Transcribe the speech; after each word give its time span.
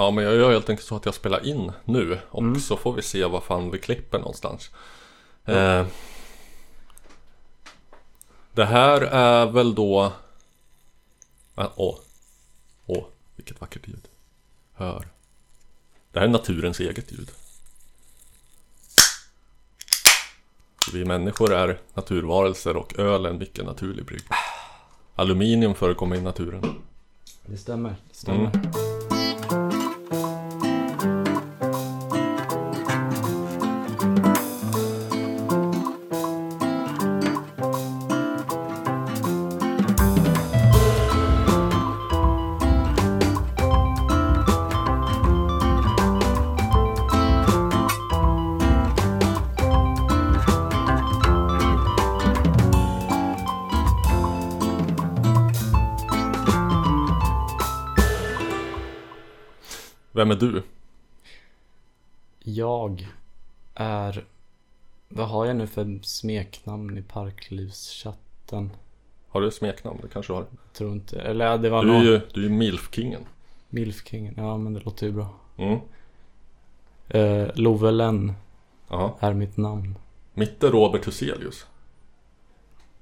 Ja, 0.00 0.10
men 0.10 0.24
jag 0.24 0.34
gör 0.34 0.52
helt 0.52 0.68
enkelt 0.70 0.88
så 0.88 0.96
att 0.96 1.04
jag 1.04 1.14
spelar 1.14 1.46
in 1.46 1.72
nu 1.84 2.20
och 2.30 2.42
Mm. 2.42 2.60
så 2.60 2.76
får 2.76 2.92
vi 2.92 3.02
se 3.02 3.24
vad 3.24 3.42
fan 3.42 3.70
vi 3.70 3.78
klipper 3.78 4.18
någonstans. 4.18 4.70
Eh, 5.44 5.86
det 8.52 8.64
här 8.64 9.00
är 9.00 9.46
väl 9.46 9.74
då... 9.74 10.12
Ah, 11.54 11.68
Åh, 11.76 11.98
åh, 12.86 13.04
vilket 13.36 13.60
vackert 13.60 13.88
ljud. 13.88 14.08
Hör. 14.74 15.08
Det 16.12 16.18
här 16.18 16.26
är 16.26 16.30
naturens 16.30 16.80
eget 16.80 17.12
ljud. 17.12 17.30
Vi 20.92 21.04
människor 21.04 21.52
är 21.52 21.80
naturvarelser 21.94 22.76
och 22.76 22.98
öl 22.98 23.26
är 23.26 23.30
en 23.30 23.38
mycket 23.38 23.64
naturlig 23.64 24.04
brygd. 24.04 24.26
Aluminium 25.14 25.74
förekommer 25.74 26.16
i 26.16 26.20
naturen. 26.20 26.82
Det 27.46 27.56
stämmer. 27.56 27.96
Det 28.08 28.14
stämmer. 28.16 28.50
Vem 60.30 60.36
är 60.38 60.52
du? 60.52 60.62
Jag 62.38 63.08
är... 63.74 64.24
Vad 65.08 65.28
har 65.28 65.46
jag 65.46 65.56
nu 65.56 65.66
för 65.66 65.98
smeknamn 66.02 66.98
i 66.98 67.02
Parklivschatten? 67.02 68.70
Har 69.28 69.40
du 69.40 69.50
smeknamn? 69.50 69.98
Det 70.02 70.08
kanske 70.08 70.32
du 70.32 70.36
har? 70.36 70.46
Tror 70.72 70.92
inte... 70.92 71.20
Eller 71.20 71.46
ja, 71.46 71.56
det 71.56 71.70
var 71.70 71.84
Du 71.84 71.90
är 71.90 71.94
någon... 71.94 72.04
ju, 72.04 72.20
du 72.34 72.40
är 72.40 72.48
ju 72.48 72.54
milfkingen. 72.54 73.20
Milfkingen. 73.68 74.34
Ja, 74.36 74.56
men 74.56 74.74
det 74.74 74.80
låter 74.80 75.06
ju 75.06 75.12
bra. 75.12 75.28
Mm. 75.56 75.80
Uh, 77.14 77.50
Lovelen 77.54 78.32
är 79.20 79.34
mitt 79.34 79.56
namn. 79.56 79.98
Mitt 80.34 80.62
är 80.62 80.70
Robert 80.70 81.06
Huselius. 81.06 81.66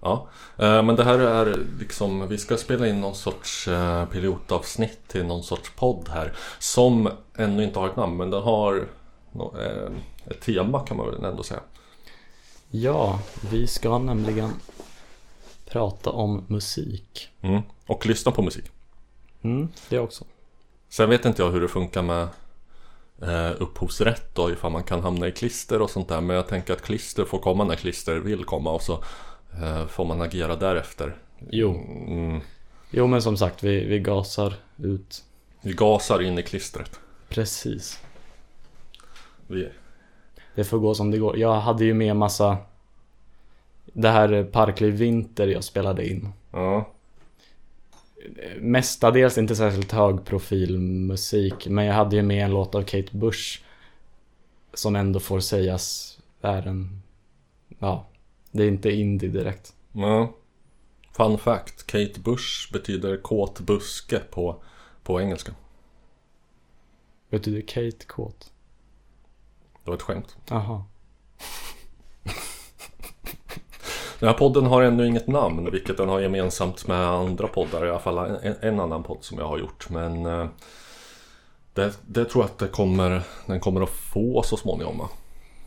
Ja, 0.00 0.28
eh, 0.56 0.82
men 0.82 0.96
det 0.96 1.04
här 1.04 1.18
är 1.18 1.58
liksom, 1.78 2.28
vi 2.28 2.38
ska 2.38 2.56
spela 2.56 2.86
in 2.88 3.00
någon 3.00 3.14
sorts 3.14 3.68
eh, 3.68 4.06
pilotavsnitt 4.06 5.08
till 5.08 5.26
någon 5.26 5.42
sorts 5.42 5.72
podd 5.76 6.08
här. 6.08 6.32
Som 6.58 7.10
ännu 7.36 7.64
inte 7.64 7.78
har 7.78 7.88
ett 7.88 7.96
namn, 7.96 8.16
men 8.16 8.30
den 8.30 8.42
har 8.42 8.88
eh, 9.34 9.92
ett 10.26 10.40
tema 10.40 10.80
kan 10.80 10.96
man 10.96 11.06
väl 11.06 11.24
ändå 11.24 11.42
säga. 11.42 11.60
Ja, 12.70 13.20
vi 13.50 13.66
ska 13.66 13.98
nämligen 13.98 14.50
prata 15.70 16.10
om 16.10 16.44
musik. 16.46 17.28
Mm. 17.40 17.62
Och 17.86 18.06
lyssna 18.06 18.32
på 18.32 18.42
musik. 18.42 18.64
Mm, 19.42 19.68
det 19.88 19.98
också. 19.98 20.24
Sen 20.88 21.10
vet 21.10 21.24
inte 21.24 21.42
jag 21.42 21.50
hur 21.50 21.60
det 21.60 21.68
funkar 21.68 22.02
med 22.02 22.28
eh, 23.22 23.52
upphovsrätt 23.58 24.38
och 24.38 24.50
ifall 24.50 24.72
man 24.72 24.82
kan 24.82 25.02
hamna 25.02 25.28
i 25.28 25.32
klister 25.32 25.82
och 25.82 25.90
sånt 25.90 26.08
där. 26.08 26.20
Men 26.20 26.36
jag 26.36 26.48
tänker 26.48 26.72
att 26.72 26.82
klister 26.82 27.24
får 27.24 27.38
komma 27.38 27.64
när 27.64 27.74
klister 27.74 28.16
vill 28.16 28.44
komma 28.44 28.70
och 28.70 28.82
så 28.82 29.04
får 29.88 30.04
man 30.04 30.22
agera 30.22 30.56
därefter. 30.56 31.16
Jo. 31.50 31.70
Mm. 32.08 32.40
Jo, 32.90 33.06
men 33.06 33.22
som 33.22 33.36
sagt, 33.36 33.62
vi, 33.62 33.84
vi 33.84 33.98
gasar 33.98 34.54
ut. 34.76 35.24
Vi 35.60 35.72
gasar 35.72 36.22
in 36.22 36.38
i 36.38 36.42
klistret. 36.42 37.00
Precis. 37.28 38.00
Vi, 39.46 39.68
Det 40.54 40.64
får 40.64 40.78
gå 40.78 40.94
som 40.94 41.10
det 41.10 41.18
går. 41.18 41.38
Jag 41.38 41.60
hade 41.60 41.84
ju 41.84 41.94
med 41.94 42.16
massa... 42.16 42.56
Det 43.92 44.08
här 44.08 44.44
Parkliv 44.44 44.94
Vinter 44.94 45.46
jag 45.46 45.64
spelade 45.64 46.08
in. 46.08 46.28
ja, 46.52 46.92
Mestadels 48.58 49.38
inte 49.38 49.56
särskilt 49.56 49.92
hög 49.92 50.24
profil 50.24 50.78
musik. 50.78 51.66
Men 51.68 51.84
jag 51.84 51.94
hade 51.94 52.16
ju 52.16 52.22
med 52.22 52.44
en 52.44 52.50
låt 52.50 52.74
av 52.74 52.82
Kate 52.82 53.16
Bush. 53.16 53.60
Som 54.74 54.96
ändå 54.96 55.20
får 55.20 55.40
sägas 55.40 56.18
är 56.40 56.66
en... 56.68 57.02
Ja, 57.78 58.06
det 58.58 58.64
är 58.64 58.68
inte 58.68 58.90
indie 58.90 59.28
direkt. 59.28 59.74
ja. 59.92 60.34
Fun 61.16 61.38
fact. 61.38 61.86
Kate 61.86 62.20
Bush 62.20 62.72
betyder 62.72 63.16
kåt 63.16 63.60
buske 63.60 64.18
på, 64.18 64.62
på 65.02 65.20
engelska. 65.20 65.52
Betyder 67.30 67.60
Kate 67.60 68.06
kåt? 68.06 68.52
Det 69.84 69.90
var 69.90 69.96
ett 69.96 70.02
skämt. 70.02 70.36
Jaha. 70.48 70.84
Den 74.18 74.28
här 74.28 74.34
podden 74.34 74.66
har 74.66 74.82
ännu 74.82 75.06
inget 75.06 75.26
namn, 75.26 75.70
vilket 75.72 75.96
den 75.96 76.08
har 76.08 76.20
gemensamt 76.20 76.86
med 76.86 77.06
andra 77.06 77.48
poddar. 77.48 77.86
I 77.86 77.90
alla 77.90 77.98
fall 77.98 78.18
en, 78.18 78.54
en 78.60 78.80
annan 78.80 79.02
podd 79.02 79.18
som 79.20 79.38
jag 79.38 79.48
har 79.48 79.58
gjort. 79.58 79.90
Men 79.90 80.26
eh, 80.26 80.46
det, 81.74 81.98
det 82.06 82.24
tror 82.24 82.44
jag 82.44 82.50
att 82.50 82.58
det 82.58 82.68
kommer, 82.68 83.22
den 83.46 83.60
kommer 83.60 83.80
att 83.80 83.90
få 83.90 84.42
så 84.42 84.56
småningom. 84.56 84.98
va? 84.98 85.08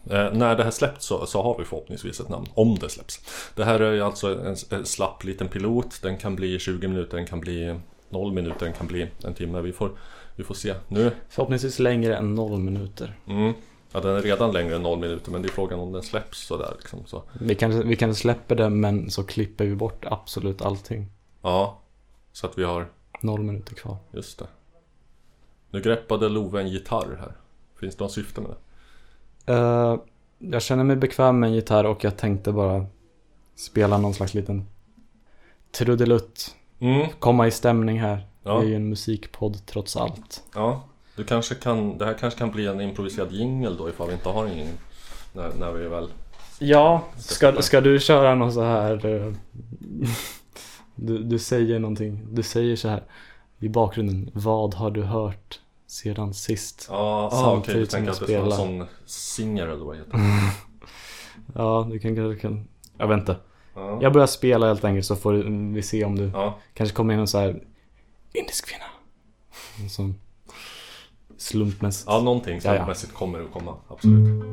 Eh, 0.09 0.34
när 0.34 0.56
det 0.56 0.63
här 0.63 0.72
släpps 0.72 1.06
så, 1.06 1.25
så 1.25 1.41
har 1.41 1.57
vi 1.57 1.66
förhoppningsvis 1.66 2.19
ett 2.19 2.29
namn, 2.29 2.45
om 2.53 2.75
det 2.75 2.89
släpps. 2.89 3.19
Det 3.56 3.63
här 3.63 3.79
är 3.79 3.94
ju 3.94 4.01
alltså 4.01 4.39
en, 4.39 4.56
en 4.69 4.85
slapp 4.85 5.23
liten 5.23 5.47
pilot. 5.47 6.01
Den 6.01 6.17
kan 6.17 6.35
bli 6.35 6.59
20 6.59 6.88
minuter, 6.88 7.17
den 7.17 7.25
kan 7.25 7.39
bli 7.39 7.79
0 8.09 8.34
minuter, 8.34 8.66
den 8.66 8.73
kan 8.73 8.88
bli 8.88 9.07
en 9.23 9.34
timme. 9.34 9.62
Vi 9.62 9.73
får, 9.73 9.91
vi 10.35 10.44
får 10.44 10.56
se. 10.56 10.73
Nu, 10.88 11.12
Förhoppningsvis 11.29 11.79
längre 11.79 12.16
än 12.17 12.35
noll 12.35 12.59
minuter. 12.59 13.19
mm, 13.28 13.53
ja, 13.91 14.00
den 14.00 14.16
är 14.16 14.22
redan 14.22 14.51
längre 14.51 14.75
än 14.75 14.84
0 14.84 15.00
minuter, 15.00 15.31
men 15.31 15.41
det 15.41 15.47
är 15.47 15.51
frågan 15.51 15.79
om 15.79 15.91
den 15.91 16.03
släpps 16.03 16.47
sådär. 16.47 16.73
Liksom, 16.78 17.06
så. 17.06 17.23
Vi 17.33 17.56
kanske, 17.56 17.83
vi 17.83 17.95
kanske 17.95 18.22
släpper 18.22 18.56
det 18.56 18.69
men 18.69 19.12
så 19.12 19.23
klipper 19.23 19.66
vi 19.66 19.75
bort 19.75 20.06
absolut 20.06 20.62
allting. 20.62 21.07
Ja, 21.41 21.79
så 22.31 22.47
att 22.47 22.57
vi 22.57 22.63
har 22.63 22.88
Noll 23.22 23.41
minuter 23.41 23.75
kvar. 23.75 23.97
Just 24.12 24.39
det. 24.39 24.45
Nu 25.72 25.81
greppade 25.81 26.29
Love 26.29 26.62
en 26.62 26.68
gitarr 26.68 27.18
här. 27.19 27.33
Finns 27.79 27.95
det 27.95 28.03
något 28.03 28.12
syfte 28.12 28.41
med 28.41 28.50
det? 28.50 28.56
Eh, 29.46 29.97
jag 30.40 30.62
känner 30.62 30.84
mig 30.84 30.96
bekväm 30.96 31.40
med 31.40 31.47
en 31.47 31.53
gitarr 31.56 31.84
och 31.84 32.03
jag 32.03 32.18
tänkte 32.18 32.52
bara 32.52 32.85
spela 33.56 33.97
någon 33.97 34.13
slags 34.13 34.34
liten 34.34 34.66
trudelutt. 35.72 36.56
Mm, 36.79 37.07
Komma 37.19 37.47
i 37.47 37.51
stämning 37.51 38.00
här. 38.00 38.28
Ja. 38.44 38.57
Vi 38.59 38.66
är 38.66 38.69
ju 38.69 38.75
en 38.75 38.90
musikpodd 38.90 39.66
trots 39.66 39.96
allt. 39.97 40.44
ja. 40.56 40.84
Du 41.16 41.24
kanske 41.24 41.56
kan, 41.56 41.97
det 41.97 42.06
här 42.06 42.13
kanske 42.13 42.40
kan 42.40 42.51
bli 42.51 42.68
en 42.68 42.81
improviserad 42.81 43.31
jingle 43.31 43.75
då 43.78 43.90
ifall 43.90 44.07
vi 44.07 44.13
inte 44.13 44.30
har 44.30 44.47
ingen 44.47 44.68
när, 45.34 45.51
när 45.59 45.72
vi 45.72 45.88
väl... 45.88 46.07
Ja, 46.59 47.01
ska, 47.18 47.62
ska 47.62 47.81
du 47.81 48.00
köra 48.00 48.35
någon 48.35 48.53
så 48.53 48.63
här... 48.63 49.06
eh, 49.06 49.34
du, 50.96 51.18
du 51.24 51.40
säger 51.40 51.80
någonting. 51.80 52.19
Du 52.31 52.44
säger 52.44 52.75
så 52.75 52.88
här 52.88 53.03
i 53.59 53.69
bakgrunden. 53.69 54.30
Vad 54.34 54.74
har 54.74 54.91
du 54.91 55.03
hört 55.03 55.59
sedan 55.91 56.34
sist? 56.34 56.88
Ja, 56.90 57.29
ah, 57.31 57.41
Samtidigt 57.44 57.91
som 57.91 58.06
tänker 58.06 58.34
jag 58.34 58.41
vara 58.41 58.52
en 58.52 58.52
spelar. 58.52 58.57
sån 58.57 58.88
singer 59.06 59.68
eller 59.68 59.85
vad 59.85 59.97
heter? 59.97 60.19
Ja, 61.56 61.88
du 61.91 62.00
kan 62.00 62.16
kanske 62.16 62.41
kan... 62.41 62.68
Jag 62.97 63.07
vet 63.07 63.19
inte. 63.19 63.35
Ja. 63.74 64.00
Jag 64.01 64.13
börjar 64.13 64.28
spela 64.28 64.68
helt 64.68 64.84
enkelt 64.84 65.06
så 65.06 65.16
får 65.16 65.34
vi 65.74 65.81
se 65.81 66.06
om 66.06 66.16
du 66.16 66.31
ja. 66.34 66.59
kanske 66.74 66.96
kommer 66.96 67.13
in 67.13 67.19
en 67.19 67.28
så 67.28 67.38
här 67.38 67.63
indisk 68.34 68.66
kvinna. 68.68 68.85
Sån 69.90 70.16
slumpmässigt. 71.38 72.07
ja, 72.07 72.22
någonting 72.22 72.53
Ja, 72.53 72.62
ja. 72.63 72.75
slumpmässigt 72.75 73.13
kommer 73.13 73.41
att 73.41 73.51
komma. 73.51 73.75
Absolut. 73.88 74.44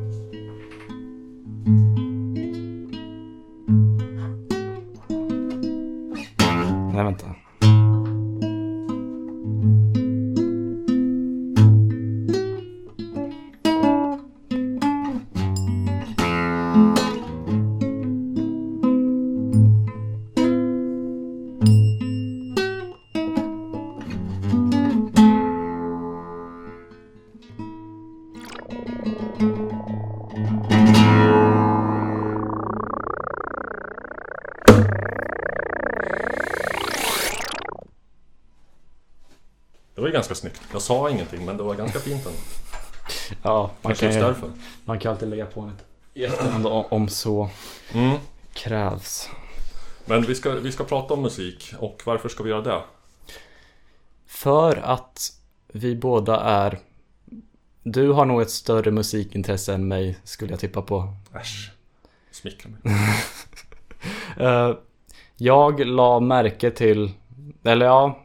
Sa 40.89 41.11
ingenting 41.11 41.45
men 41.45 41.57
det 41.57 41.63
var 41.63 41.75
ganska 41.75 41.99
fint 41.99 42.27
ändå. 42.27 42.39
Ja, 43.43 43.71
man 43.83 43.95
Kanske 43.95 44.13
kan, 44.13 44.23
därför. 44.23 44.51
man 44.85 44.99
kan 44.99 45.13
alltid 45.13 45.29
lägga 45.29 45.47
på 45.47 45.71
i 46.15 46.25
efterhand 46.25 46.67
om, 46.67 46.85
om 46.91 47.09
så 47.09 47.51
Mm. 47.95 48.17
krävs. 48.53 49.29
Men 50.05 50.23
vi 50.23 50.35
ska, 50.35 50.51
vi 50.51 50.73
ska 50.73 50.85
prata 50.85 51.15
om 51.15 51.23
musik 51.23 51.75
och 51.79 52.03
varför 52.05 52.29
ska 52.29 52.43
vi 52.43 52.51
göra 52.51 52.63
det? 52.63 52.81
För 54.27 54.77
att 54.77 55.33
vi 55.73 55.95
båda 55.97 56.41
är... 56.41 56.79
Du 57.83 58.11
har 58.13 58.25
nog 58.25 58.43
ett 58.43 58.51
större 58.51 58.91
musikintresse 58.91 59.75
än 59.75 59.89
mig, 59.89 60.19
skulle 60.25 60.51
jag 60.53 60.61
tippa 60.61 60.83
på. 60.83 61.15
Äsch. 61.35 61.71
Smickra 62.31 62.71
mig. 62.71 62.95
Eh, 64.37 64.73
jag 65.37 65.81
la 65.87 66.21
märke 66.21 66.71
till, 66.71 67.11
eller 67.65 67.87
ja, 67.87 68.19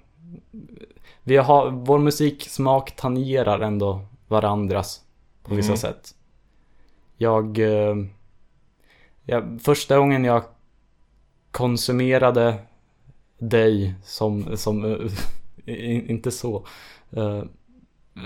vi 1.24 1.38
har, 1.38 1.70
vår 1.72 2.00
musiksmak 2.00 2.96
tangerar 2.96 3.60
ändå 3.60 4.02
varandras 4.28 5.02
på 5.44 5.56
vissa 5.56 5.68
Mm. 5.68 5.78
sätt. 5.78 6.16
Jag, 7.18 7.60
eh, 7.60 7.96
jag, 9.26 9.60
första 9.62 9.98
gången 9.98 10.24
jag 10.24 10.44
konsumerade 11.52 12.56
dig 13.38 13.96
som, 14.04 14.58
som 14.58 14.86
eh, 14.86 15.00
inte 16.10 16.32
så, 16.32 16.66
eh, 17.12 17.44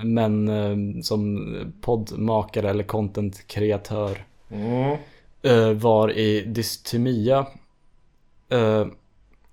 men 0.03 0.49
som 1.03 1.47
poddmakare 1.81 2.69
eller 2.69 2.83
content-kreatör 2.83 4.25
Mm. 4.49 4.97
var 5.79 6.11
i 6.11 6.41
Dystemia. 6.41 7.47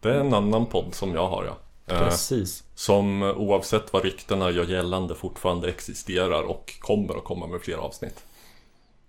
Det 0.00 0.10
är 0.10 0.20
en 0.20 0.34
annan 0.34 0.66
podd 0.66 0.94
som 0.94 1.14
jag 1.14 1.28
har 1.28 1.44
ja. 1.44 1.56
Eh, 1.86 1.98
precis. 1.98 2.64
som 2.74 3.22
oavsett 3.22 3.92
vad 3.92 4.02
ryktena 4.02 4.50
gör 4.50 4.64
gällande 4.64 5.14
fortfarande 5.14 5.68
existerar 5.68 6.42
och 6.42 6.74
kommer 6.80 7.14
att 7.16 7.24
komma 7.24 7.46
med 7.46 7.60
fler 7.60 7.76
avsnitt. 7.76 8.24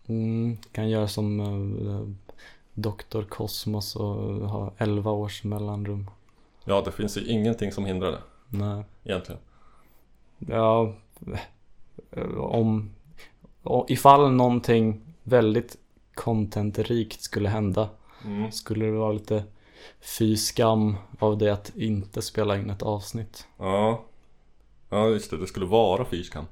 Mm, 0.07 0.57
kan 0.71 0.89
göra 0.89 1.07
som 1.07 1.39
uh, 1.39 2.09
Dr. 2.73 3.21
Cosmos 3.29 3.95
och 3.95 4.15
ha 4.49 4.71
11 4.77 5.11
års 5.11 5.43
mellanrum. 5.43 6.09
Ja, 6.65 6.81
det 6.85 6.91
finns 6.91 7.17
ju 7.17 7.25
ingenting 7.25 7.71
som 7.71 7.85
hindrar 7.85 8.11
det 8.11 8.21
Nej. 8.49 8.83
egentligen. 9.03 9.41
Ja, 10.47 10.93
om, 12.37 12.89
ifall 13.87 14.31
någonting 14.31 15.01
väldigt 15.23 15.77
contentrikt 16.13 17.21
skulle 17.21 17.49
hända 17.49 17.89
Mm. 18.25 18.51
skulle 18.51 18.85
det 18.85 18.91
vara 18.91 19.11
lite 19.11 19.43
fy 20.01 20.37
skam 20.37 20.95
av 21.19 21.37
det 21.37 21.49
att 21.49 21.71
inte 21.75 22.21
spela 22.21 22.57
in 22.57 22.69
ett 22.69 22.83
avsnitt. 22.83 23.47
Ja. 23.57 24.03
ja, 24.89 25.07
just 25.09 25.31
det. 25.31 25.37
Det 25.37 25.47
skulle 25.47 25.65
vara 25.65 26.05
fyrskam. 26.05 26.45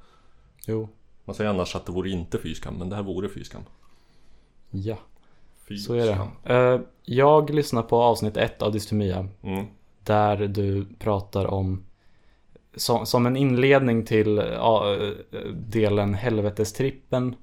Jo, 0.68 0.90
Man 1.26 1.36
säger 1.36 1.50
annars 1.50 1.76
att 1.76 1.86
det 1.86 1.92
vore 1.92 2.10
inte 2.10 2.38
fyrskam, 2.38 2.76
men 2.80 2.90
det 2.90 2.96
här 2.96 3.04
vore 3.04 3.30
fyrskam. 3.30 3.62
ja, 4.72 4.98
Fyrskam. 5.68 5.96
så 5.98 6.04
är 6.04 6.06
det. 6.06 6.54
Eh, 6.76 6.82
jag 7.04 7.50
lyssnar 7.50 7.82
på 7.84 8.02
avsnitt 8.02 8.38
ett 8.38 8.62
av 8.62 8.72
Dystemia 8.72 9.28
Mm. 9.42 9.66
Där 10.04 10.38
du 10.48 10.86
pratar 11.00 11.46
om 11.46 11.84
som, 12.76 13.06
som 13.06 13.26
en 13.26 13.38
inledning 13.38 14.06
till 14.06 14.42
delen 15.54 16.14
Helvetestrippen 16.14 17.36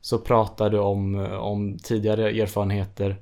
Så 0.00 0.18
pratar 0.18 0.70
du 0.70 0.78
om, 0.78 1.14
om 1.40 1.78
tidigare 1.78 2.30
erfarenheter 2.30 3.16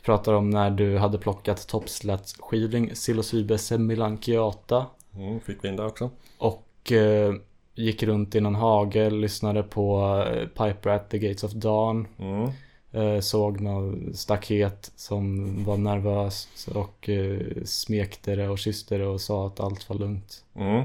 Du 0.00 0.04
pratar 0.04 0.32
om 0.32 0.50
när 0.50 0.70
du 0.70 0.98
hade 0.98 1.18
plockat 1.18 1.68
toppslätskivling 1.68 2.88
Psilocybe 2.88 3.58
semilanceata 3.58 4.86
Mm, 5.16 5.40
fick 5.40 5.64
vi 5.64 5.68
in 5.68 5.76
det 5.76 5.84
också? 5.84 6.10
Och 6.38 6.92
eh, 6.92 7.34
gick 7.74 8.02
runt 8.02 8.34
i 8.34 8.40
någon 8.40 8.54
hage, 8.54 9.10
lyssnade 9.10 9.62
på 9.62 10.16
eh, 10.26 10.46
Piper 10.46 10.90
at 10.90 11.10
the 11.10 11.18
Gates 11.18 11.44
of 11.44 11.52
Dawn 11.52 12.06
Mm. 12.18 12.50
Eh, 12.92 13.20
såg 13.20 13.60
något 13.60 14.16
staket 14.16 14.92
som 14.96 15.54
var 15.64 15.76
nervöst 15.76 16.68
och 16.74 17.08
eh, 17.08 17.40
smekte 17.64 18.34
det 18.34 18.48
och 18.48 18.58
kysste 18.58 18.98
det 18.98 19.06
och 19.06 19.20
sa 19.20 19.46
att 19.46 19.60
allt 19.60 19.88
var 19.88 19.96
lugnt. 19.96 20.44
Mm. 20.54 20.84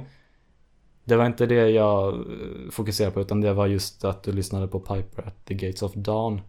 Det 1.03 1.15
var 1.15 1.25
inte 1.25 1.45
det 1.45 1.69
jag 1.69 2.13
eh, 2.13 2.71
fokuserade 2.71 3.13
på 3.13 3.21
utan 3.21 3.41
det 3.41 3.53
var 3.53 3.67
just 3.67 4.05
att 4.05 4.23
du 4.23 4.31
lyssnade 4.31 4.67
på 4.67 4.79
Piper 4.79 5.27
at 5.27 5.45
the 5.45 5.53
Gates 5.53 5.81
of 5.81 5.93
Dawn. 5.93 6.41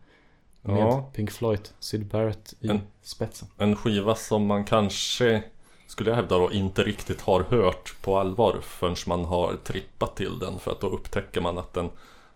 Med 0.67 0.79
Ja. 0.79 1.11
Pink 1.15 1.31
Floyd, 1.31 1.69
Syd 1.79 2.07
Barrett 2.07 2.55
i 2.61 2.69
En- 2.69 2.81
spetsen. 3.03 3.49
En 3.59 3.77
skiva 3.77 4.15
som 4.15 4.47
man 4.47 4.65
kanske, 4.65 5.43
skulle 5.87 6.11
jag 6.11 6.17
hävda 6.17 6.39
då, 6.39 6.53
inte 6.53 6.83
riktigt 6.83 7.21
har 7.21 7.41
hört 7.43 7.95
på 8.03 8.19
allvar 8.19 8.59
förrän 8.63 8.97
man 9.07 9.25
har 9.25 9.57
trippat 9.65 10.17
till 10.17 10.39
den. 10.39 10.59
För 10.59 10.71
att 10.73 10.81
då 10.81 10.87
upptäcker 10.89 11.41
man 11.41 11.59
att 11.59 11.73
den, 11.73 11.91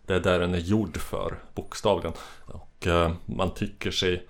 det 0.06 0.15
är 0.15 0.21
där 0.21 0.41
den 0.41 0.55
är 0.55 0.59
gjord 0.59 0.97
för, 0.97 1.38
bokstavligen. 1.55 2.12
Och 2.47 2.87
eh, 2.87 3.12
man 3.27 3.50
tycker 3.55 3.91
sig 3.91 4.27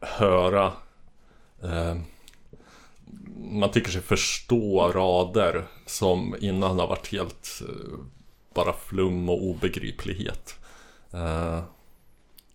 höra 0.00 0.72
eh, 1.62 1.96
man 3.50 3.70
tycker 3.70 3.90
sig 3.90 4.02
förstå 4.02 4.92
rader 4.94 5.66
som 5.86 6.34
innan 6.40 6.78
har 6.78 6.86
varit 6.86 7.12
helt 7.12 7.48
eh, 7.68 7.98
bara 8.54 8.72
flum 8.72 9.28
och 9.28 9.42
obegriplighet. 9.42 10.54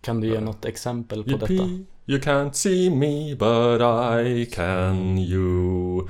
Kan 0.04 0.20
du 0.20 0.28
ge 0.28 0.40
något 0.40 0.64
exempel 0.64 1.24
på 1.24 1.30
detta? 1.30 1.52
Yippee, 1.52 1.84
you 2.06 2.20
can't 2.20 2.52
see 2.52 2.90
me 2.90 3.34
but 3.34 3.80
I 4.26 4.46
can 4.46 5.18
you. 5.18 6.08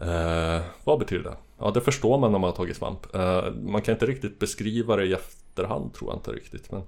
Eh, 0.00 0.60
vad 0.84 0.98
betyder 0.98 1.24
det? 1.24 1.36
Ja, 1.58 1.70
det 1.70 1.80
förstår 1.80 2.18
man 2.18 2.32
när 2.32 2.38
man 2.38 2.50
har 2.50 2.56
tagit 2.56 2.76
svamp. 2.76 3.14
Eh, 3.14 3.50
man 3.52 3.82
kan 3.82 3.94
inte 3.94 4.06
riktigt 4.06 4.38
beskriva 4.38 4.96
det 4.96 5.04
i 5.04 5.12
efterhand, 5.12 5.94
tror 5.94 6.10
jag 6.10 6.18
inte 6.18 6.32
riktigt. 6.32 6.72
Men, 6.72 6.82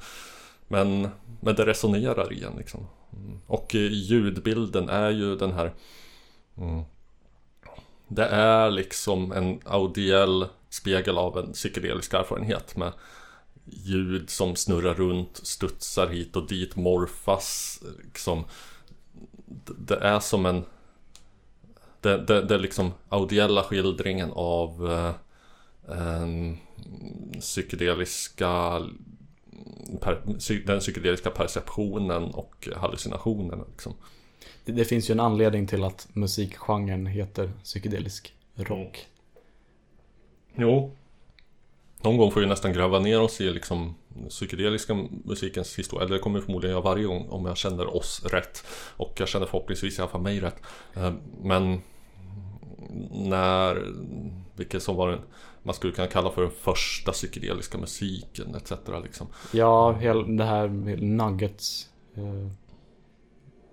men, 0.68 1.08
men 1.40 1.54
det 1.54 1.66
resonerar 1.66 2.32
igen 2.32 2.52
liksom. 2.58 2.86
Mm. 3.12 3.40
Och 3.46 3.74
eh, 3.74 3.92
ljudbilden 3.92 4.88
är 4.88 5.10
ju 5.10 5.36
den 5.36 5.52
här... 5.52 5.72
Mm, 6.58 6.82
det 8.08 8.24
är 8.26 8.70
liksom 8.70 9.32
en 9.32 9.60
audiell 9.64 10.46
spegel 10.68 11.18
av 11.18 11.38
en 11.38 11.52
psykedelisk 11.52 12.14
erfarenhet 12.14 12.76
med 12.76 12.92
ljud 13.72 14.30
som 14.30 14.56
snurrar 14.56 14.94
runt, 14.94 15.40
studsar 15.42 16.06
hit 16.08 16.36
och 16.36 16.48
dit, 16.48 16.76
morfas. 16.76 17.80
Liksom, 18.04 18.44
det- 19.78 19.96
är 20.00 20.20
som 20.20 20.46
en... 20.46 20.64
Det, 22.00 22.18
det, 22.18 22.42
det 22.42 22.54
är 22.54 22.58
liksom 22.58 22.92
audiella 23.08 23.62
skildringen 23.62 24.30
av 24.32 24.90
eh, 24.90 25.14
en 25.98 26.58
psykedeliska 27.40 28.80
per, 30.00 30.22
den 30.66 30.80
psykedeliska 30.80 31.30
perceptionen 31.30 32.24
och 32.24 32.68
hallucinationen. 32.76 33.64
Liksom. 33.70 33.94
Det, 34.64 34.72
det 34.72 34.84
finns 34.84 35.10
ju 35.10 35.12
en 35.12 35.20
anledning 35.20 35.66
till 35.66 35.84
att 35.84 36.08
musikgenren 36.12 37.06
heter 37.06 37.52
psykedelisk 37.62 38.34
rock. 38.54 39.06
Jo. 40.54 40.96
Någon 42.02 42.16
gång 42.16 42.30
får 42.30 42.40
vi 42.40 42.46
nästan 42.46 42.72
gräva 42.72 42.98
ner 42.98 43.20
oss 43.20 43.40
i 43.40 43.50
liksom 43.50 43.94
psykedeliska 44.28 44.94
musikens 45.24 45.78
historia. 45.78 46.04
Eller 46.04 46.14
det 46.14 46.22
kommer 46.22 46.40
förmodligen 46.40 46.76
jag 46.76 46.82
varje 46.82 47.04
gång 47.04 47.28
om 47.28 47.46
jag 47.46 47.56
känner 47.56 47.96
oss 47.96 48.24
rätt. 48.24 48.64
Och 48.96 49.12
jag 49.16 49.28
känner 49.28 49.46
förhoppningsvis 49.46 49.98
i 49.98 50.02
alla 50.02 50.10
fall 50.10 50.20
mig 50.20 50.40
rätt. 50.40 50.62
Eh, 50.94 51.12
Men 51.42 51.80
när, 53.10 53.86
vilket 54.56 54.82
som 54.82 54.96
var 54.96 55.10
den, 55.10 55.20
man 55.62 55.74
skulle 55.74 55.92
kunna 55.92 56.08
kalla 56.08 56.30
för 56.30 56.42
den 56.42 56.50
första 56.50 57.12
psykedeliska 57.12 57.78
musiken 57.78 58.54
etc. 58.54 58.72
Liksom. 59.02 59.26
Ja, 59.52 59.92
hel, 59.92 60.36
det 60.36 60.44
här 60.44 60.68
med 60.68 61.02
nuggets 61.02 61.88
eh, 62.14 62.52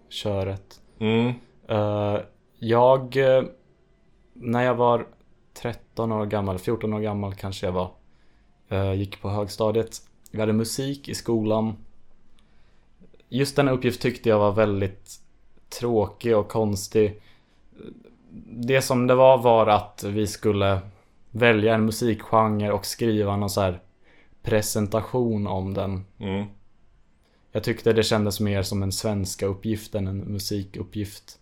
köret. 0.09 0.81
Mm. 0.99 1.33
Eh, 1.67 2.19
jag, 2.59 3.17
när 4.33 4.63
jag 4.63 4.75
var 4.75 5.07
13 5.61 6.11
år 6.11 6.25
gammal, 6.25 6.59
14 6.59 6.93
år 6.93 6.99
gammal 6.99 7.35
kanske 7.35 7.65
jag 7.65 7.73
var, 7.73 7.91
gick 8.95 9.21
på 9.21 9.29
högstadiet. 9.29 10.01
Vi 10.31 10.39
hade 10.39 10.53
musik 10.53 11.09
i 11.09 11.15
skolan. 11.15 11.75
Just 13.29 13.55
denna 13.55 13.71
uppgift 13.71 14.01
tyckte 14.01 14.29
jag 14.29 14.39
var 14.39 14.51
väldigt 14.51 15.19
tråkig 15.79 16.37
och 16.37 16.47
konstig. 16.47 17.21
Det 18.49 18.81
som 18.81 19.07
det 19.07 19.15
var 19.15 19.37
var 19.37 19.67
att 19.67 20.03
vi 20.03 20.27
skulle 20.27 20.79
välja 21.31 21.75
en 21.75 21.85
musikgenre 21.85 22.71
och 22.71 22.85
skriva 22.85 23.35
någon 23.35 23.49
så 23.49 23.61
här 23.61 23.81
presentation 24.41 25.47
om 25.47 25.73
den. 25.73 26.05
Mm. 26.17 26.45
Jag 27.51 27.63
tyckte 27.63 27.93
det 27.93 28.03
kändes 28.03 28.39
mer 28.39 28.63
som 28.63 28.83
en 28.83 28.91
svenska 28.91 29.45
uppgift 29.45 29.95
än 29.95 30.07
en 30.07 30.17
musikuppgift. 30.17 31.39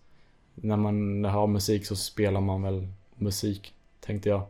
När 0.54 0.76
man 0.76 1.24
har 1.24 1.46
musik 1.46 1.86
så 1.86 1.96
spelar 1.96 2.40
man 2.40 2.62
väl 2.62 2.88
musik, 3.14 3.74
tänkte 4.00 4.28
jag. 4.28 4.42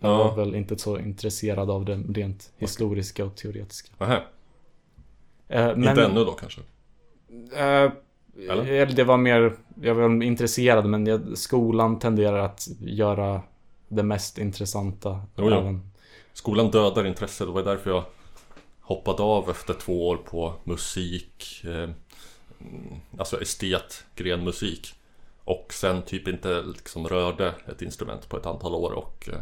Jag 0.00 0.10
Ja. 0.10 0.16
var 0.28 0.36
väl 0.36 0.54
inte 0.54 0.78
så 0.78 0.98
intresserad 0.98 1.70
av 1.70 1.84
det 1.84 1.96
rent 1.96 2.52
historiska 2.58 3.24
och 3.24 3.36
teoretiska. 3.36 3.92
Nähä. 3.98 4.16
Eh, 5.48 5.66
men, 5.76 5.88
Inte 5.88 6.04
ännu 6.04 6.24
då 6.24 6.32
kanske? 6.32 6.60
eh, 7.52 7.90
Eller? 8.50 8.64
eller 8.66 8.86
det 8.86 9.04
var 9.04 9.16
mer, 9.16 9.56
jag 9.82 9.94
var 9.94 10.22
intresserad 10.22 10.86
men 10.86 11.06
jag, 11.06 11.38
skolan 11.38 11.98
tenderar 11.98 12.38
att 12.38 12.68
göra 12.80 13.42
det 13.88 14.02
mest 14.02 14.38
intressanta. 14.38 15.22
Jo, 15.36 15.46
även- 15.50 15.90
Skolan 16.32 16.70
dödar 16.70 17.06
intresse, 17.06 17.44
det 17.44 17.50
var 17.50 17.62
därför 17.62 17.90
jag 17.90 18.04
hoppade 18.80 19.22
av 19.22 19.50
efter 19.50 19.74
två 19.74 20.08
år 20.08 20.16
på 20.16 20.54
musik 20.64 21.64
eh, 21.64 21.90
Alltså 23.18 23.42
estet, 23.42 24.04
gren 24.14 24.44
musik 24.44 24.94
Och 25.44 25.72
sen 25.72 26.02
typ 26.02 26.28
inte 26.28 26.62
liksom 26.62 27.08
rörde 27.08 27.54
ett 27.68 27.82
instrument 27.82 28.28
på 28.28 28.36
ett 28.36 28.46
antal 28.46 28.74
år 28.74 28.92
och 28.92 29.28
eh, 29.32 29.38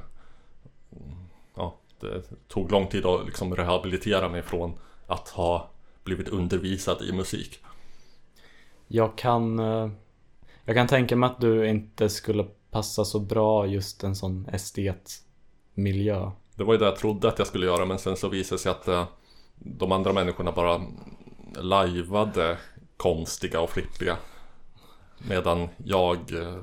Ja, 1.55 1.75
det 2.01 2.23
tog 2.49 2.73
lång 2.73 2.87
tid 2.87 3.07
att 3.07 3.27
liksom 3.27 3.57
rehabilitera 3.57 4.29
mig 4.29 4.43
från 4.43 4.79
att 5.07 5.29
ha 5.29 5.71
blivit 6.05 6.29
undervisad 6.29 7.03
i 7.03 7.13
musik. 7.13 7.61
Jag 8.89 9.19
kan, 9.19 9.59
eh, 9.59 9.91
jag 10.65 10.77
kan 10.77 10.87
tänka 10.87 11.17
mig 11.17 11.27
att 11.27 11.41
du 11.41 11.69
inte 11.69 12.09
skulle 12.09 12.47
passa 12.71 13.05
så 13.05 13.21
bra 13.21 13.67
just 13.67 14.05
en 14.05 14.17
sån 14.17 14.47
estetmiljö. 14.47 16.31
Det 16.55 16.65
var 16.65 16.73
ju 16.73 16.79
det 16.79 16.85
jag 16.85 16.97
trodde 16.97 17.29
att 17.29 17.39
jag 17.39 17.49
skulle 17.49 17.67
göra 17.67 17.85
men 17.85 17.99
sen 17.99 18.17
så 18.17 18.29
visade 18.29 18.57
det 18.57 18.63
sig 18.63 18.71
att 18.71 18.89
eh, 18.89 19.07
de 19.59 19.93
andra 19.93 20.13
människorna 20.13 20.53
bara 20.53 20.81
lajvade 21.55 22.59
konstiga 22.97 23.61
och 23.61 23.71
flippiga. 23.71 24.17
Medan 25.29 25.69
jag 25.85 26.17
eh, 26.33 26.57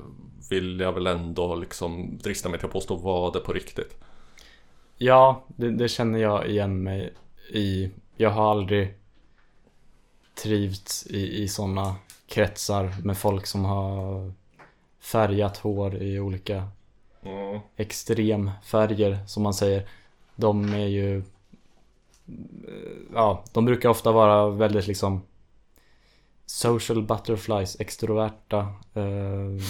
vill 0.50 0.80
jag 0.80 0.92
väl 0.92 1.06
ändå 1.06 1.54
liksom 1.54 2.18
drista 2.18 2.48
mig 2.48 2.58
till 2.58 2.66
att 2.66 2.72
påstå 2.72 2.96
var 2.96 3.32
det 3.32 3.40
på 3.40 3.52
riktigt. 3.52 3.96
Ja, 4.98 5.44
det, 5.56 5.70
det 5.70 5.88
känner 5.88 6.18
jag 6.18 6.46
igen 6.48 6.82
mig 6.82 7.12
i. 7.52 7.90
Jag 8.16 8.30
har 8.30 8.50
aldrig 8.50 8.94
trivts 10.42 11.06
i, 11.06 11.42
i 11.42 11.48
sådana 11.48 11.96
kretsar 12.26 12.94
med 13.04 13.18
folk 13.18 13.46
som 13.46 13.64
har 13.64 14.32
färgat 15.00 15.56
hår 15.56 15.94
i 16.02 16.20
olika 16.20 16.68
Mm. 17.22 17.60
extremfärger 17.76 19.18
som 19.26 19.42
man 19.42 19.54
säger. 19.54 19.88
De 20.36 20.74
är 20.74 20.86
ju 20.86 21.22
Ja, 23.14 23.44
de 23.52 23.64
brukar 23.64 23.88
ofta 23.88 24.12
vara 24.12 24.50
väldigt 24.50 24.86
liksom 24.86 25.22
Social 26.46 27.02
butterflies, 27.02 27.80
extroverta 27.80 28.58
eh, 28.94 29.62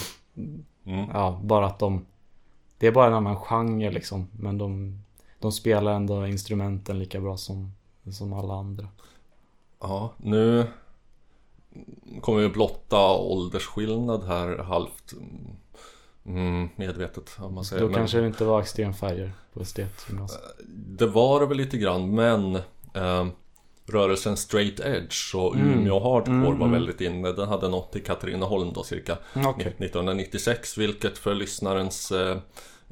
Mm. 0.86 1.10
Ja, 1.14 1.40
bara 1.44 1.66
att 1.66 1.78
de 1.78 2.06
Det 2.78 2.86
är 2.86 2.92
bara 2.92 3.06
en 3.06 3.14
annan 3.14 3.36
genre 3.36 3.90
liksom 3.90 4.28
Men 4.38 4.58
de 4.58 4.98
De 5.46 5.52
spelar 5.52 5.92
ändå 5.92 6.26
instrumenten 6.26 6.98
lika 6.98 7.20
bra 7.20 7.36
som 7.36 7.72
Som 8.12 8.32
alla 8.32 8.54
andra 8.54 8.88
Ja, 9.80 10.12
nu 10.16 10.66
kommer 12.20 12.40
vi 12.40 12.48
blotta 12.48 13.10
åldersskillnad 13.12 14.24
här 14.24 14.58
halvt 14.58 15.12
mm, 16.26 16.68
medvetet 16.76 17.30
om 17.38 17.54
man 17.54 17.64
säger. 17.64 17.82
Då 17.82 17.88
Men 17.88 17.96
kanske 17.96 18.20
det 18.20 18.26
inte 18.26 18.44
var 18.44 18.60
extremfärger 18.60 19.32
på 19.52 19.60
estetgymnasiet 19.60 20.42
Det 20.68 21.06
var 21.06 21.40
det 21.40 21.46
väl 21.46 21.56
lite 21.56 21.78
grann 21.78 22.14
men 22.14 22.54
eh, 22.94 23.26
Rörelsen 23.88 24.36
straight 24.36 24.80
edge 24.80 25.34
och 25.34 25.54
Mm. 25.54 25.72
Umeå 25.72 26.00
hardcore 26.00 26.36
Mm, 26.36 26.58
var 26.58 26.66
mm. 26.66 26.72
väldigt 26.72 27.00
inne. 27.00 27.32
Den 27.32 27.48
hade 27.48 27.68
nått 27.68 27.96
i 27.96 28.00
Katrineholm 28.00 28.72
då 28.72 28.82
cirka 28.82 29.18
Okej 29.34 29.66
1996 29.78 30.78
vilket 30.78 31.18
för 31.18 31.34
lyssnarens 31.34 32.12
eh, 32.12 32.36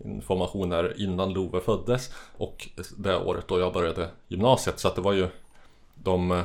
information 0.05 0.73
är 0.73 1.01
innan 1.03 1.33
Love 1.33 1.61
föddes 1.61 2.11
och 2.39 2.69
det 2.97 3.17
året 3.19 3.49
då 3.49 3.59
jag 3.61 3.73
började 3.73 4.11
gymnasiet 4.29 4.79
så 4.79 4.89
att 4.89 4.95
det 4.95 5.01
var 5.01 5.13
ju 5.13 5.29
de 5.95 6.31
eh, 6.33 6.43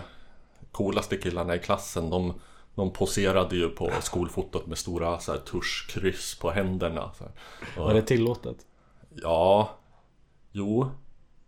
coolaste 0.72 1.18
killarna 1.18 1.56
i 1.56 1.60
klassen 1.60 2.10
de, 2.10 2.34
de 2.76 2.94
poserade 2.94 3.56
ju 3.56 3.70
på 3.70 3.92
skolfotot 4.02 4.68
med 4.68 4.78
stora 4.78 5.20
så 5.20 5.32
här, 5.32 5.40
tuschkryss 5.40 6.40
på 6.42 6.52
händerna 6.52 7.12
så 7.18 7.24
här. 7.24 7.34
Och- 7.78 7.86
Var 7.88 7.94
det 7.94 8.02
tillåtet? 8.02 8.58
Ja 9.16 9.70
Jo 10.52 10.88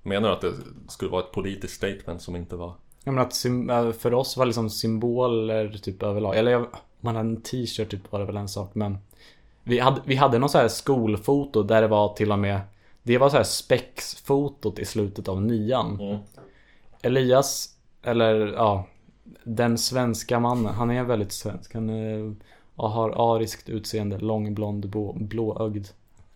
Menar 0.03 0.29
du 0.29 0.35
att 0.35 0.41
det 0.41 0.53
skulle 0.87 1.11
vara 1.11 1.23
ett 1.23 1.31
politiskt 1.31 1.73
statement 1.75 2.21
som 2.21 2.35
inte 2.35 2.55
var 2.55 2.73
Jag 3.03 3.13
menar 3.13 3.27
att 3.27 3.45
äh, 3.85 3.91
för 3.99 4.13
oss 4.13 4.37
var 4.37 4.45
liksom 4.45 4.69
symboler 4.69 5.69
typ 5.81 6.03
överlag. 6.03 6.35
Eller 6.37 6.55
om 6.55 6.67
man 6.99 7.15
hade 7.15 7.29
en 7.29 7.41
t-shirt 7.41 7.89
typ 7.91 8.11
var 8.11 8.19
det 8.19 8.25
väl 8.25 8.37
en 8.37 8.47
sak 8.49 8.75
men. 8.75 8.97
Vi 9.63 9.79
hade, 9.79 10.01
vi 10.05 10.15
hade 10.15 10.39
någon 10.39 10.49
så 10.49 10.57
här 10.57 10.67
skolfoto 10.67 11.63
där 11.63 11.81
det 11.81 11.87
var 11.87 12.13
till 12.13 12.31
och 12.31 12.39
med. 12.39 12.61
Det 13.03 13.17
var 13.17 13.29
så 13.29 13.37
här 13.37 13.43
spexfotot 13.43 14.79
i 14.79 14.85
slutet 14.85 15.27
av 15.27 15.41
nian. 15.41 16.19
Elias, 17.01 17.69
eller 18.03 18.47
ja. 18.47 18.87
Den 19.43 19.77
svenska 19.77 20.39
mannen. 20.39 20.73
Han 20.73 20.91
är 20.91 21.03
väldigt 21.03 21.31
svensk. 21.31 21.73
Han 21.73 21.89
är, 21.89 22.35
ja, 22.75 22.87
har 22.87 23.35
ariskt 23.35 23.69
utseende. 23.69 24.19
Lång 24.19 24.53
blond 24.53 24.89
blå, 24.89 25.13
blåögd. 25.13 25.87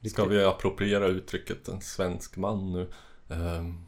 Ska 0.10 0.26
vi 0.26 0.44
appropriera 0.44 1.08
uttrycket 1.08 1.68
en 1.68 1.82
svensk 1.82 2.38
man 2.38 2.72
nu? 2.72 2.88
Ehm, 3.30 3.86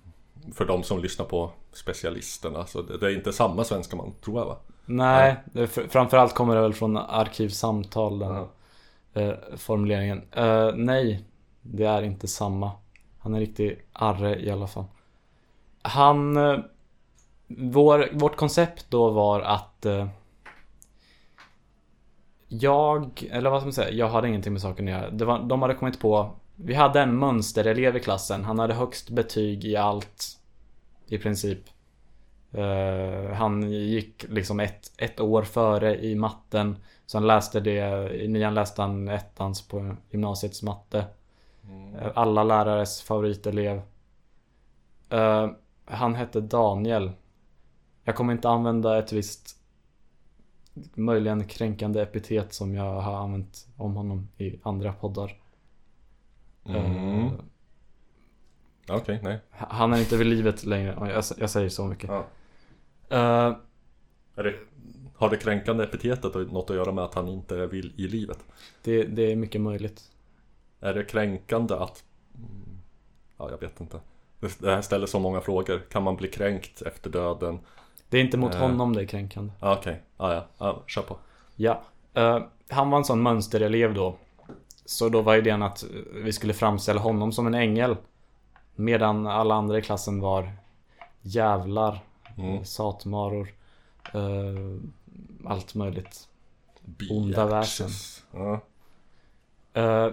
för 0.53 0.65
de 0.65 0.83
som 0.83 0.99
lyssnar 0.99 1.25
på 1.25 1.51
specialisterna 1.73 2.65
så 2.65 2.81
det, 2.81 3.07
är 3.07 3.15
inte 3.15 3.33
samma 3.33 3.63
svenska 3.63 3.95
man 3.95 4.13
tror 4.21 4.39
jag 4.39 4.45
va? 4.45 4.57
Nej, 4.85 5.35
framförallt 5.89 6.33
kommer 6.33 6.55
det 6.55 6.61
väl 6.61 6.73
från 6.73 6.97
arkivsamtal 6.97 8.19
den 8.19 8.35
Ja 8.35 8.47
eh, 9.19 9.57
formuleringen. 9.57 10.21
Eh, 10.31 10.71
nej, 10.75 11.23
det 11.61 11.85
är 11.85 12.01
inte 12.01 12.27
samma. 12.27 12.71
Han 13.19 13.35
är 13.35 13.39
riktig 13.39 13.81
arre 13.93 14.41
i 14.41 14.49
alla 14.49 14.67
fall. 14.67 14.85
Han... 15.81 16.37
Eh, 16.37 16.59
vår, 17.47 18.09
vårt 18.13 18.35
koncept 18.35 18.85
då 18.89 19.09
var 19.09 19.41
att 19.41 19.85
eh, 19.85 20.07
jag, 22.47 23.27
eller 23.31 23.49
vad 23.49 23.61
ska 23.61 23.65
man 23.65 23.73
säga, 23.73 23.91
jag 23.91 24.09
hade 24.09 24.27
ingenting 24.27 24.53
med 24.53 24.61
saken 24.61 24.87
att 24.87 24.91
göra. 24.91 25.09
Det 25.09 25.25
var, 25.25 25.39
de 25.39 25.61
hade 25.61 25.73
kommit 25.73 25.99
på, 25.99 26.31
vi 26.55 26.73
hade 26.73 27.01
en 27.01 27.19
mönsterelev 27.19 27.97
i 27.97 27.99
klassen. 27.99 28.43
Han 28.43 28.59
hade 28.59 28.73
högst 28.73 29.09
betyg 29.09 29.65
i 29.65 29.75
allt. 29.75 30.39
I 31.07 31.17
princip. 31.17 31.59
Eh, 32.57 33.33
han 33.33 33.71
gick 33.71 34.25
liksom 34.29 34.59
ett, 34.59 34.91
ett 34.97 35.19
år 35.19 35.43
före 35.43 36.05
i 36.05 36.15
matten. 36.15 36.75
Han 37.13 37.27
läste 37.27 37.59
det, 37.59 38.09
i 38.15 38.27
nian 38.27 38.53
läste 38.53 38.81
han 38.81 39.07
ettans 39.07 39.67
på 39.67 39.95
gymnasiets 40.09 40.63
matte. 40.63 41.05
Eh, 42.01 42.11
Alla 42.15 42.43
lärares 42.43 43.01
favoritelev. 43.01 43.81
Eh, 45.09 45.49
han 45.85 46.15
hette 46.15 46.41
Daniel. 46.41 47.11
Jag 48.03 48.15
kommer 48.15 48.33
inte 48.33 48.49
använda 48.49 48.99
ett 48.99 49.11
visst 49.11 49.57
möjligen 50.93 51.43
kränkande 51.47 52.01
epitet 52.01 52.53
som 52.53 52.75
jag 52.75 53.01
har 53.01 53.15
använt 53.15 53.67
om 53.77 53.95
honom 53.95 54.27
i 54.37 54.59
andra 54.63 54.93
poddar. 54.93 55.41
Mm. 56.65 57.29
Okej, 58.89 59.19
nej. 59.23 59.39
han 59.49 59.93
är 59.93 59.99
inte 59.99 60.17
vid 60.17 60.27
livet 60.27 60.65
längre, 60.65 60.95
jag, 61.13 61.23
jag 61.37 61.49
säger 61.49 61.69
så 61.69 61.85
mycket. 61.85 62.09
Ja. 62.09 62.25
Är 63.09 64.43
det, 64.43 64.53
har 65.15 65.29
det 65.29 65.37
kränkande 65.37 65.83
epitetet 65.83 66.33
något 66.51 66.69
att 66.69 66.75
göra 66.75 66.91
med 66.91 67.03
att 67.03 67.13
han 67.13 67.27
inte 67.27 67.65
vill 67.65 67.93
i 67.97 68.07
livet? 68.07 68.39
det, 68.83 69.03
det 69.03 69.31
är 69.31 69.35
mycket 69.35 69.61
möjligt. 69.61 70.01
Är 70.79 70.93
det 70.93 71.03
kränkande 71.03 71.75
att... 71.75 72.03
Ja, 73.37 73.49
jag 73.51 73.59
vet 73.59 73.81
inte. 73.81 73.99
Det 74.59 74.71
här 74.71 74.81
ställer 74.81 75.07
så 75.07 75.19
många 75.19 75.41
frågor. 75.41 75.81
Kan 75.89 76.03
man 76.03 76.15
bli 76.15 76.27
kränkt 76.27 76.81
efter 76.81 77.09
döden? 77.09 77.59
Det 78.09 78.17
är 78.17 78.21
inte 78.21 78.37
mot 78.37 78.55
Eh. 78.55 78.61
honom 78.61 78.95
det 78.95 79.01
är 79.01 79.05
kränkande. 79.05 79.53
Okej, 79.59 80.01
ah, 80.17 80.33
ja, 80.33 80.47
ja, 80.57 80.83
kör 80.87 81.01
på. 81.01 81.17
Ja. 81.55 81.83
Eh, 82.13 82.39
han 82.69 82.89
var 82.89 82.97
en 82.97 83.05
sån 83.05 83.21
mönsterelev 83.21 83.93
då. 83.93 84.15
Så 84.85 85.09
då 85.09 85.21
var 85.21 85.35
idén 85.35 85.63
att 85.63 85.85
vi 86.13 86.33
skulle 86.33 86.53
framställa 86.53 87.01
honom 87.01 87.31
som 87.31 87.47
en 87.47 87.53
ängel. 87.53 87.95
Medan 88.75 89.27
alla 89.27 89.55
andra 89.55 89.77
i 89.77 89.81
klassen 89.81 90.19
var 90.19 90.51
jävlar, 91.21 91.99
Mm. 92.37 92.65
satmaror, 92.65 93.53
eh, 94.13 94.79
allt 95.45 95.75
möjligt. 95.75 96.27
Onda 97.09 97.45
väsen. 97.45 97.89
Ja. 98.31 98.59
Eh, 99.73 100.09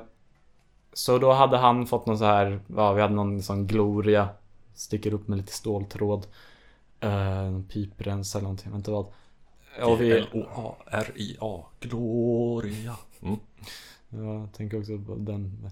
så 0.92 1.18
då 1.18 1.32
hade 1.32 1.56
han 1.56 1.86
fått 1.86 2.06
någon 2.06 2.18
så 2.18 2.24
här, 2.24 2.60
ja 2.76 2.92
vi 2.92 3.00
hade 3.02 3.14
någon 3.14 3.42
sån 3.42 3.66
gloria. 3.66 4.28
Sticker 4.74 5.14
upp 5.14 5.28
med 5.28 5.38
lite 5.38 5.52
ståltråd. 5.52 6.26
Uh, 7.04 7.62
piprens 7.62 8.34
eller 8.34 8.42
någonting, 8.42 8.66
jag 8.66 8.72
vet 8.72 8.78
inte 8.78 8.90
vad. 8.90 9.06
Och 9.82 10.00
vi, 10.00 10.08
G-L-O-A-R-I-A 10.08 11.64
Gloria 11.80 12.96
mm. 13.22 13.38
jag 14.08 14.52
tänker 14.52 14.78
också 14.78 14.98
på 14.98 15.14
den 15.14 15.70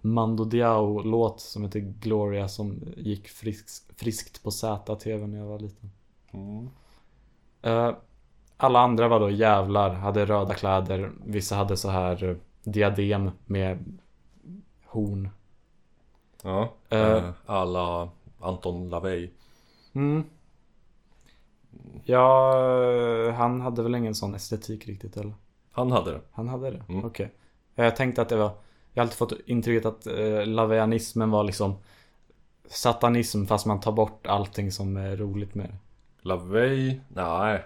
Mando 0.00 0.44
Diao-låt 0.44 1.40
som 1.40 1.64
heter 1.64 1.80
Gloria 1.80 2.48
som 2.48 2.80
gick 2.96 3.28
friskt, 3.28 3.83
friskt 3.96 4.42
på 4.42 4.50
ZTV 4.50 5.26
när 5.26 5.38
jag 5.38 5.46
var 5.46 5.58
liten. 5.58 5.90
Mm. 6.32 6.70
Eh, 7.62 7.96
alla 8.56 8.80
andra 8.80 9.08
var 9.08 9.20
då 9.20 9.30
jävlar, 9.30 9.90
hade 9.90 10.26
röda 10.26 10.54
kläder. 10.54 11.12
Vissa 11.24 11.56
hade 11.56 11.76
så 11.76 11.88
här 11.88 12.24
eh, 12.24 12.36
diadem 12.62 13.30
med 13.46 13.98
horn. 14.86 15.28
Ja, 16.42 16.72
eh, 16.88 17.30
alla 17.46 18.08
Anton 18.40 18.88
LaVey 18.90 19.30
Mm. 19.94 20.24
Ja, 22.04 23.30
han 23.30 23.60
hade 23.60 23.82
väl 23.82 23.94
ingen 23.94 24.14
sån 24.14 24.34
estetik 24.34 24.86
riktigt 24.88 25.16
eller? 25.16 25.34
Han 25.70 25.92
hade 25.92 26.10
det 26.12 26.20
Han 26.32 26.48
hade 26.48 26.70
det? 26.70 26.82
Mm. 26.88 27.04
Okej. 27.04 27.32
Jag 27.74 27.96
tänkte 27.96 28.22
att 28.22 28.28
det 28.28 28.36
var 28.36 28.50
Jag 28.92 29.00
har 29.00 29.02
alltid 29.02 29.18
fått 29.18 29.32
intrycket 29.46 29.86
att 29.86 30.06
eh, 30.06 30.46
laveanismen 30.46 31.30
var 31.30 31.44
liksom 31.44 31.74
Satanism 32.68 33.44
fast 33.44 33.66
man 33.66 33.80
tar 33.80 33.92
bort 33.92 34.26
allting 34.26 34.72
som 34.72 34.96
är 34.96 35.16
roligt 35.16 35.54
med 35.54 35.66
det. 35.66 35.78
LaVey, 36.28 37.00
nej 37.08 37.64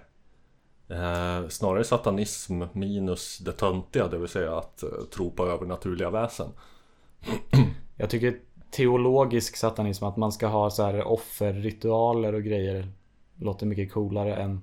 eh, 0.88 1.48
Snarare 1.48 1.84
satanism 1.84 2.62
minus 2.72 3.38
det 3.38 3.52
töntiga, 3.52 4.08
det 4.08 4.18
vill 4.18 4.28
säga 4.28 4.58
att 4.58 4.82
eh, 4.82 4.88
tro 5.14 5.30
på 5.30 5.46
övernaturliga 5.46 6.10
väsen 6.10 6.48
Jag 7.96 8.10
tycker 8.10 8.38
teologisk 8.70 9.56
satanism, 9.56 10.04
att 10.04 10.16
man 10.16 10.32
ska 10.32 10.46
ha 10.46 10.70
så 10.70 10.82
här 10.82 11.04
offerritualer 11.04 12.32
och 12.32 12.42
grejer. 12.42 12.88
Låter 13.36 13.66
mycket 13.66 13.92
coolare 13.92 14.36
än, 14.36 14.62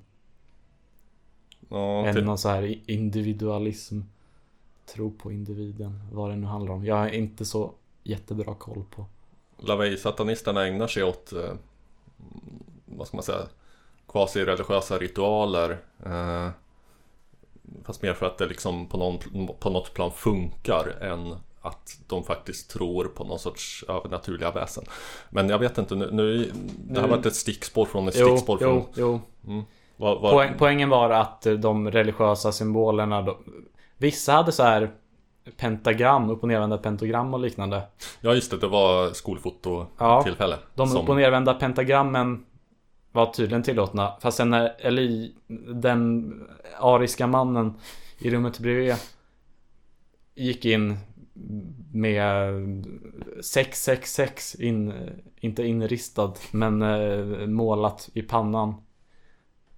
Ja, 1.69 2.05
än 2.05 2.15
till, 2.15 2.25
någon 2.25 2.37
så 2.37 2.49
här 2.49 2.91
individualism. 2.91 4.01
Tro 4.85 5.11
på 5.11 5.31
individen, 5.31 6.01
vad 6.11 6.29
det 6.29 6.35
nu 6.35 6.47
handlar 6.47 6.73
om. 6.73 6.85
Jag 6.85 6.95
har 6.95 7.09
inte 7.09 7.45
så 7.45 7.71
jättebra 8.03 8.55
koll 8.55 8.83
på. 8.95 9.05
Lavey-satanisterna 9.57 10.67
ägnar 10.67 10.87
sig 10.87 11.03
åt, 11.03 11.33
eh, 11.33 11.53
vad 12.85 13.07
ska 13.07 13.17
man 13.17 13.23
säga, 13.23 13.41
quasi-religiösa 14.07 14.97
ritualer. 14.97 15.77
Eh, 16.05 16.49
fast 17.83 18.01
mer 18.01 18.13
för 18.13 18.25
att 18.25 18.37
det 18.37 18.45
liksom 18.45 18.87
på, 18.87 18.97
någon, 18.97 19.47
på 19.59 19.69
något 19.69 19.93
plan 19.93 20.11
funkar 20.11 20.87
än 21.01 21.35
att 21.61 21.99
de 22.07 22.23
faktiskt 22.23 22.69
tror 22.69 23.05
på 23.05 23.23
någon 23.23 23.39
sorts 23.39 23.85
övernaturliga 23.87 24.51
väsen. 24.51 24.83
Men 25.29 25.49
jag 25.49 25.59
vet 25.59 25.77
inte, 25.77 25.95
nu, 25.95 26.09
nu 26.11 26.51
det 26.87 27.01
Nu- 27.01 27.07
varit 27.07 27.25
ett 27.25 27.35
stickspår 27.35 27.85
från 27.85 28.07
ett 28.07 28.15
Jo, 28.17 28.27
stickspår 28.27 28.57
från... 28.57 28.83
jo, 28.95 29.21
jo. 29.43 29.63
Vad, 29.97 30.21
vad, 30.21 30.31
Poäng, 30.31 30.53
poängen 30.57 30.89
var 30.89 31.09
att 31.09 31.41
de 31.41 31.91
religiösa 31.91 32.51
symbolerna, 32.51 33.21
de, 33.21 33.35
vissa 33.97 34.33
hade 34.33 34.51
så 34.51 34.63
här 34.63 34.91
pentagram, 35.57 36.29
upp 36.29 36.41
och 36.43 36.47
nervända 36.47 36.77
pentagram 36.77 37.33
och 37.33 37.39
liknande. 37.39 37.81
Ja 38.21 38.33
just 38.33 38.51
det, 38.51 38.57
det 38.57 38.67
var 38.67 39.09
skolfototillfälle. 39.13 40.55
Ja, 40.61 40.67
De 40.75 40.87
som- 40.87 41.01
upp 41.03 41.09
och 41.09 41.15
nervända 41.15 41.53
pentagrammen 41.53 42.45
var 43.11 43.25
tydligen 43.33 43.63
tillåtna. 43.63 44.13
Fast 44.21 44.37
sen 44.37 44.49
när 44.49 44.75
Eli, 44.79 45.35
den 45.73 46.33
ariska 46.79 47.27
mannen 47.27 47.73
i 48.19 48.29
rummet 48.29 48.59
bredvid 48.59 48.95
gick 50.35 50.65
in 50.65 50.97
med 51.91 52.53
666 53.43 54.55
in, 54.55 54.93
inte 55.39 55.63
inristad 55.63 56.33
men 56.51 56.81
eh, 56.81 57.47
målat 57.47 58.09
i 58.13 58.21
pannan. 58.21 58.73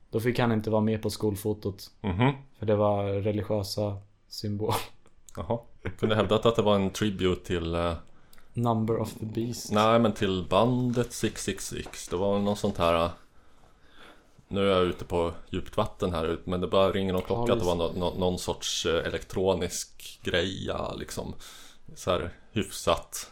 Då 0.09 0.19
fick 0.19 0.39
han 0.39 0.51
inte 0.51 0.69
vara 0.69 0.81
med 0.81 1.01
på 1.01 1.09
skolfotot. 1.09 1.91
Mhm. 2.01 2.31
För 2.59 2.65
det 2.65 2.75
var 2.75 3.03
religiösa 3.05 3.97
symbol. 4.27 4.73
Jaha. 5.37 5.59
Kunde 5.99 6.15
hävdat 6.15 6.45
att 6.45 6.55
det 6.55 6.61
var 6.61 6.75
en 6.75 6.89
tribute 6.89 7.45
till 7.45 7.75
eh, 7.75 7.93
Number 8.53 8.97
of 8.99 9.13
the 9.13 9.25
beast. 9.25 9.71
Nej 9.71 9.99
men 9.99 10.13
till 10.13 10.45
bandet 10.49 11.13
666 11.13 12.07
Det 12.07 12.15
var 12.15 12.39
något 12.39 12.59
sånt 12.59 12.77
här 12.77 13.03
eh, 13.05 13.09
Nu 14.47 14.71
är 14.71 14.75
jag 14.77 14.83
ute 14.85 15.05
på 15.05 15.31
djupt 15.49 15.77
vatten 15.77 16.13
här 16.13 16.25
ut 16.25 16.45
Men 16.45 16.61
det 16.61 16.67
bara 16.67 16.91
ringer 16.91 17.13
någon 17.13 17.21
klocka 17.21 17.53
att 17.53 17.59
det 17.59 17.65
var 17.65 17.75
nå- 17.75 17.91
nå- 17.95 18.13
någon 18.17 18.39
sorts 18.39 18.85
eh, 18.85 19.07
elektronisk 19.07 20.19
greja 20.23 20.93
liksom 20.93 21.33
Så 21.95 22.11
här 22.11 22.29
hyfsat 22.51 23.31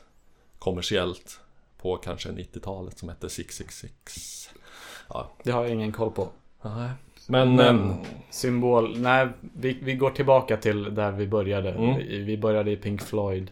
kommersiellt 0.59 1.39
På 1.81 1.97
kanske 1.97 2.29
90-talet 2.29 2.99
som 2.99 3.09
hette 3.09 3.29
666 3.29 4.49
Ja, 5.09 5.31
Det 5.43 5.51
har 5.51 5.61
jag 5.63 5.71
ingen 5.71 5.91
koll 5.91 6.11
på. 6.11 6.29
nej 6.61 6.89
Men, 7.27 7.55
Men- 7.55 7.89
eh, 7.89 7.95
Symbol, 8.29 8.97
nej 8.99 9.27
vi, 9.55 9.79
vi 9.83 9.95
går 9.95 10.09
tillbaka 10.09 10.57
till 10.57 10.95
där 10.95 11.11
vi 11.11 11.27
började. 11.27 11.69
Mm. 11.71 11.97
Vi, 11.97 12.17
vi 12.21 12.37
började 12.37 12.71
i 12.71 12.77
Pink 12.77 13.01
Floyd. 13.01 13.51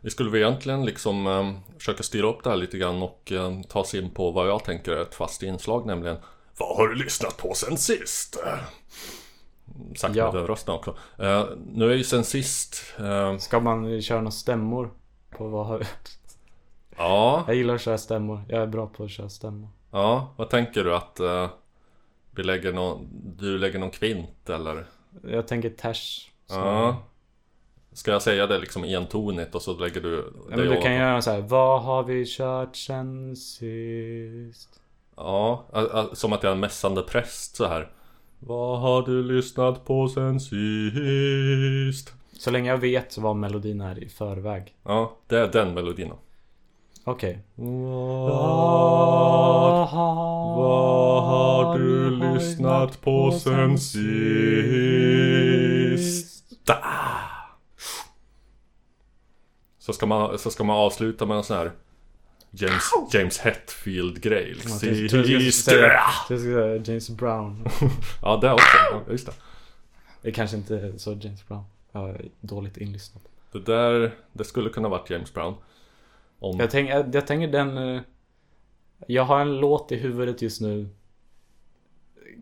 Vi 0.00 0.10
skulle 0.10 0.30
väl 0.30 0.40
egentligen 0.40 0.84
liksom 0.84 1.26
eh, 1.26 1.52
försöka 1.78 2.02
styra 2.02 2.26
upp 2.26 2.44
det 2.44 2.50
här 2.50 2.56
lite 2.56 2.78
grann 2.78 3.02
och 3.02 3.32
eh, 3.32 3.60
ta 3.68 3.80
oss 3.80 3.94
in 3.94 4.10
på 4.10 4.30
vad 4.30 4.48
jag 4.48 4.64
tänker 4.64 4.92
är 4.92 5.02
ett 5.02 5.14
fast 5.14 5.42
inslag 5.42 5.86
nämligen 5.86 6.16
Vad 6.58 6.76
har 6.76 6.88
du 6.88 6.94
lyssnat 6.94 7.36
på 7.36 7.54
sen 7.54 7.76
sist? 7.78 8.38
Sagt 9.96 10.16
Ja. 10.16 10.32
med 10.32 10.34
överrösten 10.40 10.74
också. 10.74 10.96
Eh, 11.18 11.44
nu 11.72 11.90
är 11.92 11.94
ju 11.96 12.04
sen 12.04 12.24
sist 12.24 12.94
eh, 12.98 13.36
Ska 13.38 13.60
man 13.60 14.02
köra 14.02 14.18
några 14.18 14.30
stämmor? 14.30 14.90
På 15.30 15.48
vad 15.48 15.86
Ja, 16.96 17.44
Jag 17.46 17.56
gillar 17.56 17.74
att 17.74 17.80
köra 17.80 17.98
stämmor. 17.98 18.42
Jag 18.48 18.62
är 18.62 18.66
bra 18.66 18.86
på 18.86 19.04
att 19.04 19.10
köra 19.10 19.28
stämmor. 19.28 19.68
ja, 19.90 20.34
vad 20.36 20.50
tänker 20.50 20.84
du 20.84 20.94
att 20.96 21.20
eh, 21.20 21.48
vi 22.36 22.42
lägger 22.42 22.72
någon, 22.72 23.08
du 23.38 23.58
lägger 23.58 23.78
någon 23.78 23.90
kvint 23.90 24.50
eller? 24.50 24.86
Jag 25.22 25.48
tänker 25.48 25.70
ters. 25.70 26.30
Så- 26.46 26.54
Ja. 26.54 27.02
Ska 27.92 28.10
jag 28.10 28.22
säga 28.22 28.46
det 28.46 28.58
liksom 28.58 28.84
entonigt 28.84 29.54
och 29.54 29.62
så 29.62 29.78
lägger 29.78 30.00
du 30.00 30.32
Ja, 30.50 30.56
men 30.56 30.66
du 30.68 30.80
kan 30.80 30.94
göra 30.94 31.22
så 31.22 31.30
här. 31.30 31.40
Vad 31.40 31.82
har 31.82 32.02
vi 32.02 32.24
kört 32.26 32.76
sen 32.76 33.36
sist? 33.36 34.80
Ja, 35.16 35.64
som 36.12 36.32
att 36.32 36.42
jag 36.42 36.50
är 36.50 36.54
en 36.54 36.60
mässande 36.60 37.02
präst 37.02 37.56
så 37.56 37.66
här. 37.66 37.92
Vad 38.38 38.80
har 38.80 39.02
du 39.02 39.22
lyssnat 39.24 39.84
på 39.84 40.08
sen 40.08 40.40
sist? 40.40 42.12
Så 42.38 42.50
länge 42.50 42.70
jag 42.70 42.78
vet 42.78 43.18
vad 43.18 43.36
melodin 43.36 43.80
är 43.80 44.02
i 44.04 44.08
förväg. 44.08 44.74
Ja, 44.84 45.16
det 45.26 45.38
är 45.38 45.48
den 45.48 45.74
melodin 45.74 46.12
Okej. 47.04 47.38
Vad, 47.54 48.28
vad 50.56 51.22
har 51.24 51.78
du 51.78 52.10
lyssnat 52.10 53.00
på 53.00 53.32
sen 53.32 53.78
sist? 53.78 54.04
Så 59.78 59.92
ska 59.92 60.06
man, 60.06 60.38
så 60.38 60.50
ska 60.50 60.64
man 60.64 60.76
avsluta 60.76 61.26
med 61.26 61.36
en 61.36 61.44
sån 61.44 61.56
här 61.56 61.72
James, 62.50 62.82
James 63.12 63.38
Hetfield-grej. 63.38 64.54
Liksom. 64.54 64.78
Sist. 64.78 65.68
James 66.88 67.10
Brown. 67.10 67.64
Ja, 68.22 68.36
det 68.36 68.52
också. 68.52 68.76
Ja, 68.90 69.02
just 69.10 69.26
det. 69.26 69.32
Det 70.22 70.32
kanske 70.32 70.56
inte 70.56 70.76
är 70.76 70.92
så 70.96 71.12
James 71.12 71.48
Brown. 71.48 71.64
Jag 71.92 72.10
är 72.10 72.24
dåligt 72.40 72.76
inlyssnad. 72.76 73.22
Det 73.52 73.60
där, 73.60 74.14
det 74.32 74.44
skulle 74.44 74.70
kunna 74.70 74.88
varit 74.88 75.10
James 75.10 75.34
Brown. 75.34 75.54
Om, 76.38 76.58
Jag, 76.60 76.70
tänk, 76.70 76.90
jag, 76.90 77.14
jag 77.14 77.26
tänker 77.26 77.48
den... 77.48 77.78
eh, 77.78 78.00
Jag 79.06 79.24
har 79.24 79.40
en 79.40 79.56
låt 79.56 79.92
i 79.92 79.96
huvudet 79.96 80.42
just 80.42 80.60
nu. 80.60 80.88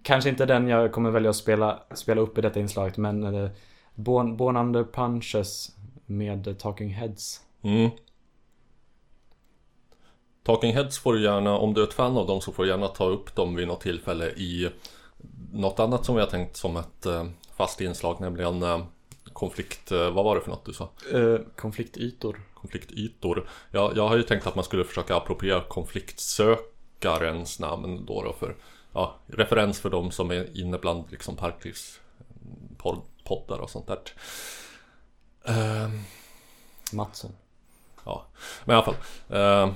Kanske 0.03 0.31
inte 0.31 0.47
den 0.47 0.69
jag 0.69 0.93
kommer 0.93 1.11
välja 1.11 1.31
att 1.31 1.37
spela, 1.37 1.83
spela 1.95 2.21
upp 2.21 2.39
i 2.39 2.41
detta 2.41 2.61
inslaget 2.61 2.97
men 2.97 3.35
eh, 3.35 3.51
Born, 3.95 4.37
Born 4.37 4.57
Under 4.57 4.85
Punches 4.85 5.77
med 6.07 6.59
Talking 6.59 6.89
Heads. 6.89 7.41
mm. 7.63 7.91
Talking 10.45 10.73
Heads 10.75 10.99
får 10.99 11.13
du 11.13 11.23
gärna, 11.23 11.59
om 11.59 11.75
du 11.75 11.81
är 11.83 11.87
ett 11.87 11.93
fan 11.95 12.17
av 12.17 12.27
dem 12.27 12.41
så 12.41 12.53
får 12.53 12.63
du 12.63 12.69
gärna 12.69 12.89
ta 12.89 13.05
upp 13.05 13.35
dem 13.35 13.55
vid 13.55 13.69
något 13.69 13.81
tillfälle 13.81 14.27
i 14.31 14.71
något 15.53 15.81
annat 15.81 16.05
som 16.05 16.15
vi 16.15 16.21
har 16.21 16.29
tänkt 16.29 16.57
som 16.57 16.77
ett 16.77 17.07
eh, 17.07 17.27
fast 17.57 17.81
inslag, 17.81 18.21
nämligen 18.21 18.63
eh, 18.63 18.85
konflikt, 19.33 19.93
eh, 19.93 20.11
vad 20.11 20.25
var 20.25 20.35
det 20.35 20.41
för 20.41 20.51
något 20.51 20.65
du 20.65 20.73
sa? 20.73 20.89
Eh, 21.13 21.41
konfliktytor. 21.57 22.41
Konfliktytor. 22.63 23.49
Jag, 23.71 23.97
jag 23.97 24.09
har 24.09 24.17
ju 24.17 24.23
tänkt 24.23 24.47
att 24.47 24.55
man 24.55 24.65
skulle 24.65 24.85
försöka 24.85 25.17
appropriera 25.17 25.65
konfliktsökarens 25.65 27.59
namn 27.61 28.07
då, 28.07 28.23
då 28.23 28.33
för 28.33 28.57
ja, 28.93 29.17
referens 29.27 29.81
för 29.81 29.91
de 29.91 30.11
som 30.11 30.31
är 30.31 30.61
inne 30.61 30.79
bland 30.79 31.05
liksom 31.11 31.37
Parklivs 31.37 32.01
pod- 32.79 33.03
poddar 33.25 33.59
och 33.59 33.71
sånt 33.71 33.87
där. 33.87 33.99
Ehm, 35.45 36.01
Mattsson. 36.93 37.31
Ja, 38.05 38.27
men 38.65 38.75
i 38.75 38.77
alla 38.77 38.85
fall. 38.85 38.97
Eh, 39.29 39.75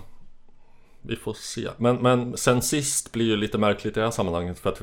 vi 1.02 1.16
får 1.16 1.34
se. 1.34 1.68
Men, 1.76 1.96
men 1.96 2.36
sen 2.36 2.62
sist 2.62 3.12
blir 3.12 3.26
ju 3.26 3.36
lite 3.36 3.58
märkligt 3.58 3.96
i 3.96 4.00
det 4.00 4.04
här 4.04 4.10
sammanhanget 4.10 4.58
för 4.58 4.70
att 4.70 4.80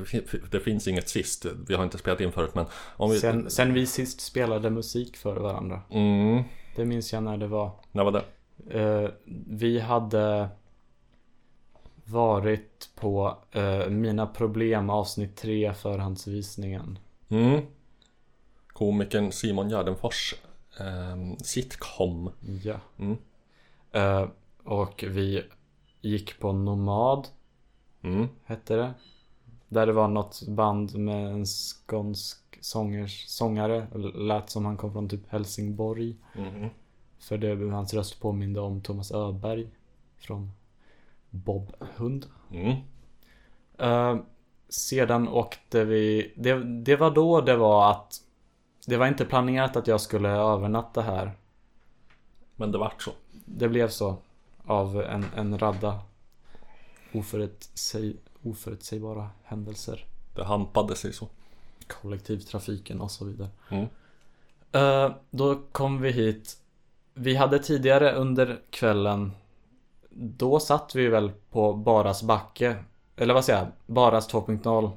det 0.50 0.60
finns 0.60 0.88
inget 0.88 1.08
sist. 1.08 1.46
Vi 1.68 1.74
har 1.74 1.84
inte 1.84 1.98
spelat 1.98 2.20
in 2.20 2.32
förut 2.32 2.54
men 2.54 2.66
om 2.96 3.10
vi... 3.10 3.20
Sen, 3.20 3.50
sen 3.50 3.74
vi 3.74 3.86
sist 3.86 4.20
spelade 4.20 4.70
musik 4.70 5.16
för 5.16 5.36
varandra. 5.36 5.82
Mm, 5.90 6.42
Det 6.76 6.84
minns 6.84 7.12
jag 7.12 7.22
när 7.22 7.36
det 7.36 7.46
var. 7.46 7.70
när 7.92 8.04
var 8.04 8.12
det? 8.12 8.24
Eh, 8.80 9.10
vi 9.46 9.80
hade 9.80 10.48
varit 12.04 12.90
på 12.94 13.38
eh, 13.52 13.86
Mina 13.88 14.26
Problem 14.26 14.90
avsnitt 14.90 15.36
3 15.36 15.74
förhandsvisningen. 15.74 16.98
Mm. 17.28 17.60
Komikern 18.66 19.32
Simon 19.32 19.68
Gärdenfors 19.68 20.34
eh, 20.80 21.36
sitcom. 21.42 22.30
Ja. 22.62 22.76
Mm. 22.98 23.16
Eh, 23.92 24.28
och 24.64 25.04
vi 25.08 25.42
gick 26.00 26.40
på 26.40 26.52
Nomad, 26.52 27.28
Mm. 28.02 28.28
hette 28.44 28.76
det. 28.76 28.94
Där 29.68 29.86
det 29.86 29.92
var 29.92 30.08
något 30.08 30.42
band 30.48 30.94
med 30.98 31.26
en 31.32 31.46
skånsk 31.46 32.43
sångers, 32.64 33.26
sångare. 33.28 33.86
Lät 34.14 34.50
som 34.50 34.64
han 34.64 34.76
kom 34.76 34.92
från 34.92 35.08
typ 35.08 35.28
Helsingborg. 35.28 36.16
Mm. 36.34 36.70
För 37.18 37.38
det, 37.38 37.70
hans 37.70 37.94
röst 37.94 38.20
påminde 38.20 38.60
om 38.60 38.80
Thomas 38.80 39.12
Öberg. 39.12 39.68
Från 40.16 40.50
Bob 41.30 41.72
Hund. 41.96 42.26
Mm. 42.50 42.76
Eh, 43.78 44.22
sedan 44.68 45.28
åkte 45.28 45.84
vi, 45.84 46.32
det, 46.36 46.54
det 46.64 46.96
var 46.96 47.10
då 47.10 47.40
det 47.40 47.56
var 47.56 47.90
att 47.90 48.20
Det 48.86 48.96
var 48.96 49.06
inte 49.06 49.24
planerat 49.24 49.76
att 49.76 49.86
jag 49.86 50.00
skulle 50.00 50.28
övernatta 50.28 51.02
här. 51.02 51.32
Men 52.56 52.72
det 52.72 52.78
vart 52.78 53.02
så. 53.02 53.10
Det 53.44 53.68
blev 53.68 53.88
så. 53.88 54.16
Av 54.64 55.00
en, 55.02 55.24
en 55.36 55.58
radda 55.58 56.00
oförutsäg, 57.12 58.16
oförutsägbara 58.42 59.30
händelser. 59.42 60.06
Det 60.34 60.44
hampade 60.44 60.96
sig 60.96 61.12
så. 61.12 61.28
Kollektivtrafiken 61.88 63.00
och 63.00 63.10
så 63.10 63.24
vidare. 63.24 63.48
Mm. 63.68 63.86
Eh, 64.72 65.12
då 65.30 65.60
kom 65.72 66.00
vi 66.00 66.10
hit 66.10 66.56
vi 67.14 67.34
hade 67.34 67.58
tidigare 67.58 68.12
under 68.12 68.60
kvällen 68.70 69.32
Då 70.10 70.60
satt 70.60 70.94
vi 70.94 71.08
väl 71.08 71.32
på 71.50 71.74
Baras 71.74 72.22
backe 72.22 72.76
Eller 73.16 73.34
vad 73.34 73.44
säger 73.44 73.58
jag? 73.58 73.68
Baras 73.86 74.32
2.0 74.32 74.90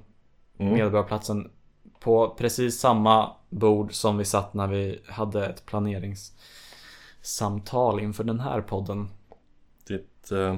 Mm. 0.59 0.73
Medborgarplatsen 0.73 1.51
På 1.99 2.29
precis 2.29 2.79
samma 2.79 3.31
bord 3.49 3.93
som 3.93 4.17
vi 4.17 4.25
satt 4.25 4.53
när 4.53 4.67
vi 4.67 5.01
hade 5.07 5.45
ett 5.45 5.65
planeringssamtal 5.65 7.99
inför 7.99 8.23
den 8.23 8.39
här 8.39 8.61
podden 8.61 9.09
Ditt, 9.87 10.31
eh, 10.31 10.57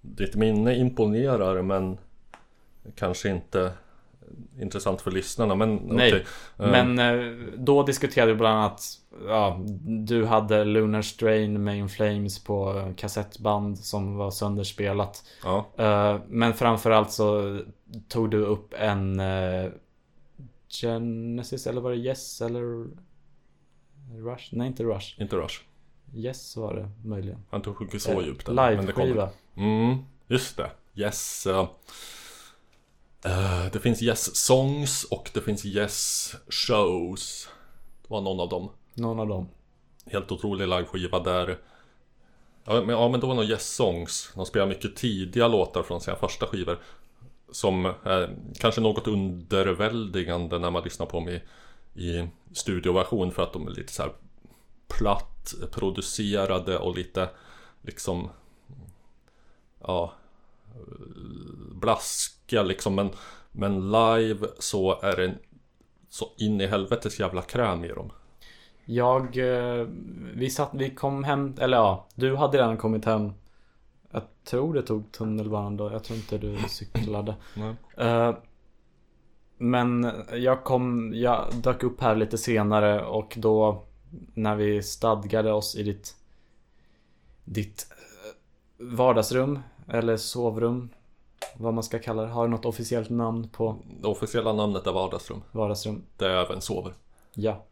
ditt 0.00 0.34
minne 0.34 0.74
imponerar 0.74 1.62
men 1.62 1.98
kanske 2.94 3.28
inte 3.28 3.72
intressant 4.60 5.00
för 5.00 5.10
lyssnarna. 5.10 5.54
Men, 5.54 5.76
Nej, 5.76 6.12
okej. 6.12 6.24
Eh, 6.58 6.70
Men 6.70 6.98
eh, 6.98 7.36
då 7.56 7.82
diskuterade 7.82 8.32
vi 8.32 8.38
bland 8.38 8.58
annat 8.58 8.82
ja, 9.28 9.60
Du 9.84 10.24
hade 10.24 10.64
Lunar 10.64 11.02
Strain 11.02 11.64
med 11.64 11.78
In 11.78 11.88
Flames 11.88 12.44
på 12.44 12.92
kassettband 12.96 13.78
som 13.78 14.16
var 14.16 14.30
sönderspelat 14.30 15.24
Ja, 15.44 15.66
Eh, 15.78 16.20
Men 16.28 16.54
framförallt 16.54 17.10
så 17.10 17.60
tog 18.08 18.30
du 18.30 18.38
upp 18.38 18.74
en 18.78 19.20
Genesis 20.68 21.66
eller 21.66 21.80
var 21.80 21.90
det 21.90 21.96
Yes 21.96 22.40
eller 22.40 22.86
Rush? 24.24 24.48
Nej 24.52 24.66
inte 24.66 24.84
Rush 24.84 25.20
inte 25.20 25.36
Rush. 25.36 25.60
Yes 26.14 26.56
var 26.56 26.74
det 26.74 26.90
möjligen 27.08 27.38
Han 27.50 27.62
tog 27.62 27.82
inte 27.82 28.00
så 28.00 28.22
djupt. 28.22 28.48
Live-skiva 28.48 29.28
Mm, 29.56 29.96
just 30.26 30.56
det. 30.56 30.70
Yes. 30.94 31.46
eh, 31.46 31.68
eh, 33.26 33.72
det 33.72 33.80
finns 33.80 34.02
Yes 34.02 34.36
Songs 34.36 35.04
och 35.04 35.30
det 35.34 35.40
finns 35.40 35.64
Yes 35.64 36.34
Shows. 36.48 37.48
Det 38.02 38.08
var 38.08 38.20
någon 38.20 38.40
av 38.40 38.48
dem. 38.48 38.70
Någon 38.94 39.20
av 39.20 39.28
dem 39.28 39.48
Helt 40.06 40.32
otrolig 40.32 40.68
liveskiva 40.68 41.20
där 41.20 41.58
Ja 42.64 42.80
men, 42.80 42.88
ja, 42.88 43.08
men 43.08 43.20
då 43.20 43.26
var 43.26 43.34
det 43.34 43.40
nog 43.40 43.50
Yes 43.50 43.74
Songs 43.74 44.32
De 44.34 44.46
spelar 44.46 44.66
mycket 44.66 44.96
tidiga 44.96 45.48
låtar 45.48 45.82
från 45.82 46.00
sina 46.00 46.16
första 46.16 46.46
skivor 46.46 46.78
Som 47.52 47.86
är 48.02 48.36
kanske 48.58 48.80
något 48.80 49.06
underväldigande 49.06 50.58
när 50.58 50.70
man 50.70 50.82
lyssnar 50.82 51.06
på 51.06 51.16
dem 51.16 51.28
i, 51.28 51.42
i 52.02 52.28
studioversion 52.52 53.32
För 53.32 53.42
att 53.42 53.52
de 53.52 53.66
är 53.66 53.70
lite 53.70 53.92
så 53.92 54.02
här 54.02 54.12
platt 54.88 55.54
producerade 55.72 56.78
och 56.78 56.96
lite 56.96 57.28
liksom 57.82 58.28
Ja 59.80 60.12
Blaskiga 61.74 62.62
liksom 62.62 62.94
men, 62.94 63.10
men 63.52 63.90
live 63.90 64.46
så 64.58 65.00
är 65.00 65.16
det 65.16 65.34
så 66.08 66.28
in 66.38 66.60
i 66.60 66.66
helvetes 66.66 67.20
jävla 67.20 67.42
kräm 67.42 67.84
i 67.84 67.88
dem. 67.88 68.10
Jag, 68.84 69.36
eh, 69.36 69.86
vi 70.34 70.50
satt, 70.50 70.70
vi 70.72 70.90
kom 70.90 71.24
hem, 71.24 71.54
eller 71.60 71.76
ja, 71.76 72.06
du 72.14 72.36
hade 72.36 72.58
redan 72.58 72.76
kommit 72.76 73.04
hem. 73.04 73.32
Jag 74.10 74.22
tror 74.44 74.74
det 74.74 74.82
tog 74.82 75.12
tunnelbanan 75.12 75.76
då, 75.76 75.92
jag 75.92 76.04
tror 76.04 76.16
inte 76.18 76.38
du 76.38 76.56
cyklade. 76.68 77.36
Eh, 77.96 78.34
Men 79.58 80.12
jag 80.32 80.64
kom, 80.64 81.12
jag 81.14 81.46
dök 81.62 81.82
upp 81.82 82.00
här 82.00 82.16
lite 82.16 82.38
senare 82.38 83.04
och 83.04 83.34
då 83.36 83.84
När 84.34 84.56
vi 84.56 84.82
stadgade 84.82 85.52
oss 85.52 85.76
i 85.76 85.82
ditt 85.82 86.16
Ditt 87.44 87.86
eh, 87.90 88.86
vardagsrum 88.96 89.58
eller 89.88 90.16
sovrum 90.16 90.88
Vad 91.56 91.74
man 91.74 91.84
ska 91.84 91.98
kalla 91.98 92.22
det, 92.22 92.28
har 92.28 92.44
du 92.44 92.50
något 92.50 92.64
officiellt 92.64 93.10
namn 93.10 93.48
på 93.48 93.76
Det 94.00 94.08
officiella 94.08 94.52
namnet 94.52 94.86
är 94.86 94.92
vardagsrum. 94.92 95.42
vardagsrum? 95.52 96.02
Det 96.16 96.26
är 96.26 96.44
även 96.44 96.60
sover. 96.60 96.92
Ja. 97.34 97.64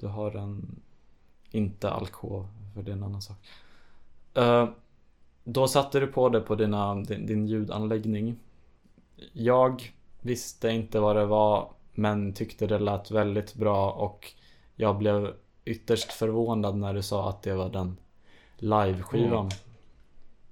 Du 0.00 0.06
har 0.06 0.36
en... 0.36 0.80
Inte 1.50 1.90
alkov, 1.90 2.48
för 2.74 2.82
det 2.82 2.90
är 2.90 2.96
en 2.96 3.02
annan 3.02 3.22
sak. 3.22 3.36
Eh, 4.34 4.68
då 5.44 5.68
satte 5.68 6.00
du 6.00 6.06
på 6.06 6.28
det 6.28 6.40
på 6.40 6.54
dina, 6.54 6.94
din, 6.94 7.26
din 7.26 7.46
ljudanläggning. 7.46 8.36
Jag 9.32 9.92
visste 10.20 10.68
inte 10.68 11.00
vad 11.00 11.16
det 11.16 11.26
var, 11.26 11.70
men 11.94 12.32
tyckte 12.32 12.66
det 12.66 12.78
lät 12.78 13.10
väldigt 13.10 13.54
bra 13.54 13.90
och 13.90 14.32
jag 14.74 14.98
blev 14.98 15.34
ytterst 15.64 16.12
förvånad 16.12 16.76
när 16.76 16.94
du 16.94 17.02
sa 17.02 17.28
att 17.28 17.42
det 17.42 17.54
var 17.54 17.68
den 17.68 17.96
live-skivan. 18.56 19.46
Mm. 19.46 19.50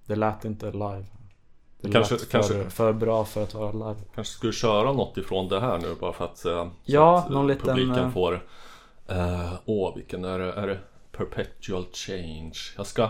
Det 0.07 0.17
lät 0.17 0.45
inte 0.45 0.67
live. 0.71 1.05
Det 1.81 1.91
Kanske- 1.93 2.15
lät 2.15 2.23
för, 2.23 2.31
kanske- 2.31 2.71
för 2.71 2.93
bra 2.93 3.25
för 3.25 3.43
att 3.43 3.55
vara 3.55 3.73
live. 3.73 3.97
Kanske 4.15 4.35
skulle 4.35 4.53
köra 4.53 4.93
något 4.93 5.17
ifrån 5.17 5.49
det 5.49 5.61
här 5.61 5.79
nu 5.79 5.95
bara 6.01 6.13
för 6.13 6.25
att, 6.25 6.45
eh, 6.45 6.69
Ja, 6.85 7.19
att 7.19 7.27
eh, 7.27 7.33
någon 7.33 7.47
liten, 7.47 7.67
publiken 7.67 8.05
eh, 8.05 8.11
får 8.11 8.35
eh, 9.09 9.53
Åh, 9.65 9.95
vilken 9.97 10.25
är 10.25 10.39
det? 10.39 10.53
Är 10.53 10.67
det 10.67 10.79
Perpetual 11.13 11.85
Change? 11.93 12.55
Jag 12.77 12.87
ska 12.87 13.03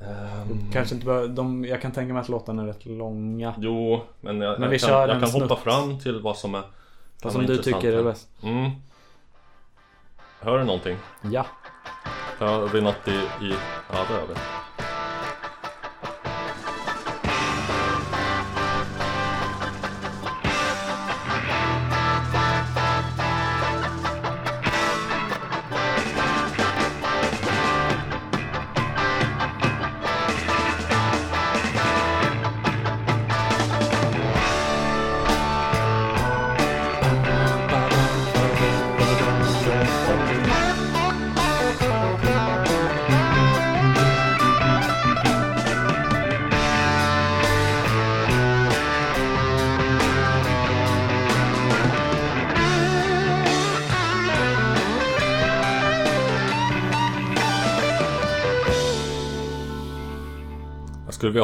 ehm, 0.00 0.72
Kanske 0.72 0.94
inte 0.94 1.06
behöver, 1.06 1.28
de, 1.28 1.64
jag 1.64 1.82
kan 1.82 1.92
tänka 1.92 2.12
mig 2.12 2.20
att 2.20 2.28
låtarna 2.28 2.62
är 2.62 2.66
rätt 2.66 2.86
långa. 2.86 3.54
Jo, 3.58 4.02
men 4.20 4.40
jag, 4.40 4.60
Men 4.60 4.70
vi 4.70 4.76
jag 4.76 4.88
kan, 4.88 5.08
jag 5.20 5.32
kan 5.32 5.40
hoppa 5.42 5.56
fram 5.56 5.98
till 6.00 6.20
vad 6.20 6.36
som 6.36 6.54
är 6.54 6.62
Vad 7.22 7.32
som 7.32 7.46
du 7.46 7.56
tycker 7.56 7.92
är 7.92 8.04
bäst. 8.04 8.28
Mm. 8.42 8.70
Hör 10.40 10.58
du 10.58 10.64
någonting? 10.64 10.96
Ja. 11.32 11.46
Hör 12.38 12.68
vi 12.68 12.80
något 12.80 13.08
i, 13.08 13.44
i... 13.44 13.54
Ja, 13.92 14.04
det 14.08 14.14
hör 14.14 14.26
vi. 14.28 14.34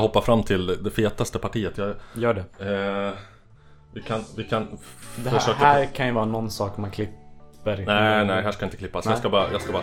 Jag 0.01 0.03
hoppa 0.03 0.21
fram 0.21 0.43
till 0.43 0.67
det 0.85 0.91
fetaste 0.91 1.39
partiet. 1.39 1.79
Jag, 1.79 1.95
Gör 2.15 2.35
det. 2.35 2.75
eh, 3.11 3.13
vi 3.93 4.03
kan, 4.03 4.25
vi 4.37 4.45
kan 4.45 4.79
Det 5.17 5.31
här, 5.31 5.39
försöka... 5.39 5.59
här 5.59 5.85
kan 5.87 6.07
ju 6.07 6.13
vara 6.13 6.25
någon 6.25 6.51
sak 6.51 6.77
man 6.77 6.91
klipper. 6.91 7.77
Nej, 7.87 8.25
nej, 8.25 8.43
här 8.43 8.53
ska 8.53 8.65
inte 8.65 8.77
klippas. 8.77 9.05
Nej. 9.05 9.13
Jag 9.13 9.19
ska 9.19 9.29
bara, 9.31 9.53
jag 9.53 9.63
ska 9.63 9.73
bara... 9.73 9.83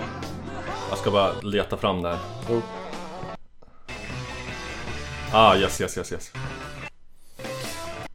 Jag 0.90 0.98
ska 0.98 1.12
bara 1.12 1.32
leta 1.42 1.78
fram 1.78 2.06
här. 2.06 2.18
Jo. 2.50 2.62
Ah, 5.34 5.56
yes, 5.56 5.82
yes, 5.82 5.98
yes, 5.98 6.12
yes. 6.12 6.32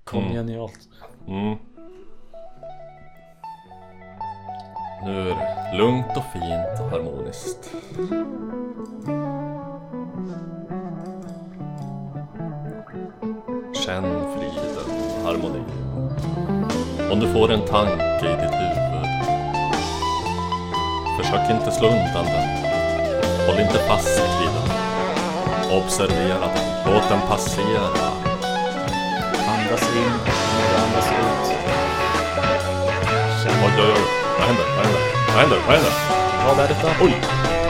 Kom 0.04 0.24
Mm. 0.24 0.36
Mm. 1.28 1.58
Nu 5.04 5.20
är 5.20 5.24
det 5.24 5.78
lugnt 5.78 6.16
och 6.16 6.24
fint 6.32 6.80
och 6.80 6.90
harmoniskt. 6.90 7.70
Känn 13.86 14.04
friden 14.34 14.76
och 14.76 15.26
harmoni. 15.26 15.62
Om 17.12 17.20
du 17.20 17.32
får 17.32 17.52
en 17.52 17.60
tanke 17.60 18.26
i 18.26 18.36
ditt 18.42 18.54
huvud. 18.54 19.06
Försök 21.18 21.50
inte 21.50 21.70
slå 21.70 21.88
undan 21.88 22.24
den. 22.24 22.48
Håll 23.46 23.60
inte 23.60 23.78
fast 23.88 24.22
vid 24.40 24.48
den. 24.48 25.78
Observera 25.78 26.46
den. 26.54 26.92
Låt 26.94 27.08
den 27.08 27.20
passera. 27.28 28.08
Andas 29.48 29.96
in 29.96 30.12
andas 30.84 31.06
ut. 31.06 31.46
Känn. 33.42 33.64
Oj, 33.64 33.72
oj, 33.78 33.92
oj. 33.94 34.02
Vad 34.38 34.46
händer? 34.46 34.64
Vad 34.76 34.84
händer? 34.84 35.00
Vad 35.26 35.40
händer? 35.40 35.58
Vad 35.66 35.74
händer? 35.74 35.92
Vad 36.46 36.58
är 36.58 36.68
detta? 36.68 36.88
Oj! 37.04 37.61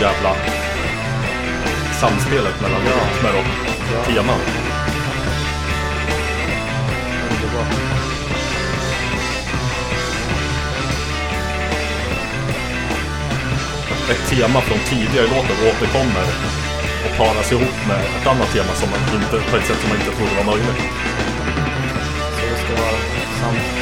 Jävla 0.00 0.36
samspelet 2.00 2.60
mellan 2.60 2.80
Ja. 2.86 2.90
rytmer 2.90 3.40
och 3.40 3.46
Ja. 3.94 4.04
teman. 4.04 4.40
Ett 14.10 14.30
tema 14.30 14.60
från 14.60 14.78
tidigare 14.78 15.26
låtar 15.26 15.56
återkommer 15.68 16.26
och 17.04 17.16
paras 17.16 17.52
ihop 17.52 17.86
med 17.88 18.00
ett 18.20 18.26
annat 18.26 18.52
tema 18.52 18.72
som 18.74 18.88
man 18.90 19.00
inte, 19.22 19.50
på 19.50 19.56
ett 19.56 19.66
sätt 19.66 19.80
som 19.80 19.88
man 19.88 19.98
inte 19.98 20.10
trodde 20.16 20.34
var 20.36 20.44
möjligt. 20.52 20.82
Så 22.36 22.42
det 22.50 22.56
ska 22.62 22.82
vara 22.82 22.96
sant 23.40 23.80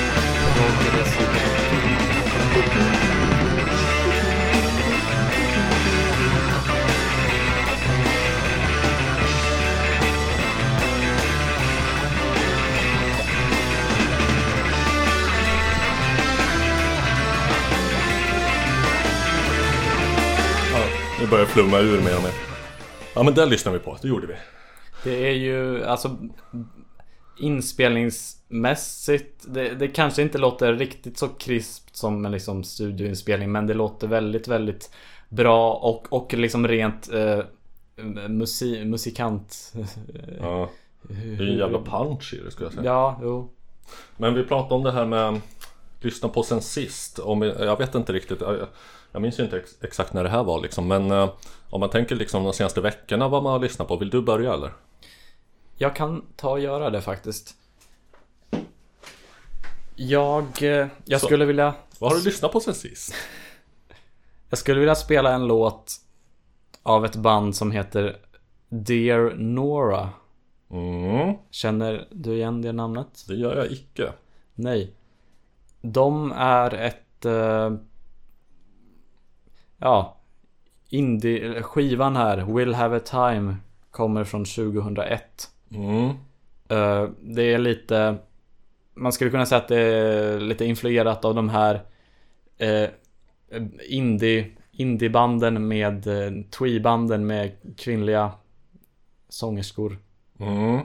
börjar 21.30 21.46
flumma 21.46 21.78
ur 21.78 22.02
mer 22.02 22.16
och 22.16 22.22
mer. 22.22 22.32
Ja 23.14 23.22
men 23.22 23.34
det 23.34 23.46
lyssnar 23.46 23.72
vi 23.72 23.78
på, 23.78 23.98
det 24.02 24.08
gjorde 24.08 24.26
vi. 24.26 24.34
Det 25.04 25.28
är 25.28 25.32
ju 25.32 25.84
alltså 25.84 26.16
inspelningsmässigt. 27.38 29.44
Det, 29.48 29.74
det 29.74 29.88
kanske 29.88 30.22
inte 30.22 30.38
låter 30.38 30.74
riktigt 30.74 31.18
så 31.18 31.28
krispt 31.28 31.96
som 31.96 32.24
en 32.24 32.32
liksom 32.32 32.64
studioinspelning. 32.64 33.52
Men 33.52 33.66
det 33.66 33.74
låter 33.74 34.06
väldigt, 34.06 34.48
väldigt 34.48 34.90
bra 35.28 35.72
och, 35.72 36.12
och 36.12 36.34
liksom 36.34 36.68
rent 36.68 37.12
eh, 37.12 37.40
musi, 38.28 38.84
musikant. 38.84 39.74
Ja, 40.40 40.70
det 41.02 41.44
är 41.44 41.48
en 41.48 41.58
jävla 41.58 41.82
punch 41.82 42.34
i 42.34 42.44
det 42.44 42.50
skulle 42.50 42.66
jag 42.66 42.72
säga. 42.72 42.84
Ja, 42.84 43.18
jo. 43.22 43.50
Men 44.16 44.34
vi 44.34 44.44
pratade 44.44 44.74
om 44.74 44.82
det 44.82 44.92
här 44.92 45.06
med 45.06 45.40
lyssna 46.00 46.28
på 46.28 46.42
sen 46.42 46.62
sist. 46.62 47.18
Om 47.18 47.42
jag 47.42 47.78
vet 47.78 47.94
inte 47.94 48.12
riktigt. 48.12 48.42
Jag, 49.12 49.22
minns 49.22 49.38
ju 49.40 49.44
inte 49.44 49.58
ex, 49.58 49.76
exakt 49.82 50.12
när 50.12 50.24
det 50.24 50.30
här 50.30 50.44
var 50.44 50.60
liksom. 50.60 50.88
Men 50.88 51.10
eh, 51.10 51.30
om 51.70 51.80
man 51.80 51.90
tänker 51.90 52.16
liksom 52.16 52.44
de 52.44 52.52
senaste 52.52 52.80
veckorna 52.80 53.28
vad 53.28 53.42
man 53.42 53.52
har 53.52 53.58
lyssnat 53.60 53.88
på. 53.88 53.96
Vill 53.96 54.10
du 54.10 54.22
börja 54.22 54.54
eller? 54.54 54.72
Jag 55.76 55.96
kan 55.96 56.24
ta 56.36 56.50
och 56.50 56.60
göra 56.60 56.90
det 56.90 57.00
faktiskt. 57.00 57.54
Jag, 59.96 60.62
eh, 60.62 60.86
jag 61.04 61.20
Så. 61.20 61.26
skulle 61.26 61.44
vilja 61.44 61.74
Vad 61.98 62.10
har 62.12 62.18
du 62.18 62.24
lyssnat 62.24 62.52
på 62.52 62.60
sen 62.60 62.74
sist? 62.74 63.14
Jag 64.50 64.58
skulle 64.58 64.80
vilja 64.80 64.94
spela 64.94 65.32
en 65.32 65.46
låt 65.46 65.92
av 66.82 67.04
ett 67.04 67.16
band 67.16 67.56
som 67.56 67.70
heter 67.70 68.16
Dear 68.68 69.34
Nora. 69.36 70.10
Mm, 70.70 71.34
Känner 71.50 72.08
du 72.10 72.34
igen 72.34 72.62
det 72.62 72.72
namnet? 72.72 73.24
det 73.28 73.34
gör 73.34 73.56
jag 73.56 73.72
icke. 73.72 74.12
Nej. 74.54 74.92
De 75.80 76.32
är 76.36 76.74
ett... 76.74 77.24
eh, 77.24 77.70
ja. 79.78 80.16
Indie... 80.88 81.62
Skivan 81.62 82.16
här, 82.16 82.36
Will 82.54 82.74
Have 82.74 82.96
A 82.96 83.00
Time, 83.00 83.56
kommer 83.90 84.24
från 84.24 84.44
2001. 84.44 85.50
Mm, 85.70 86.12
Eh, 86.68 87.08
det 87.20 87.42
är 87.54 87.58
lite... 87.58 88.16
Man 88.94 89.12
skulle 89.12 89.30
kunna 89.30 89.46
säga 89.46 89.60
att 89.60 89.68
det 89.68 89.80
är 89.80 90.40
lite 90.40 90.64
influerat 90.64 91.24
av 91.24 91.34
de 91.34 91.48
här 91.48 91.74
uh, 92.62 92.88
indie, 93.88 94.46
indiebanden 94.72 95.68
med 95.68 96.06
uh, 96.06 96.42
twee-banden 96.50 97.26
med 97.26 97.52
kvinnliga 97.76 98.30
sångerskor. 99.28 99.98
mm. 100.40 100.80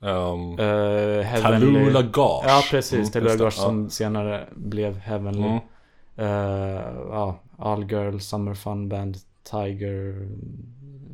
Um, 0.00 0.58
Uh, 0.58 1.42
Tallulah 1.42 2.02
Gage. 2.02 2.44
Ja 2.46 2.62
precis, 2.70 3.16
Mm, 3.16 3.28
det, 3.28 3.36
Gage 3.38 3.52
som 3.52 3.90
senare 3.90 4.48
blev 4.54 4.96
Heavenly. 4.96 5.48
Mm. 5.48 5.60
Ja, 7.10 7.40
All 7.58 7.90
Girl, 7.92 8.18
Summer 8.18 8.54
Fun 8.54 8.88
Band, 8.88 9.16
Tiger, 9.42 10.28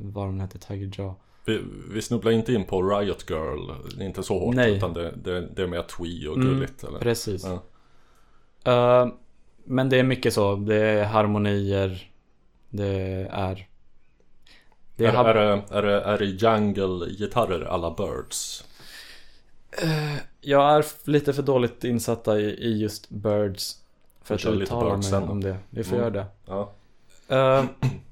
vad 0.02 0.26
de 0.26 0.40
heter, 0.40 0.58
Tiger 0.58 0.90
Jaw. 0.98 1.14
Vi, 1.44 1.60
vi 1.90 2.02
snubblar 2.02 2.32
inte 2.32 2.52
in 2.52 2.64
på 2.64 2.82
Riot 2.82 3.30
Girl. 3.30 3.70
Det 3.96 4.02
är 4.04 4.06
inte 4.06 4.22
så 4.22 4.38
hårt. 4.38 4.54
Nej. 4.54 4.76
Utan 4.76 4.92
det, 4.94 5.10
det, 5.24 5.48
det 5.56 5.62
är 5.62 5.66
mer 5.66 5.82
twee 5.82 6.28
och 6.28 6.36
Mm, 6.36 6.48
gulligt. 6.48 6.84
eller? 6.84 6.98
Precis. 6.98 7.46
Ja. 8.64 9.02
Eh, 9.04 9.08
men 9.64 9.88
det 9.88 9.98
är 9.98 10.02
mycket 10.02 10.34
så, 10.34 10.56
det 10.56 10.76
är 10.76 11.04
harmonier, 11.04 12.10
det 12.70 13.26
är... 13.30 13.68
Det 14.96 15.04
Är, 15.06 15.12
har- 15.12 15.24
är, 15.24 15.34
det, 15.56 15.62
är, 15.70 15.82
det, 15.82 16.00
är 16.02 16.18
det 16.18 16.24
jungle-gitarrer 16.24 17.64
alla 17.64 17.90
Birds? 17.94 18.64
Jag 20.40 20.76
är 20.76 20.84
lite 21.10 21.32
för 21.32 21.42
dåligt 21.42 21.84
insatta 21.84 22.40
i, 22.40 22.44
i 22.44 22.78
just 22.80 23.10
Birds 23.10 23.81
för 24.24 24.34
att 24.34 24.44
uttala 24.46 24.96
mig 24.96 25.14
om 25.14 25.40
det. 25.40 25.56
Vi 25.70 25.84
får 25.84 25.96
Mm. 25.96 26.14
göra 26.14 26.24
det. 26.24 26.26
Ja. 26.46 26.70
Eh, 27.28 27.64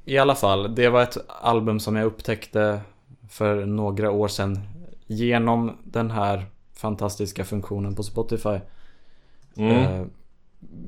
I 0.05 0.19
alla 0.19 0.35
fall, 0.35 0.75
det 0.75 0.89
var 0.89 1.03
ett 1.03 1.17
album 1.29 1.81
som 1.81 1.97
jag 1.97 2.07
upptäckte 2.07 2.81
för 3.29 3.67
några 3.67 4.11
år 4.11 4.29
sedan 4.29 4.59
genom 5.07 5.77
den 5.85 6.11
här 6.11 6.47
fantastiska 6.75 7.45
funktionen 7.45 7.95
på 7.95 8.03
Spotify. 8.03 8.59
Mm. 9.57 9.77
Eh, 9.77 10.07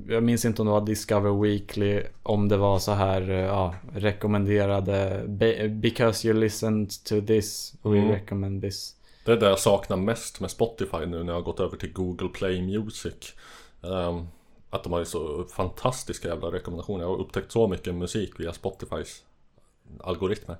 jag 0.09 0.23
minns 0.23 0.45
inte 0.45 0.63
om 0.63 0.67
det 0.67 0.73
var 0.73 0.81
Discover 0.87 1.41
Weekly, 1.43 2.03
om 2.23 2.49
det 2.49 2.57
var 2.57 2.79
så 2.79 2.93
här, 2.93 3.31
eh, 3.31 3.37
ja, 3.37 3.75
rekommenderade 3.95 5.25
"Be- 5.29 5.69
Because 5.69 6.29
you 6.29 6.41
listened 6.41 6.91
to 7.05 7.21
this, 7.27 7.75
we 7.83 7.99
Mm. 7.99 8.09
recommend 8.11 8.63
this. 8.63 8.97
Det 9.25 9.33
är 9.33 9.37
det 9.37 9.49
jag 9.49 9.59
saknar 9.59 9.97
mest 9.97 10.41
med 10.41 10.51
Spotify 10.51 11.07
nu 11.07 11.23
när 11.23 11.33
jag 11.33 11.39
har 11.41 11.43
gått 11.43 11.61
över 11.61 11.77
till 11.77 11.93
Google 11.93 12.29
Play 12.29 12.63
Music. 12.63 13.15
Ehm, 13.83 14.27
att 14.73 14.85
de 14.85 14.93
har 14.93 15.01
ju 15.01 15.05
så 15.05 15.45
fantastiska 15.45 16.29
jävla 16.29 16.53
rekommendationer. 16.53 17.05
Jag 17.05 17.09
har 17.09 17.21
upptäckt 17.21 17.53
så 17.53 17.69
mycket 17.69 17.95
musik 17.95 18.41
via 18.41 18.53
Spotifys 18.53 19.23
algoritmer. 20.01 20.57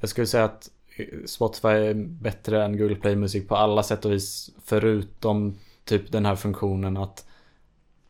Jag 0.00 0.10
skulle 0.10 0.26
säga 0.26 0.44
att 0.44 0.70
eh, 0.96 1.06
Spotify 1.26 1.68
är 1.68 1.94
bättre 1.94 2.64
än 2.64 2.78
Google 2.78 2.96
Play 2.96 3.16
Music 3.16 3.48
på 3.48 3.56
alla 3.56 3.82
sätt 3.82 4.04
och 4.04 4.12
vis. 4.12 4.50
Förutom 4.64 5.58
typ 5.84 6.12
den 6.12 6.26
här 6.26 6.36
funktionen 6.36 6.96
att, 6.96 7.26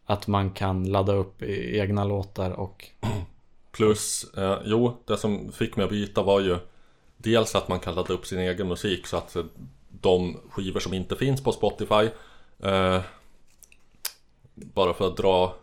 att 0.05 0.27
man 0.27 0.51
kan 0.51 0.85
ladda 0.85 1.13
upp 1.13 1.43
egna 1.43 2.05
låtar 2.05 2.51
och... 2.51 2.89
Plus, 3.73 4.25
eh, 4.37 4.59
jo, 4.65 4.97
det 5.05 5.17
som 5.17 5.53
fick 5.53 5.77
mig 5.77 5.85
att 5.85 5.91
byta 5.91 6.23
var 6.23 6.41
ju 6.41 6.59
Dels 7.23 7.55
att 7.55 7.69
man 7.69 7.81
kan 7.81 7.95
ladda 7.95 8.15
upp 8.15 8.27
sin 8.27 8.39
egen 8.39 8.69
musik 8.69 9.07
så 9.07 9.17
att 9.17 9.37
de 9.89 10.37
skivor 10.51 10.81
som 10.81 10.95
inte 10.95 11.17
finns 11.17 11.45
på 11.45 11.53
Spotify 11.53 12.09
eh, 12.63 13.01
Bara 14.75 14.95
för 14.95 15.07
att 15.07 15.17
dra 15.17 15.55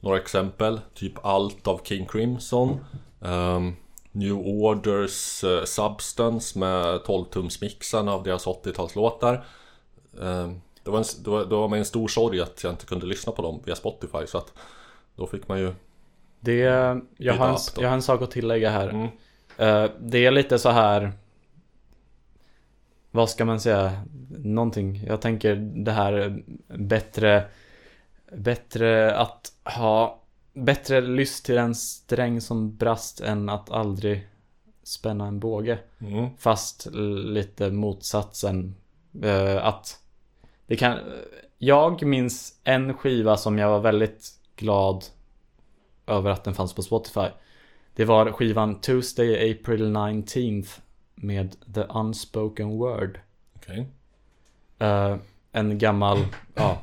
några 0.00 0.18
exempel 0.18 0.80
Typ 0.94 1.24
allt 1.24 1.66
av 1.66 1.80
King 1.84 2.06
Crimson 2.06 2.84
ehm, 3.20 3.76
New 4.12 4.36
Orders 4.36 5.44
eh, 5.44 5.64
Substance 5.64 6.58
med 6.58 7.00
12-tumsmixarna 7.00 8.10
av 8.10 8.22
deras 8.22 8.46
80-talslåtar 8.46 9.44
Ehm, 10.20 10.60
det, 10.82 10.90
var 10.90 10.98
en, 10.98 11.04
det, 11.24 11.30
var, 11.30 11.44
det 11.44 11.54
var 11.54 11.68
med 11.68 11.78
en 11.78 11.84
stor 11.84 12.08
sorg 12.08 12.40
att 12.40 12.64
jag 12.64 12.72
inte 12.72 12.86
kunde 12.86 13.06
lyssna 13.06 13.32
på 13.32 13.42
dem 13.42 13.62
via 13.64 13.74
Spotify 13.74 14.26
så 14.26 14.38
att 14.38 14.52
Då 15.16 15.26
fick 15.26 15.48
man 15.48 15.58
ju 15.58 15.74
Det... 16.40 16.56
Jag 17.16 17.34
har, 17.34 17.48
en, 17.48 17.56
jag 17.78 17.88
har 17.88 17.94
en 17.94 18.02
sak 18.02 18.22
att 18.22 18.30
tillägga 18.30 18.70
här. 18.70 18.88
mm, 18.88 19.08
Eh, 19.56 19.90
det 20.00 20.26
är 20.26 20.30
lite 20.30 20.58
så 20.58 20.70
här... 20.70 21.12
Vad 23.10 23.30
ska 23.30 23.44
man 23.44 23.60
säga? 23.60 24.02
Någonting. 24.38 25.04
Jag 25.06 25.20
tänker 25.20 25.56
det 25.56 25.92
här 25.92 26.12
eh, 26.18 26.32
bättre... 26.78 27.44
Bättre 28.36 29.16
att 29.16 29.52
ha... 29.64 30.18
Bättre 30.54 31.00
lyss 31.00 31.42
till 31.42 31.58
en 31.58 31.74
sträng 31.74 32.40
som 32.40 32.76
brast 32.76 33.20
än 33.20 33.48
att 33.48 33.70
aldrig 33.70 34.28
spänna 34.82 35.26
en 35.26 35.38
båge. 35.40 35.78
mm. 35.98 36.28
Fast 36.38 36.86
lite 37.24 37.70
motsatsen. 37.70 38.74
Eh, 39.22 39.66
att 39.66 40.00
det 40.66 40.76
kan... 40.76 40.98
Jag 41.58 42.06
minns 42.06 42.60
en 42.64 42.94
skiva 42.94 43.36
som 43.36 43.58
jag 43.58 43.70
var 43.70 43.80
väldigt 43.80 44.30
glad 44.56 45.04
över 46.06 46.30
att 46.30 46.44
den 46.44 46.54
fanns 46.54 46.74
på 46.74 46.82
Spotify. 46.82 47.26
Det 47.94 48.04
var 48.04 48.32
skivan 48.32 48.80
Tuesday 48.80 49.50
April 49.50 49.96
19th 49.96 50.80
med 51.14 51.56
The 51.74 51.80
Unspoken 51.80 52.68
Word. 52.68 53.20
Okej 53.56 53.86
Eh, 54.82 55.16
en 55.52 55.78
gammal, 55.78 56.18
ja, 56.54 56.82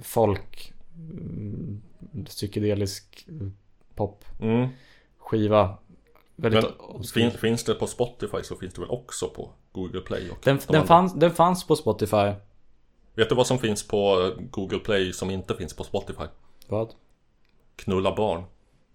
folk, 0.00 0.72
mm, 0.96 1.82
psykedelisk 2.26 3.28
popskiva. 3.94 5.62
Mm. 5.62 5.76
Väldigt 6.36 6.64
Men 6.92 7.04
fin, 7.04 7.30
finns 7.30 7.64
det 7.64 7.74
på 7.74 7.86
Spotify 7.86 8.42
så 8.42 8.56
finns 8.56 8.74
det 8.74 8.80
väl 8.80 8.90
också 8.90 9.28
på 9.28 9.50
Google 9.72 10.00
Play? 10.00 10.30
Och 10.30 10.38
den, 10.42 10.60
de 10.66 10.72
den, 10.72 10.86
fanns, 10.86 11.14
den 11.14 11.30
fanns 11.30 11.66
på 11.66 11.76
Spotify. 11.76 12.32
Vet 13.14 13.28
du 13.28 13.34
vad 13.34 13.46
som 13.46 13.58
finns 13.58 13.88
på 13.88 14.32
Google 14.50 14.78
Play 14.78 15.12
som 15.12 15.30
inte 15.30 15.54
finns 15.54 15.76
på 15.76 15.84
Spotify? 15.84 16.24
Vad? 16.68 16.94
Knulla 17.76 18.16
barn. 18.16 18.44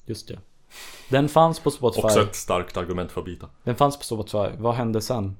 Just 0.06 0.28
det. 0.28 0.40
Den 1.10 1.30
fanns 1.30 1.60
på 1.60 1.72
Spotify. 1.72 2.02
Också 2.02 2.22
ett 2.22 2.36
starkt 2.36 2.78
argument 2.78 3.12
för 3.12 3.22
att 3.22 3.26
byta. 3.26 3.50
Den 3.64 3.76
fanns 3.76 3.98
på 3.98 4.04
Spotify. 4.04 4.58
Vad 4.58 4.76
hände 4.76 5.02
sen? 5.02 5.38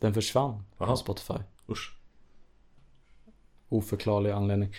Den 0.00 0.14
försvann 0.14 0.64
Jaha. 0.78 0.86
från 0.86 0.96
Spotify. 0.96 1.38
Usch. 1.68 1.99
Oförklarlig 3.70 4.30
anledning. 4.30 4.74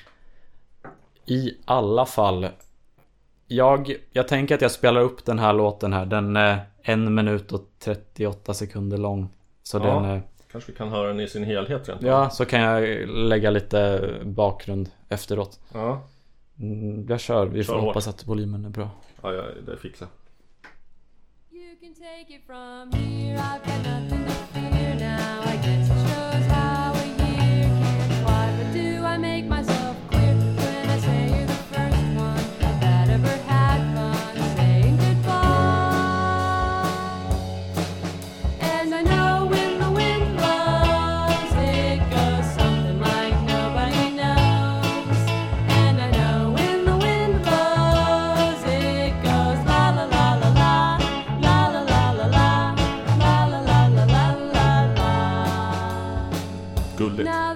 I 1.26 1.54
alla 1.66 2.06
fall. 2.06 2.48
Jag, 3.48 3.96
jag 4.12 4.28
tänker 4.28 4.56
att 4.56 4.62
jag 4.62 4.72
spelar 4.72 5.02
upp 5.02 5.26
den 5.26 5.40
här 5.40 5.54
låten 5.54 5.94
här. 5.94 6.06
Den 6.06 6.36
är 6.36 6.60
en 6.82 7.16
minut 7.16 7.52
och 7.52 7.62
38 7.80 8.54
sekunder 8.54 8.98
lång. 8.98 9.30
Så 9.64 9.78
Ja. 9.78 9.84
den 9.84 10.06
är... 10.06 10.22
Kanske 10.52 10.72
vi 10.72 10.78
kan 10.78 10.90
höra 10.90 11.08
den 11.08 11.20
i 11.20 11.28
sin 11.28 11.44
helhet 11.44 11.90
rent. 11.90 12.02
Ja, 12.02 12.30
så 12.30 12.46
kan 12.46 12.60
jag 12.62 13.08
lägga 13.10 13.50
lite 13.50 14.10
bakgrund 14.24 14.90
efteråt. 15.10 15.60
Ja, 15.74 16.08
Mm, 16.60 17.06
jag 17.10 17.20
kör. 17.20 17.46
Vi 17.46 17.64
Kör 17.64 17.74
får 17.74 17.80
hårt. 17.80 17.88
hoppas 17.88 18.08
att 18.08 18.28
volymen 18.28 18.66
är 18.66 18.70
bra. 18.70 18.90
ja, 19.22 19.34
ja 19.34 19.44
det 19.66 19.78
fixar 19.78 20.08
jag. 21.52 21.62
You 21.62 21.76
can 21.82 21.94
take 21.94 22.34
it 22.36 22.42
from 22.46 22.92
here. 23.02 23.38
I've 23.38 23.60
got 23.66 23.86
nothing 23.86 24.26
to 24.26 24.32
fear 24.54 24.71
Gulligt. 57.02 57.51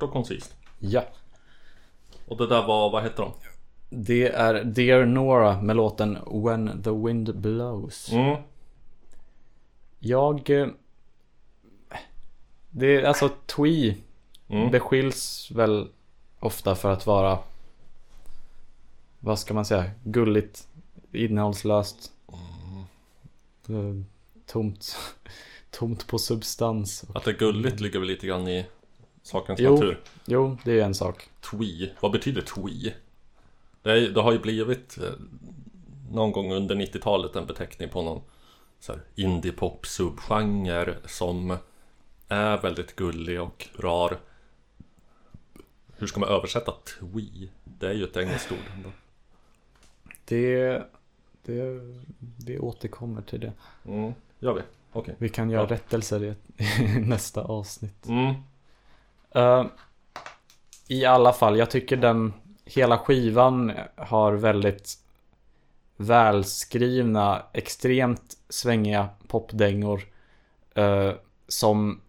Kort 0.00 0.08
och 0.08 0.12
koncist. 0.12 0.54
Ja. 0.78 1.04
Och 2.28 2.36
det 2.36 2.46
där 2.46 2.66
var, 2.66 2.90
vad 2.90 3.02
heter 3.02 3.22
de? 3.22 3.32
Det 3.90 4.28
är 4.28 4.64
Dear 4.64 5.04
Nora 5.06 5.62
med 5.62 5.76
låten 5.76 6.18
When 6.44 6.82
the 6.82 6.90
Wind 6.90 7.36
Blows. 7.36 8.12
Mm. 8.12 8.42
Jag... 9.98 10.50
eh, 10.50 10.66
Det 12.70 12.86
är 12.96 13.02
alltså 13.04 13.30
Twee 13.46 13.96
Mm. 14.48 14.70
beskylls 14.70 15.50
väl 15.50 15.88
ofta 16.40 16.74
för 16.74 16.90
att 16.90 17.06
vara 17.06 17.38
vad 19.20 19.38
ska 19.38 19.54
man 19.54 19.64
säga, 19.64 19.90
gulligt, 20.04 20.68
innehållslöst, 21.12 22.12
eh, 23.68 24.02
tomt, 24.46 24.96
tomt 25.70 26.06
på 26.06 26.18
substans. 26.18 27.04
Att 27.14 27.24
det 27.24 27.30
är 27.30 27.38
gulligt 27.38 27.80
ligger 27.80 27.98
väl 27.98 28.08
lite 28.08 28.26
grann 28.26 28.48
i 28.48 28.66
sakens 29.22 29.60
Jo. 29.60 29.74
natur. 29.74 30.00
Jo, 30.26 30.56
det 30.64 30.80
är 30.80 30.84
en 30.84 30.94
sak. 30.94 31.28
Twee, 31.40 31.90
vad 32.00 32.12
betyder 32.12 32.42
twee? 32.42 32.94
Det, 33.82 33.90
är, 33.90 34.08
det 34.10 34.20
har 34.20 34.32
ju 34.32 34.38
blivit 34.38 34.98
eh, 34.98 35.10
någon 36.10 36.32
gång 36.32 36.52
under 36.52 36.74
90-talet 36.74 37.36
en 37.36 37.46
beteckning 37.46 37.88
på 37.88 38.02
någon 38.02 38.22
så 38.80 38.92
här 38.92 39.02
indie-pop 39.14 39.86
subgenre 39.86 40.96
som 41.06 41.56
är 42.28 42.58
väldigt 42.62 42.96
gullig 42.96 43.40
och 43.40 43.68
rar. 43.78 44.18
Hur 45.96 46.06
ska 46.06 46.20
man 46.20 46.28
översätta 46.28 46.72
twee? 46.84 47.48
Det 47.64 47.86
är 47.88 47.92
ju 47.92 48.04
ett 48.04 48.16
engelskt 48.16 48.52
ord. 48.52 48.58
ändå. 48.76 48.88
Det, 50.24 50.82
det, 51.44 51.80
vi 52.46 52.58
återkommer 52.58 53.22
till 53.22 53.40
det. 53.40 53.52
Mm, 53.84 54.12
gör 54.38 54.52
vi. 54.54 54.60
Okej. 54.92 55.14
Vi 55.18 55.28
kan 55.28 55.50
göra 55.50 55.62
Ja. 55.62 55.68
rättelser 55.70 56.24
i, 56.24 56.34
i 56.82 57.00
nästa 57.00 57.42
avsnitt. 57.44 58.06
Mm, 58.08 58.34
Eh, 59.34 59.64
I 60.88 61.04
alla 61.04 61.32
fall, 61.32 61.58
jag 61.58 61.70
tycker 61.70 61.96
den 61.96 62.32
hela 62.64 62.98
skivan 62.98 63.72
har 63.96 64.32
väldigt 64.32 64.98
välskrivna, 65.96 67.42
extremt 67.52 68.36
svängiga 68.48 69.08
popdängor. 69.28 70.02
eh, 70.74 71.12
som 71.48 72.00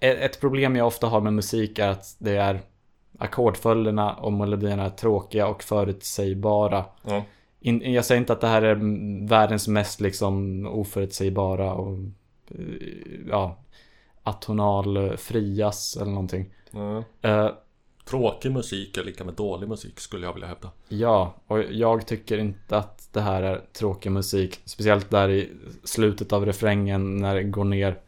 e- 0.00 0.24
ett 0.24 0.40
problem 0.40 0.76
jag 0.76 0.86
ofta 0.86 1.06
har 1.06 1.20
med 1.20 1.32
musik 1.32 1.78
är 1.78 1.88
att 1.88 2.16
det 2.18 2.36
är 2.36 2.60
ackordföljderna 3.18 4.14
och 4.14 4.32
melodierna 4.32 4.84
är 4.84 4.90
tråkiga 4.90 5.46
och 5.46 5.62
förutsägbara. 5.62 6.84
ja. 7.02 7.24
In, 7.60 7.92
jag 7.92 8.04
säger 8.04 8.20
inte 8.20 8.32
att 8.32 8.40
det 8.40 8.46
här 8.46 8.62
är 8.62 8.72
mm, 8.72 9.26
världens 9.26 9.68
mest 9.68 10.00
liksom 10.00 10.66
oförutsägbara 10.66 11.72
och 11.72 11.98
eh, 12.48 12.64
ja, 13.28 13.56
atonal 14.30 15.16
frias 15.16 15.96
eller 15.96 16.10
någonting. 16.10 16.50
Ja. 16.70 17.04
Eh, 17.22 17.50
Tråkig 18.04 18.52
musik 18.52 18.96
är 18.96 19.04
lika 19.04 19.24
med 19.24 19.34
dålig 19.34 19.68
musik 19.68 20.00
skulle 20.00 20.26
jag 20.26 20.32
vilja 20.32 20.48
hävda. 20.48 20.70
ja, 20.88 21.34
och 21.46 21.62
jag 21.62 22.06
tycker 22.06 22.38
inte 22.38 22.76
att 22.76 23.08
det 23.12 23.20
här 23.20 23.42
är 23.42 23.60
tråkig 23.72 24.12
musik. 24.12 24.60
Speciellt 24.64 25.10
där 25.10 25.28
i 25.28 25.50
slutet 25.84 26.32
av 26.32 26.46
refrängen 26.46 27.16
när 27.16 27.34
det 27.34 27.42
går 27.42 27.64
ner 27.64 27.98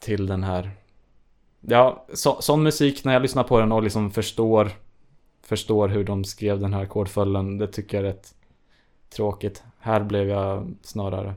till 0.00 0.26
den 0.26 0.42
här. 0.42 0.70
Ja, 1.60 2.06
så, 2.14 2.36
sån 2.40 2.62
musik 2.62 3.04
när 3.04 3.12
jag 3.12 3.22
lyssnar 3.22 3.44
på 3.44 3.60
den 3.60 3.72
och 3.72 3.82
liksom 3.82 4.10
förstår 4.10 4.70
Förstår 5.42 5.88
hur 5.88 6.04
de 6.04 6.24
skrev 6.24 6.60
den 6.60 6.74
här 6.74 6.82
ackordföljden. 6.82 7.58
Det 7.58 7.66
tycker 7.66 7.96
jag 7.96 8.06
är 8.06 8.12
rätt 8.12 8.34
tråkigt. 9.10 9.62
Här 9.78 10.00
blev 10.02 10.28
jag 10.28 10.74
snarare 10.82 11.34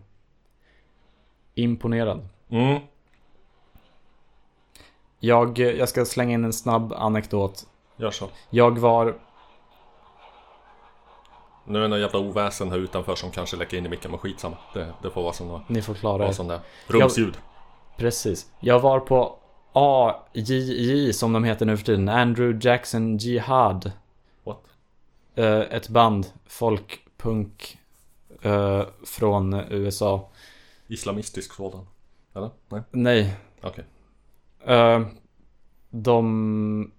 imponerad. 1.55 2.27
Mm, 2.49 2.81
Jag, 5.23 5.59
jag 5.59 5.89
ska 5.89 6.05
slänga 6.05 6.33
in 6.33 6.43
en 6.45 6.53
snabb 6.53 6.93
anekdot. 6.93 7.67
gör 7.97 8.11
så. 8.11 8.29
Jag 8.49 8.79
var 8.79 9.15
Nu 11.65 11.77
är 11.77 11.81
det 11.81 11.87
några 11.87 12.01
jävla 12.01 12.19
oväsen 12.19 12.71
här 12.71 12.77
utanför 12.77 13.15
som 13.15 13.31
kanske 13.31 13.57
läcker 13.57 13.77
in 13.77 13.85
i 13.85 13.89
micken, 13.89 14.11
men 14.11 14.19
skitsamma. 14.19 14.57
Det, 14.73 14.93
det 15.01 15.09
får 15.09 15.23
vara 15.23 15.33
som 15.33 15.47
det 15.47 15.61
Ni 15.67 15.81
får 15.81 15.93
klara 15.93 16.27
er. 16.27 16.31
som 16.31 16.47
det. 16.47 16.61
Rumsljud. 16.87 17.37
Precis. 17.97 18.51
Jag 18.59 18.79
var 18.79 18.99
på 18.99 19.37
AJJ 19.73 21.13
som 21.13 21.33
de 21.33 21.43
heter 21.43 21.65
nu 21.65 21.77
för 21.77 21.85
tiden. 21.85 22.09
Andrew 22.09 22.69
Jackson 22.69 23.17
Jihad. 23.17 23.91
What? 24.43 24.61
Eh, 25.35 25.59
ett 25.59 25.89
band. 25.89 26.27
Folkpunk. 26.47 27.77
eh, 28.41 28.83
från 29.05 29.53
USA. 29.53 30.29
Islamistisk 30.87 31.53
sådan? 31.53 31.87
Eller? 32.35 32.49
Nej? 32.69 32.81
Nej. 32.91 33.35
Okej. 33.61 33.85
Eh, 34.65 35.01
de... 35.89 36.91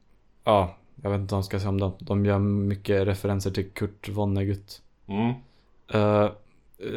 Ja, 0.44 0.76
jag 1.02 1.10
vet 1.10 1.20
inte 1.20 1.34
vad 1.34 1.38
jag 1.38 1.44
ska 1.44 1.58
säga 1.58 1.68
om 1.68 1.80
dem. 1.80 1.92
De 1.98 2.24
gör 2.24 2.38
mycket 2.38 3.06
referenser 3.06 3.50
till 3.50 3.70
Kurt 3.70 4.08
Vonnegut. 4.08 4.82
Mm. 5.06 5.34
Eh, 5.88 6.30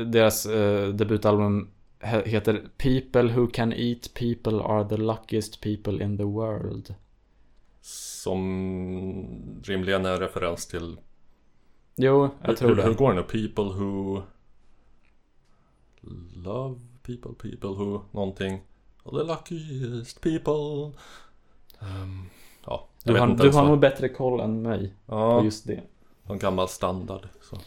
deras 0.05 0.45
uh, 0.45 0.87
debutalbum 0.87 1.69
he- 1.99 2.27
heter 2.27 2.69
People 2.77 3.33
Who 3.33 3.47
Can 3.47 3.73
Eat 3.73 4.13
People 4.13 4.63
Are 4.63 4.89
the 4.89 4.97
Luckiest 4.97 5.61
People 5.61 6.03
in 6.03 6.17
the 6.17 6.23
World. 6.23 6.95
Som 7.81 8.41
rimligen 9.63 10.05
är 10.05 10.13
en 10.13 10.19
referens 10.19 10.67
till... 10.67 10.97
Jo, 11.95 12.29
jag 12.41 12.47
hur, 12.47 12.55
tror 12.55 12.69
hur, 12.69 12.75
det. 12.75 12.83
hur 12.83 12.93
går 12.93 13.09
det 13.09 13.15
nu? 13.15 13.23
People 13.23 13.63
who... 13.63 14.21
Love 16.35 16.79
people, 17.01 17.31
people 17.31 17.69
who, 17.69 18.01
någonting. 18.11 18.61
The 19.09 19.23
luckiest 19.23 20.21
people. 20.21 20.91
Ehm, 21.81 22.29
ja, 22.65 22.87
Du 23.03 23.19
har, 23.19 23.27
du 23.27 23.49
har 23.51 23.65
nog 23.65 23.79
bättre 23.79 24.09
koll 24.09 24.39
än 24.39 24.61
mig 24.61 24.93
Ja, 25.05 25.39
på 25.39 25.45
just 25.45 25.67
det. 25.67 25.81
någon 26.23 26.39
gammal 26.39 26.69
standard. 26.69 27.27
Så. 27.41 27.57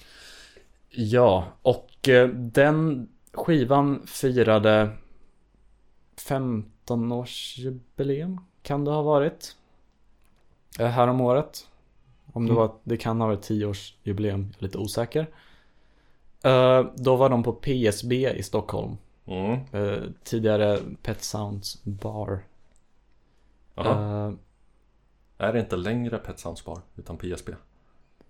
Ja, 0.90 1.44
och 1.62 2.08
eh, 2.08 2.28
den 2.28 3.08
skivan 3.32 4.06
firade 4.06 4.90
15-årsjubileum 6.16 8.38
kan 8.62 8.84
det 8.84 8.90
ha 8.90 9.02
varit. 9.02 9.56
Eh, 10.78 10.86
Härom 10.86 11.20
året. 11.20 11.66
Om 12.32 12.46
det 12.46 12.52
Mm. 12.52 12.62
var, 12.62 12.70
det 12.84 12.96
kan 12.96 13.20
ha 13.20 13.26
varit 13.28 13.50
10-årsjubileum, 13.50 14.46
jag 14.52 14.58
är 14.58 14.62
lite 14.62 14.78
osäker. 14.78 15.26
Eh, 16.42 16.86
Då 16.96 17.16
var 17.16 17.28
de 17.28 17.42
på 17.42 17.52
PSB 17.52 18.30
i 18.38 18.42
Stockholm. 18.42 18.96
Mm. 19.28 19.60
Eh, 19.72 20.02
Tidigare 20.24 20.80
Pet 21.02 21.22
Sounds 21.22 21.84
Bar. 21.84 22.44
Eh, 23.76 24.30
Är 25.38 25.52
det 25.52 25.60
inte 25.60 25.76
längre 25.76 26.18
Pet 26.18 26.38
Sounds 26.38 26.64
Bar 26.64 26.80
utan 26.96 27.16
PSB? 27.18 27.52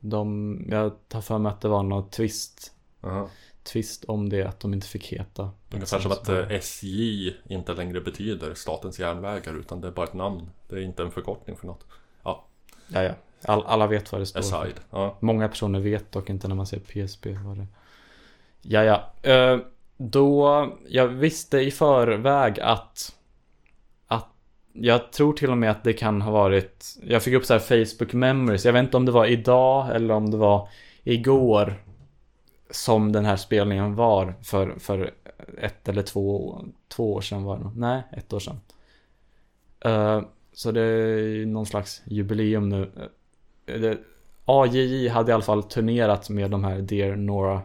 De, 0.00 0.58
jag 0.70 0.92
tar 1.08 1.20
för 1.20 1.38
mig 1.38 1.50
att 1.50 1.60
det 1.60 1.68
var 1.68 1.82
någon 1.82 2.10
twist 2.10 2.72
Jaha. 3.00 3.28
Twist 3.62 4.04
om 4.04 4.28
det 4.28 4.42
att 4.42 4.60
de 4.60 4.74
inte 4.74 4.86
fick 4.86 5.06
heta 5.06 5.50
Ungefär 5.70 5.98
som 5.98 6.12
att 6.12 6.28
eh, 6.28 6.50
SJ 6.50 7.34
inte 7.48 7.74
längre 7.74 8.00
betyder 8.00 8.54
Statens 8.54 8.98
järnvägar 8.98 9.54
utan 9.54 9.80
det 9.80 9.88
är 9.88 9.92
bara 9.92 10.06
ett 10.06 10.14
namn. 10.14 10.50
Det 10.68 10.76
är 10.76 10.80
inte 10.80 11.02
en 11.02 11.10
förkortning 11.10 11.56
för 11.56 11.66
något. 11.66 11.86
Ja, 12.22 12.44
ja. 12.88 13.14
All, 13.42 13.62
alla 13.66 13.86
vet 13.86 14.12
vad 14.12 14.20
det 14.20 14.26
står. 14.26 14.40
Aside. 14.40 14.80
Ja. 14.90 15.16
Många 15.20 15.48
personer 15.48 15.80
vet 15.80 16.12
dock 16.12 16.30
inte 16.30 16.48
när 16.48 16.54
man 16.54 16.66
ser 16.66 16.78
PSP 16.78 17.26
vad 17.26 17.56
det 17.56 17.66
Ja, 18.62 18.84
ja. 18.84 19.30
Eh, 19.30 19.60
då, 19.98 20.68
jag 20.88 21.08
visste 21.08 21.58
i 21.58 21.70
förväg 21.70 22.60
att 22.60 23.14
att 24.06 24.28
jag 24.72 25.12
tror 25.12 25.32
till 25.32 25.50
och 25.50 25.58
med 25.58 25.70
att 25.70 25.84
det 25.84 25.92
kan 25.92 26.22
ha 26.22 26.30
varit 26.30 26.96
Jag 27.02 27.22
fick 27.22 27.34
upp 27.34 27.44
så 27.44 27.52
här 27.52 27.60
Facebook 27.60 28.12
memories. 28.12 28.64
Jag 28.64 28.72
vet 28.72 28.84
inte 28.84 28.96
om 28.96 29.04
det 29.06 29.12
var 29.12 29.26
idag 29.26 29.96
eller 29.96 30.14
om 30.14 30.30
det 30.30 30.36
var 30.36 30.68
igår 31.04 31.82
Som 32.70 33.12
den 33.12 33.24
här 33.24 33.36
spelningen 33.36 33.94
var 33.94 34.34
för, 34.42 34.74
för 34.78 35.10
ett 35.58 35.88
eller 35.88 36.02
två, 36.02 36.58
två 36.88 37.14
år 37.14 37.20
sedan 37.20 37.44
var 37.44 37.56
det 37.58 37.64
nog. 37.64 37.76
Nej, 37.76 38.02
ett 38.12 38.32
år 38.32 38.40
sedan. 38.40 38.60
Uh, 39.86 40.22
Så 40.52 40.72
det 40.72 40.80
är 40.80 41.46
någon 41.46 41.66
slags 41.66 42.02
jubileum 42.04 42.68
nu. 42.68 42.80
Uh, 43.70 43.80
det, 43.80 43.98
AJJ 44.44 45.08
hade 45.08 45.30
i 45.30 45.34
alla 45.34 45.42
fall 45.42 45.62
turnerat 45.62 46.30
med 46.30 46.50
de 46.50 46.64
här 46.64 46.78
Dear 46.78 47.16
Nora 47.16 47.62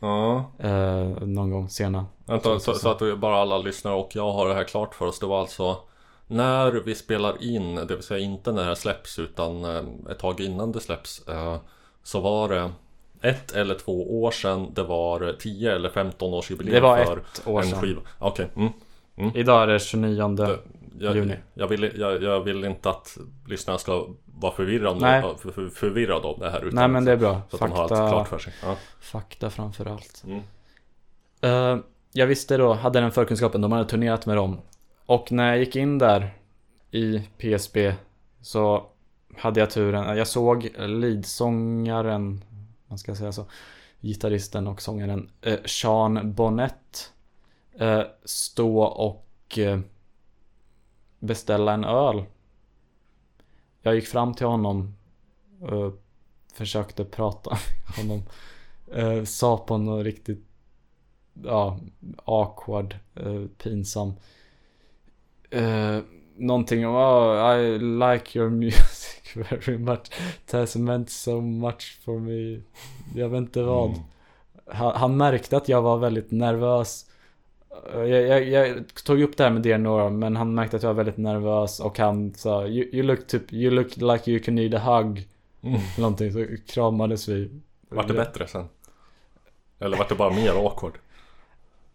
ja. 0.00 0.44
eh, 0.58 1.04
någon 1.20 1.50
gång 1.50 1.68
sena. 1.68 2.06
Vänta, 2.24 2.58
så, 2.60 2.74
så 2.74 2.88
att 2.88 3.02
vi 3.02 3.16
bara 3.16 3.36
alla 3.36 3.58
lyssnar 3.58 3.92
och 3.92 4.10
jag 4.12 4.32
har 4.32 4.48
det 4.48 4.54
här 4.54 4.64
klart 4.64 4.94
för 4.94 5.06
oss. 5.06 5.18
Det 5.18 5.26
var 5.26 5.40
alltså 5.40 5.76
när 6.26 6.70
vi 6.72 6.94
spelar 6.94 7.42
in, 7.42 7.74
det 7.74 7.94
vill 7.94 8.02
säga 8.02 8.20
inte 8.24 8.52
när 8.52 8.68
det 8.68 8.76
släpps 8.76 9.18
utan 9.18 9.64
eh, 9.64 9.82
ett 10.10 10.18
tag 10.18 10.40
innan 10.40 10.72
det 10.72 10.80
släpps. 10.80 11.28
eh, 11.28 11.56
Så 12.02 12.20
var 12.20 12.48
det 12.48 12.70
ett 13.22 13.52
eller 13.52 13.74
två 13.74 14.22
år 14.22 14.30
sedan 14.30 14.72
det 14.74 14.82
var 14.82 15.36
10 15.38 15.74
eller 15.74 15.88
15 15.90 16.34
års 16.34 16.50
jubileum 16.50 16.74
Det 16.74 16.80
var 16.80 17.04
för 17.04 17.16
ett 17.18 17.46
år 17.46 17.60
en 17.60 17.66
sedan. 17.68 17.80
skiva. 17.80 18.00
Okej. 18.18 18.48
Mm. 18.56 18.72
Idag 19.34 19.62
är 19.62 19.66
det 19.66 19.78
29 19.78 20.58
Jag, 21.00 21.16
Juni. 21.16 21.34
jag, 21.54 21.68
vill, 21.68 21.92
jag, 21.98 22.22
jag 22.22 22.40
vill 22.40 22.64
inte 22.64 22.90
att 22.90 23.18
lyssnarna 23.46 23.78
ska 23.78 24.06
vara 24.40 24.52
förvirrade, 24.52 25.00
Nej. 25.00 25.22
för, 25.22 25.50
för, 25.52 25.68
förvirrade 25.68 26.26
om 26.26 26.40
det 26.40 26.50
här. 26.50 26.64
Utan 26.64 26.74
Nej 26.74 26.88
men 26.88 27.04
det 27.04 27.12
är 27.12 27.16
bra. 27.16 27.42
Så 27.50 27.56
att 27.56 27.60
de 27.60 27.72
har 27.72 27.82
allt 27.82 27.90
Fakta, 27.90 28.08
klart 28.08 28.28
för 28.28 28.38
sig. 28.38 28.52
Ja. 28.62 28.76
fakta 29.00 29.50
framför 29.50 29.86
allt. 29.86 30.24
Mm. 30.26 30.42
Eh, 31.40 31.84
jag 32.12 32.26
visste 32.26 32.56
då, 32.56 32.72
hade 32.72 33.00
den 33.00 33.12
förkunskapen, 33.12 33.60
de 33.60 33.72
hade 33.72 33.84
turnerat 33.84 34.26
med 34.26 34.36
dem. 34.36 34.60
Och 35.06 35.32
när 35.32 35.48
jag 35.48 35.58
gick 35.58 35.76
in 35.76 35.98
där 35.98 36.34
i 36.90 37.22
PSB 37.38 37.94
så 38.40 38.86
hade 39.36 39.60
jag 39.60 39.70
turen, 39.70 40.16
jag 40.16 40.26
såg 40.26 40.68
leadsångaren, 40.78 42.44
man 42.86 42.98
ska 42.98 43.14
säga 43.14 43.32
så, 43.32 43.44
gitarristen 44.00 44.66
och 44.66 44.82
sångaren 44.82 45.30
eh, 45.40 45.58
Sean 45.64 46.34
Bonnet 46.34 47.12
eh, 47.78 48.02
stå 48.24 48.82
och 48.82 49.58
eh, 49.58 49.78
beställa 51.18 51.72
en 51.72 51.84
öl. 51.84 52.24
Jag 53.88 53.94
gick 53.94 54.06
fram 54.06 54.34
till 54.34 54.46
honom 54.46 54.94
och 55.60 56.02
försökte 56.52 57.04
prata 57.04 57.50
med 57.96 57.96
honom. 57.96 58.22
Eh, 58.94 59.24
sa 59.24 59.56
på 59.56 59.78
något 59.78 60.04
riktigt 60.04 60.44
ja, 61.44 61.78
awkward, 62.24 62.96
eh, 63.14 63.44
pinsam. 63.62 64.12
Eh, 65.50 65.98
någonting 66.36 66.86
om 66.86 66.94
oh, 66.94 67.58
I 67.58 67.78
like 67.78 68.38
your 68.38 68.50
music 68.64 69.36
very 69.36 69.78
much. 69.78 70.10
It 70.44 70.52
has 70.52 70.76
meant 70.76 71.10
so 71.10 71.40
much 71.40 72.00
for 72.04 72.20
me. 72.20 72.62
Jag 73.14 73.28
vet 73.28 73.38
inte 73.38 73.62
vad. 73.62 73.90
Mm. 73.90 74.00
Han, 74.66 74.96
han 74.96 75.16
märkte 75.16 75.56
att 75.56 75.68
jag 75.68 75.82
var 75.82 75.98
väldigt 75.98 76.30
nervös. 76.30 77.10
Eh, 77.94 78.00
Jag, 78.00 78.26
jag, 78.26 78.48
jag 78.48 78.84
tog 79.04 79.22
upp 79.22 79.36
det 79.36 79.44
här 79.44 79.50
med 79.50 79.62
Dear 79.62 79.78
Nora 79.78 80.10
men 80.10 80.36
han 80.36 80.54
märkte 80.54 80.76
att 80.76 80.82
jag 80.82 80.90
var 80.90 80.94
väldigt 80.94 81.16
nervös 81.16 81.80
och 81.80 81.98
han 81.98 82.34
sa 82.34 82.66
you, 82.66 82.88
you 82.92 83.02
look 83.02 83.26
typ, 83.26 83.52
you 83.52 83.70
look 83.74 83.96
like 83.96 84.30
you 84.30 84.40
can 84.42 84.54
need 84.54 84.74
a 84.74 84.78
hug. 84.78 85.28
Mm. 85.62 85.80
Någonting 85.98 86.32
så 86.32 86.46
kramades 86.68 87.28
vi. 87.28 87.50
Vart 87.88 88.08
det 88.08 88.14
bättre 88.14 88.46
sen? 88.46 88.68
Eller 89.78 89.96
vart 89.96 90.08
det 90.08 90.14
bara 90.14 90.30
mer 90.30 90.50
awkward? 90.66 90.92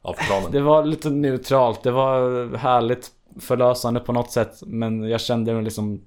Av 0.01 0.13
kramen? 0.13 0.51
Det 0.51 0.61
var 0.61 0.83
lite 0.85 1.09
neutralt, 1.09 1.83
det 1.83 1.91
var 1.91 2.47
härligt 2.57 3.11
förlösande 3.39 3.99
på 3.99 4.13
något 4.13 4.31
sätt 4.31 4.59
Men 4.65 5.03
jag 5.03 5.21
kände 5.21 5.53
mig 5.53 5.63
liksom 5.63 6.01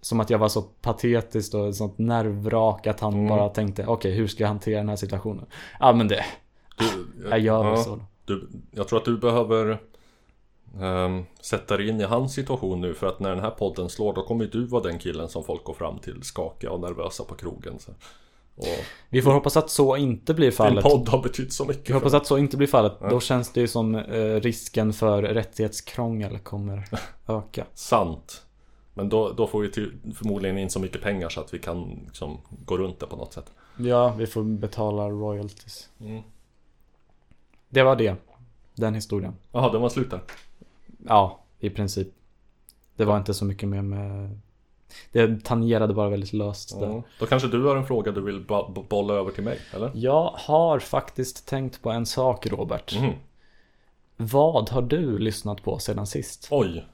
Som 0.00 0.20
att 0.20 0.30
jag 0.30 0.38
var 0.38 0.48
så 0.48 0.62
patetisk 0.62 1.54
och 1.54 1.74
sånt 1.74 1.98
nervvrak 1.98 2.86
att 2.86 3.00
han 3.00 3.14
Mm. 3.14 3.28
bara 3.28 3.48
tänkte 3.48 3.86
Okej, 3.86 4.12
hur 4.14 4.26
ska 4.26 4.42
jag 4.42 4.48
hantera 4.48 4.76
den 4.78 4.88
här 4.88 4.96
situationen? 4.96 5.46
Ja 5.80 5.92
men 5.92 6.08
det, 6.08 6.24
Du, 6.78 6.84
jag 7.30 7.38
gör 7.38 7.62
väl 7.64 7.72
ja, 7.72 7.76
så. 7.76 8.00
Du, 8.24 8.48
Jag 8.70 8.88
tror 8.88 8.98
att 8.98 9.04
du 9.04 9.16
behöver 9.16 9.78
ehm, 10.80 11.24
Sätta 11.40 11.76
dig 11.76 11.88
in 11.88 12.00
i 12.00 12.04
hans 12.04 12.34
situation 12.34 12.80
nu 12.80 12.94
för 12.94 13.06
att 13.06 13.20
när 13.20 13.30
den 13.30 13.40
här 13.40 13.50
podden 13.50 13.88
slår 13.88 14.14
då 14.14 14.22
kommer 14.22 14.46
du 14.46 14.66
vara 14.66 14.82
den 14.82 14.98
killen 14.98 15.28
som 15.28 15.44
folk 15.44 15.64
går 15.64 15.74
fram 15.74 15.98
till 15.98 16.22
skakiga 16.22 16.70
och 16.70 16.80
nervösa 16.80 17.24
på 17.24 17.34
krogen 17.34 17.78
så. 17.78 17.92
Och 18.56 18.66
Vi 19.08 19.22
får 19.22 19.32
hoppas 19.32 19.56
att 19.56 19.70
så 19.70 19.96
inte 19.96 20.34
blir 20.34 20.46
din 20.46 20.56
fallet 20.56 20.84
podd 20.84 21.08
har 21.08 21.22
betytt 21.22 21.52
så 21.52 21.64
mycket 21.64 21.90
Vi 21.90 21.94
hoppas 21.94 22.14
att 22.14 22.26
så 22.26 22.38
inte 22.38 22.56
blir 22.56 22.66
fallet. 22.66 22.92
Ja. 23.00 23.08
Då 23.10 23.20
känns 23.20 23.52
det 23.52 23.60
ju 23.60 23.68
som 23.68 23.94
eh, 23.94 24.40
risken 24.40 24.92
för 24.92 25.22
rättighetskrångel 25.22 26.38
kommer 26.38 26.88
öka. 27.28 27.66
Sant 27.74 28.42
Men 28.94 29.08
då, 29.08 29.32
då 29.32 29.46
får 29.46 29.60
vi 29.60 29.70
till, 29.70 29.92
förmodligen 30.14 30.58
in 30.58 30.70
så 30.70 30.80
mycket 30.80 31.02
pengar 31.02 31.28
så 31.28 31.40
att 31.40 31.54
vi 31.54 31.58
kan 31.58 32.00
liksom, 32.06 32.40
gå 32.64 32.78
runt 32.78 33.00
det 33.00 33.06
på 33.06 33.16
något 33.16 33.32
sätt 33.32 33.52
Ja, 33.76 34.14
vi 34.18 34.26
får 34.26 34.42
betala 34.42 35.10
royalties. 35.10 35.88
mm. 36.00 36.22
Det 37.72 37.82
var 37.82 37.96
det. 37.96 38.14
Den 38.74 38.94
historien. 38.94 39.34
Jaha, 39.52 39.72
den 39.72 39.80
var 39.82 39.88
slut 39.88 40.10
där 40.10 40.20
Ja, 41.06 41.40
i 41.60 41.70
princip. 41.70 42.08
Det 42.96 43.04
var 43.04 43.18
inte 43.18 43.34
så 43.34 43.44
mycket 43.44 43.68
mer 43.68 43.82
med... 43.82 44.38
Det 45.12 45.44
tangerade 45.44 45.94
bara 45.94 46.08
väldigt 46.08 46.32
löst 46.32 46.80
där. 46.80 46.86
Ja. 46.86 47.02
Då 47.18 47.26
kanske 47.26 47.48
du 47.48 47.64
har 47.64 47.76
en 47.76 47.86
fråga 47.86 48.12
du 48.12 48.20
vill 48.20 48.40
bo- 48.40 48.82
bolla 48.88 49.14
över 49.14 49.30
till 49.30 49.44
mig, 49.44 49.58
eller? 49.74 49.90
Jag 49.94 50.34
har 50.38 50.78
faktiskt 50.78 51.46
tänkt 51.48 51.82
på 51.82 51.90
en 51.90 52.06
sak 52.06 52.46
Robert. 52.46 52.94
Mhm. 53.00 53.12
Vad 54.16 54.70
har 54.70 54.82
du 54.82 55.18
lyssnat 55.18 55.62
på 55.62 55.78
sedan 55.78 56.06
sist? 56.06 56.48
Oj 56.50 56.86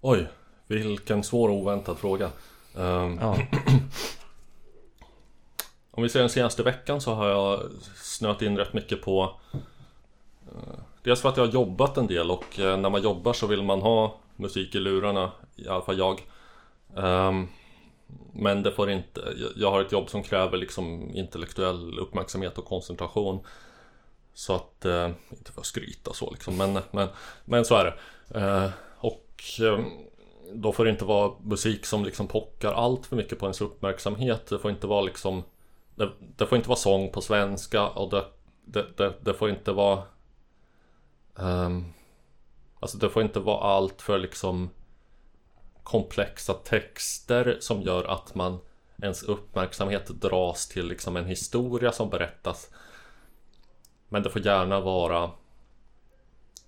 Oj, 0.00 0.26
vilken 0.66 1.22
svår 1.22 1.48
och 1.48 1.54
oväntad 1.54 1.98
fråga 1.98 2.30
Ehm, 2.78 3.18
Ja, 3.20 3.36
Om 5.94 6.02
vi 6.02 6.08
ser 6.08 6.20
den 6.20 6.28
senaste 6.30 6.62
veckan 6.62 7.00
så 7.00 7.14
har 7.14 7.28
jag 7.28 7.60
snöat 7.96 8.42
in 8.42 8.56
rätt 8.58 8.72
mycket 8.72 9.02
på 9.02 9.34
eh, 10.52 10.78
Dels 11.02 11.20
för 11.20 11.28
att 11.28 11.36
jag 11.36 11.46
har 11.46 11.52
jobbat 11.52 11.96
en 11.96 12.06
del 12.06 12.30
och 12.30 12.60
eh, 12.60 12.76
när 12.76 12.90
man 12.90 13.02
jobbar 13.02 13.32
så 13.32 13.46
vill 13.46 13.62
man 13.62 13.82
ha 13.82 14.14
musik 14.36 14.74
i 14.74 14.78
lurarna 14.78 15.32
I 15.56 15.68
alla 15.68 15.82
fall 15.82 15.98
jag. 15.98 16.26
Ehm, 16.96 17.48
men 18.32 18.62
det 18.62 18.72
får 18.72 18.90
inte 18.90 19.20
jag- 19.56 19.70
har 19.70 19.80
ett 19.80 19.92
jobb 19.92 20.10
som 20.10 20.22
kräver 20.22 20.58
liksom 20.58 21.10
intellektuell 21.14 21.98
uppmärksamhet 21.98 22.58
och 22.58 22.64
koncentration. 22.64 23.40
Så 24.34 24.54
att, 24.54 24.84
eh, 24.84 25.10
inte 25.30 25.52
för 25.52 25.60
att 25.60 25.66
skryta 25.66 26.12
så 26.12 26.30
liksom 26.30 26.56
men, 26.56 26.78
men, 26.90 27.08
men 27.44 27.64
så 27.64 27.74
är 27.74 27.84
det. 27.84 27.94
Ehm, 28.40 28.70
och 28.98 29.44
ehm, 29.60 29.84
då 30.52 30.72
får 30.72 30.84
det 30.84 30.90
inte 30.90 31.04
vara 31.04 31.32
musik 31.42 31.86
som 31.86 32.04
liksom 32.04 32.26
pockar 32.28 32.72
allt 32.72 33.06
för 33.06 33.16
mycket 33.16 33.38
på 33.38 33.46
ens 33.46 33.60
uppmärksamhet. 33.60 34.46
Det 34.46 34.58
får 34.58 34.70
inte 34.70 34.86
vara 34.86 35.00
liksom 35.02 35.42
det, 35.94 36.12
det 36.36 36.46
får 36.46 36.56
inte 36.56 36.68
vara 36.68 36.78
sång 36.78 37.10
på 37.10 37.20
svenska 37.20 37.88
och 37.88 38.10
det, 38.10 38.24
det, 38.96 39.14
det, 39.20 39.34
får 39.34 39.50
inte 39.50 39.72
vara 39.72 40.02
ehm, 41.38 41.92
Alltså 42.80 42.98
det 42.98 43.10
får 43.10 43.22
inte 43.22 43.40
vara 43.40 43.60
allt 43.60 44.02
för 44.02 44.18
liksom 44.18 44.70
komplexa 45.82 46.54
texter 46.54 47.56
som 47.60 47.82
gör 47.82 48.04
att 48.04 48.34
man 48.34 48.58
ens 49.02 49.22
uppmärksamhet 49.22 50.06
dras 50.08 50.68
till 50.68 50.86
liksom 50.86 51.16
en 51.16 51.26
historia 51.26 51.92
som 51.92 52.10
berättas 52.10 52.70
Men 54.08 54.22
det 54.22 54.30
får 54.30 54.46
gärna 54.46 54.80
vara 54.80 55.30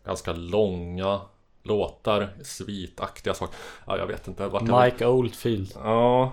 ganska 0.05 0.33
långa 0.33 1.21
låtar, 1.65 2.35
svitaktiga 2.43 3.35
saker. 3.35 3.57
Ja, 3.87 3.99
jag 3.99 4.07
vet 4.07 4.29
inte. 4.29 4.49
Vart 4.49 4.69
jag... 4.69 4.85
Mike 4.85 5.07
Oldfield. 5.07 5.73
Ja. 5.75 6.33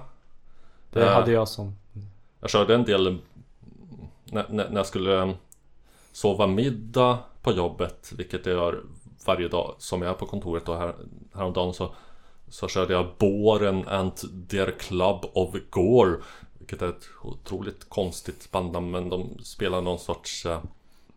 Det 0.89 1.03
Eh, 1.03 1.13
hade 1.13 1.31
jag 1.31 1.47
som... 1.47 1.75
Jag 2.41 2.49
körde 2.49 2.75
en 2.75 2.83
del 2.83 3.17
när, 4.25 4.45
när, 4.49 4.69
när 4.69 4.75
jag 4.75 4.85
skulle 4.85 5.33
sova 6.11 6.47
middag 6.47 7.19
på 7.41 7.51
jobbet, 7.51 8.11
vilket 8.17 8.45
jag 8.45 8.55
gör 8.55 8.83
varje 9.25 9.47
dag 9.47 9.75
som 9.77 10.01
jag 10.01 10.11
är 10.11 10.15
på 10.15 10.25
kontoret 10.25 10.69
och 10.69 10.77
här, 10.77 10.95
häromdagen 11.33 11.73
så, 11.73 11.95
så 12.49 12.67
körde 12.67 12.93
jag 12.93 13.07
Boren 13.17 13.87
and 13.87 14.13
their 14.49 14.71
Club 14.79 15.25
of 15.33 15.55
Gore 15.69 16.15
Vilket 16.59 16.81
är 16.81 16.89
ett 16.89 17.09
otroligt 17.23 17.89
konstigt 17.89 18.51
bandnamn 18.51 18.91
men 18.91 19.09
de 19.09 19.39
spelar 19.43 19.81
någon 19.81 19.99
sorts 19.99 20.45
eh, 20.45 20.59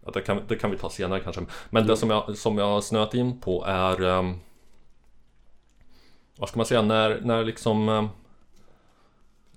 ja, 0.04 0.10
det, 0.10 0.20
kan, 0.20 0.40
det 0.48 0.56
kan 0.56 0.70
vi 0.70 0.78
ta 0.78 0.90
senare 0.90 1.20
kanske. 1.20 1.46
Men 1.70 1.86
det 1.86 1.96
som 1.96 2.10
jag, 2.10 2.36
som 2.36 2.58
jag 2.58 2.66
har 2.66 2.80
snöat 2.80 3.14
in 3.14 3.40
på 3.40 3.64
är 3.64 4.02
ehm, 4.02 4.34
Vad 6.36 6.48
ska 6.48 6.58
man 6.58 6.66
säga 6.66 6.82
när, 6.82 7.20
när 7.20 7.44
liksom 7.44 7.88
Eh, 7.88 8.04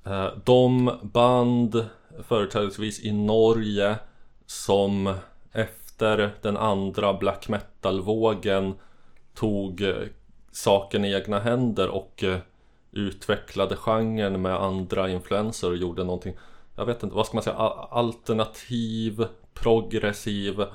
Eh, 0.09 0.29
de 0.43 0.91
band 1.01 1.85
företrädesvis 2.23 2.99
i 3.03 3.11
Norge 3.11 3.95
som 4.45 5.13
efter 5.51 6.31
den 6.41 6.57
andra 6.57 7.13
black 7.13 7.47
metal-vågen 7.49 8.73
tog 9.33 9.81
eh, 9.81 9.95
saken 10.51 11.05
i 11.05 11.13
egna 11.13 11.39
händer 11.39 11.89
och 11.89 12.23
eh, 12.23 12.37
utvecklade 12.91 13.75
genren 13.75 14.41
med 14.41 14.55
andra 14.55 15.09
influenser 15.09 15.69
och 15.69 15.77
gjorde 15.77 16.03
någonting 16.03 16.35
Jag 16.75 16.85
vet 16.85 17.03
inte, 17.03 17.15
vad 17.15 17.25
ska 17.25 17.35
man 17.35 17.43
säga? 17.43 17.55
Alternativ, 17.55 19.25
progressiv, 19.53 20.65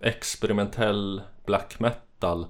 experimentell 0.00 1.22
black 1.46 1.80
metal 1.80 2.46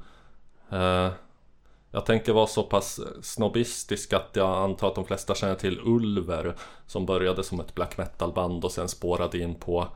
jag 1.96 2.06
tänker 2.06 2.32
vara 2.32 2.46
så 2.46 2.62
pass 2.62 3.00
snobbistisk 3.22 4.12
att 4.12 4.30
jag 4.32 4.56
antar 4.56 4.88
att 4.88 4.94
de 4.94 5.04
flesta 5.04 5.34
känner 5.34 5.54
till 5.54 5.80
Ulver 5.84 6.54
Som 6.86 7.06
började 7.06 7.44
som 7.44 7.60
ett 7.60 7.74
black 7.74 7.98
metal 7.98 8.32
band 8.32 8.64
och 8.64 8.72
sen 8.72 8.88
spårade 8.88 9.38
in 9.38 9.54
på 9.54 9.88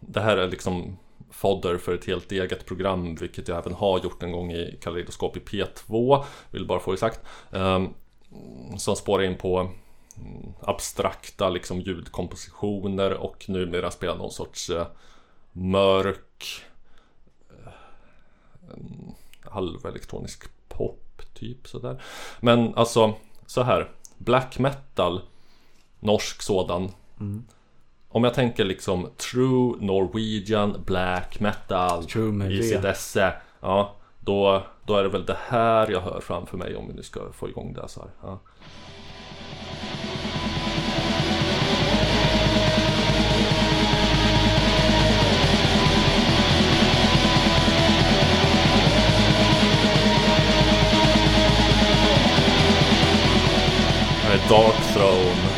Det 0.00 0.20
här 0.20 0.36
är 0.36 0.48
liksom 0.48 0.98
fodder 1.30 1.78
för 1.78 1.94
ett 1.94 2.04
helt 2.04 2.32
eget 2.32 2.66
program 2.66 3.14
Vilket 3.14 3.48
jag 3.48 3.58
även 3.58 3.74
har 3.74 3.98
gjort 3.98 4.22
en 4.22 4.32
gång 4.32 4.52
i 4.52 4.78
Kaleidoskop 4.80 5.36
i 5.36 5.40
P2 5.40 6.24
Vill 6.50 6.66
bara 6.66 6.80
få 6.80 6.90
det 6.90 6.98
sagt 6.98 7.20
ehm, 7.52 7.88
Som 8.78 8.96
spårar 8.96 9.22
in 9.22 9.38
på 9.38 9.70
abstrakta 10.60 11.48
liksom 11.48 11.80
ljudkompositioner 11.80 13.12
och 13.12 13.44
numera 13.48 13.90
spelar 13.90 14.16
någon 14.16 14.32
sorts 14.32 14.70
eh, 14.70 14.86
mörk 15.52 16.64
eh, 17.50 17.72
halvelektronisk 19.50 20.59
pop 20.80 21.22
typ 21.34 21.68
sådär. 21.68 22.02
Men 22.40 22.74
alltså 22.74 23.14
så 23.46 23.62
här. 23.62 23.88
Black 24.18 24.58
metal. 24.58 25.20
Norsk 26.00 26.42
sådan. 26.42 26.88
Om 28.08 28.24
jag 28.24 28.34
tänker 28.34 28.64
liksom 28.64 29.08
true 29.16 29.74
Norwegian 29.80 30.82
black 30.86 31.40
metal. 31.40 32.04
True 32.04 32.52
I 32.52 32.62
sitt 32.62 32.84
esse. 32.84 33.32
Ja. 33.60 33.94
Då, 34.20 34.62
då 34.86 34.96
är 34.96 35.02
det 35.02 35.08
väl 35.08 35.26
det 35.26 35.38
här 35.46 35.90
jag 35.90 36.00
hör 36.00 36.20
framför 36.20 36.56
mig 36.56 36.76
om 36.76 36.88
vi 36.88 36.94
nu 36.94 37.02
ska 37.02 37.32
få 37.32 37.48
igång 37.48 37.72
det 37.72 37.88
så 37.88 38.00
här. 38.00 38.10
Ja. 38.22 38.38
Det 54.50 54.56
här 54.56 54.62
är 54.62 54.72
Dark 54.72 54.92
Throne. 54.92 55.50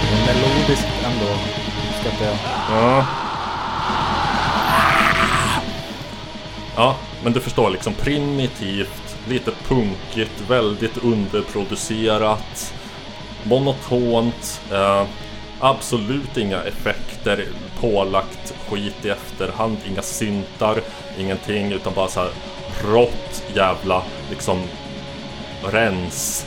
Det 0.00 0.32
är 0.32 0.34
melodiskt 0.34 0.86
ändå. 1.04 1.32
Uppskattar 1.90 2.26
jag. 2.26 2.36
Ja. 2.70 3.25
Ja, 6.76 6.96
men 7.24 7.32
du 7.32 7.40
förstår 7.40 7.70
liksom 7.70 7.94
primitivt, 7.94 9.16
lite 9.28 9.50
punkigt, 9.68 10.40
väldigt 10.48 11.04
underproducerat, 11.04 12.74
monotont, 13.44 14.60
eh, 14.72 15.04
absolut 15.60 16.36
inga 16.36 16.62
effekter, 16.62 17.44
pålagt 17.80 18.54
skit 18.68 19.04
i 19.04 19.08
efterhand, 19.08 19.76
inga 19.88 20.02
syntar, 20.02 20.80
ingenting 21.18 21.72
utan 21.72 21.94
bara 21.94 22.08
så 22.08 22.20
här 22.20 22.30
rått 22.84 23.44
jävla 23.54 24.02
liksom 24.30 24.62
rens 25.72 26.46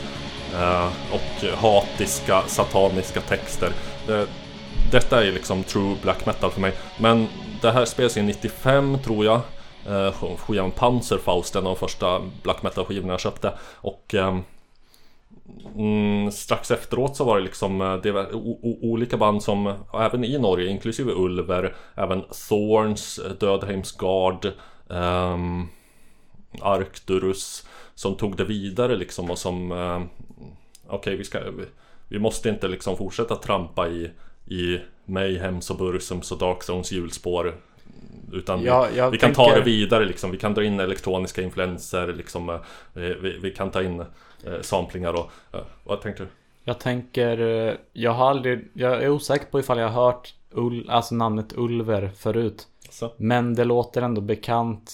eh, 0.55 0.87
och 1.11 1.57
hatiska 1.57 2.41
sataniska 2.47 3.21
texter. 3.21 3.71
Det, 4.07 4.27
detta 4.91 5.25
är 5.25 5.31
liksom 5.31 5.63
true 5.63 5.95
black 6.01 6.25
metal 6.25 6.51
för 6.51 6.61
mig. 6.61 6.73
Men 6.97 7.27
det 7.61 7.71
här 7.71 7.85
spelas 7.85 8.17
in 8.17 8.25
95 8.25 8.97
tror 9.03 9.25
jag. 9.25 9.41
Eh, 9.87 10.37
Skivan 10.37 10.71
Panzerfaust, 10.71 11.55
en 11.55 11.67
av 11.67 11.73
de 11.73 11.79
första 11.79 12.21
black 12.43 12.63
metal 12.63 12.85
skivorna 12.85 13.13
jag 13.13 13.19
köpte. 13.19 13.53
Och 13.75 14.13
ehm, 14.13 14.41
mm, 15.75 16.31
strax 16.31 16.71
efteråt 16.71 17.15
så 17.15 17.23
var 17.23 17.37
det 17.37 17.43
liksom 17.43 17.81
eh, 17.81 17.95
det 17.95 18.11
var 18.11 18.35
olika 18.85 19.17
band 19.17 19.43
som 19.43 19.73
även 19.93 20.23
i 20.23 20.37
Norge, 20.37 20.69
inklusive 20.69 21.11
Ulver, 21.11 21.75
även 21.95 22.23
Thorns, 22.49 23.19
eh, 23.19 23.31
Dödheims 23.31 23.91
Guard, 23.91 24.51
ehm, 24.89 25.67
Arcturus 26.61 27.67
som 27.95 28.15
tog 28.15 28.37
det 28.37 28.43
vidare 28.43 28.95
liksom 28.95 29.31
och 29.31 29.37
som 29.37 29.71
eh, 29.71 30.01
Okej 30.87 31.15
vi 31.15 31.23
ska 31.23 31.39
vi, 31.39 31.65
vi 32.07 32.19
måste 32.19 32.49
inte 32.49 32.67
liksom 32.67 32.97
fortsätta 32.97 33.35
trampa 33.35 33.87
i 33.87 34.11
I 34.45 34.79
Mayhems 35.05 35.69
och 35.69 35.77
Bursums 35.77 36.31
och 36.31 36.37
Darkstones 36.37 36.91
hjulspår 36.91 37.55
utan 38.33 38.63
Ja, 38.63 38.87
vi, 38.93 39.09
vi 39.11 39.17
kan 39.17 39.33
ta 39.33 39.43
det 39.45 39.53
tänker- 39.53 39.65
vidare 39.65 40.05
liksom 40.05 40.31
Vi 40.31 40.37
kan 40.37 40.53
dra 40.53 40.63
in 40.63 40.79
elektroniska 40.79 41.41
influenser 41.41 42.13
liksom 42.13 42.49
eh, 42.49 42.59
vi, 42.93 43.13
vi, 43.13 43.37
vi 43.37 43.51
kan 43.51 43.71
ta 43.71 43.83
in 43.83 43.99
eh, 43.99 44.05
samplingar 44.61 45.13
och 45.13 45.31
eh, 45.53 45.59
Vad 45.83 46.01
tänkte 46.01 46.23
du? 46.23 46.29
Jag 46.63 46.79
tänker, 46.79 47.39
eh, 47.67 47.73
jag 47.93 48.11
har 48.11 48.29
aldrig, 48.29 48.71
jag 48.73 49.03
är 49.03 49.09
osäker 49.09 49.45
på 49.45 49.59
ifall 49.59 49.77
jag 49.79 49.89
har 49.89 50.05
hört 50.05 50.33
Ul, 50.51 50.89
alltså 50.89 51.15
namnet 51.15 51.53
Ulver 51.57 52.11
förut. 52.17 52.67
Så. 52.89 53.11
Men 53.17 53.55
det 53.55 53.63
låter 53.63 54.01
ändå 54.01 54.21
bekant. 54.21 54.93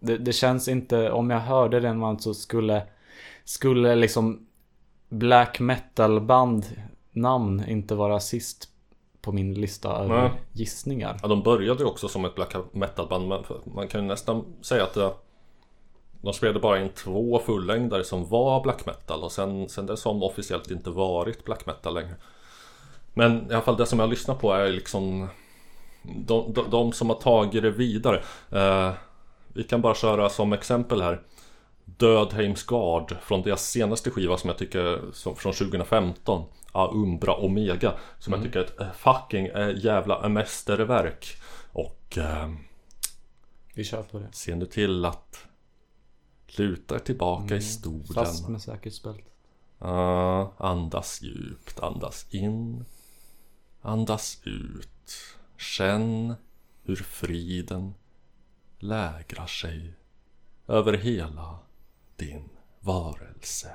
Det, 0.00 0.16
det 0.16 0.32
känns 0.32 0.68
inte, 0.68 1.10
om 1.10 1.30
jag 1.30 1.40
hörde 1.40 1.80
den 1.80 1.98
man 1.98 2.20
så 2.20 2.34
skulle, 2.34 2.82
skulle 3.44 3.94
liksom 3.96 4.46
black 5.08 5.60
metal 5.60 6.20
band 6.20 6.64
namn 7.12 7.64
inte 7.68 7.94
vara 7.94 8.20
sist 8.20 8.68
på 9.28 9.32
min 9.32 9.54
lista 9.54 9.88
över 9.88 10.20
Nej. 10.20 10.30
gissningar. 10.52 11.18
Ja, 11.22 11.28
de 11.28 11.42
började 11.42 11.82
ju 11.82 11.88
också 11.88 12.08
som 12.08 12.24
ett 12.24 12.34
black 12.34 12.54
metal-band 12.72 13.28
men 13.28 13.44
man 13.74 13.88
kan 13.88 14.00
ju 14.00 14.06
nästan 14.06 14.44
säga 14.62 14.84
att 14.84 14.94
det, 14.94 15.10
de 16.20 16.32
spelade 16.32 16.60
bara 16.60 16.80
in 16.80 16.88
två 16.88 17.38
fullängdare 17.38 18.04
som 18.04 18.28
var 18.28 18.62
black 18.62 18.86
metal 18.86 19.22
och 19.22 19.32
sen, 19.32 19.68
sen 19.68 19.86
dess 19.86 20.04
har 20.04 20.12
de 20.12 20.22
officiellt 20.22 20.70
inte 20.70 20.90
varit 20.90 21.44
black 21.44 21.66
metal 21.66 21.94
längre. 21.94 22.14
Men 23.14 23.50
i 23.50 23.54
alla 23.54 23.62
fall 23.62 23.76
det 23.76 23.86
som 23.86 23.98
jag 23.98 24.10
lyssnar 24.10 24.34
på 24.34 24.52
är 24.52 24.68
liksom 24.72 25.28
de, 26.02 26.52
de, 26.52 26.70
de 26.70 26.92
som 26.92 27.08
har 27.08 27.16
tagit 27.16 27.62
det 27.62 27.70
vidare. 27.70 28.22
Eh, 28.50 28.92
vi 29.48 29.64
kan 29.64 29.80
bara 29.80 29.94
köra 29.94 30.28
som 30.28 30.52
exempel 30.52 31.02
här. 31.02 31.20
Dödheims 31.84 32.62
Guard 32.66 33.16
från 33.22 33.42
deras 33.42 33.70
senaste 33.70 34.10
skiva 34.10 34.36
som 34.36 34.48
jag 34.48 34.58
tycker 34.58 35.00
som, 35.12 35.36
från 35.36 35.52
2015 35.52 36.42
Ja, 36.42 36.57
Umbra 36.72 37.34
Omega 37.34 37.98
Som 38.18 38.32
jag 38.32 38.42
tycker 38.42 38.60
är 38.60 38.64
ett 38.64 38.80
eh, 38.80 38.92
fucking 38.92 39.46
eh, 39.46 39.76
jävla 39.76 40.28
mästerverk 40.28 41.36
Och 41.72 42.18
eh, 42.18 42.50
Vi 43.74 43.84
kör 43.84 44.02
på 44.02 44.18
det. 44.18 44.28
se 44.32 44.54
nu 44.54 44.66
till 44.66 45.04
att 45.04 45.38
Luta 46.46 46.98
tillbaka 46.98 47.56
i 47.56 47.62
stolen 47.62 48.06
Fast 48.14 48.48
med 48.48 48.62
säkerhetsbälte. 48.62 49.30
Ja, 49.78 50.54
Andas 50.58 51.22
djupt, 51.22 51.80
andas 51.80 52.26
in 52.30 52.84
Andas 53.80 54.40
ut 54.44 55.14
Känn 55.58 56.34
hur 56.82 56.96
friden 56.96 57.94
lägrar 58.78 59.46
sig 59.46 59.94
över 60.68 60.92
hela 60.92 61.58
din 62.16 62.48
varelse. 62.80 63.72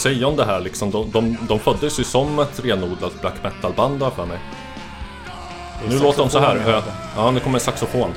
Säga 0.00 0.26
om 0.26 0.36
det 0.36 0.44
här 0.44 0.60
liksom? 0.60 0.90
De, 0.90 1.10
de, 1.10 1.36
de 1.48 1.58
föddes 1.58 2.00
ju 2.00 2.04
som 2.04 2.38
ett 2.38 2.64
renodlat 2.64 3.20
black 3.20 3.42
metal-band 3.42 4.04
för 4.16 4.26
mig. 4.26 4.38
Nu 5.88 5.98
låter 5.98 6.18
de 6.18 6.30
så 6.30 6.38
här. 6.38 6.82
ja. 7.16 7.30
Nu 7.30 7.40
kommer 7.40 7.58
saxofon. 7.58 8.10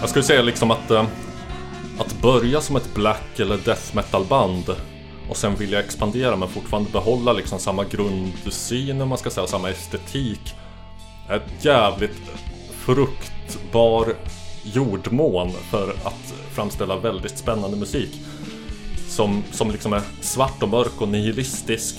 Jag 0.00 0.08
skulle 0.08 0.22
säga 0.22 0.42
liksom 0.42 0.70
att 0.70 0.90
eh, 0.90 1.04
Att 1.98 2.20
börja 2.22 2.60
som 2.60 2.76
ett 2.76 2.94
black 2.94 3.40
eller 3.40 3.56
death 3.56 3.96
metal 3.96 4.24
band 4.24 4.76
Och 5.28 5.36
sen 5.36 5.54
vilja 5.54 5.80
expandera 5.80 6.36
men 6.36 6.48
fortfarande 6.48 6.90
behålla 6.90 7.32
liksom 7.32 7.58
samma 7.58 7.84
grundsyn 7.84 9.00
om 9.00 9.08
man 9.08 9.18
ska 9.18 9.30
säga, 9.30 9.46
samma 9.46 9.70
estetik 9.70 10.54
Ett 11.30 11.64
jävligt 11.64 12.20
fruktbar 12.70 14.14
jordmån 14.62 15.50
för 15.70 15.90
att 15.90 16.34
framställa 16.52 16.96
väldigt 16.96 17.38
spännande 17.38 17.76
musik 17.76 18.20
som, 19.08 19.42
som 19.50 19.70
liksom 19.70 19.92
är 19.92 20.02
svart 20.20 20.62
och 20.62 20.68
mörk 20.68 21.00
och 21.00 21.08
nihilistisk 21.08 21.96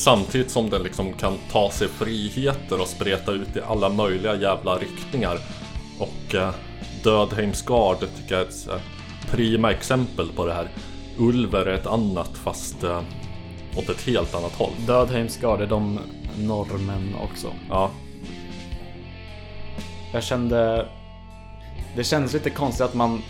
Samtidigt 0.00 0.50
som 0.50 0.70
den 0.70 0.82
liksom 0.82 1.12
kan 1.12 1.38
ta 1.50 1.70
sig 1.70 1.88
friheter 1.88 2.80
och 2.80 2.88
spreta 2.88 3.32
ut 3.32 3.56
i 3.56 3.60
alla 3.60 3.88
möjliga 3.88 4.36
jävla 4.36 4.76
riktningar. 4.76 5.38
Och 5.98 6.34
eh, 6.34 6.54
Dödheims 7.04 7.62
Guard 7.62 7.98
tycker 8.00 8.34
jag 8.34 8.40
är 8.40 8.48
ett 8.48 8.68
eh, 8.68 8.80
prima 9.30 9.70
exempel 9.70 10.28
på 10.36 10.46
det 10.46 10.52
här. 10.52 10.68
Ulver 11.18 11.66
är 11.66 11.74
ett 11.74 11.86
annat 11.86 12.30
fast 12.34 12.84
eh, 12.84 13.02
åt 13.76 13.88
ett 13.88 14.06
helt 14.06 14.34
annat 14.34 14.52
håll. 14.52 14.72
Dödheims 14.86 15.36
Guard 15.36 15.60
är 15.60 15.66
de 15.66 15.98
norrmän 16.38 17.14
också. 17.22 17.52
Ja, 17.68 17.90
Jag 20.12 20.24
kände... 20.24 20.88
Det 21.96 22.04
kändes 22.04 22.32
lite 22.32 22.50
konstigt 22.50 22.80
att 22.86 22.94
man 22.94 23.22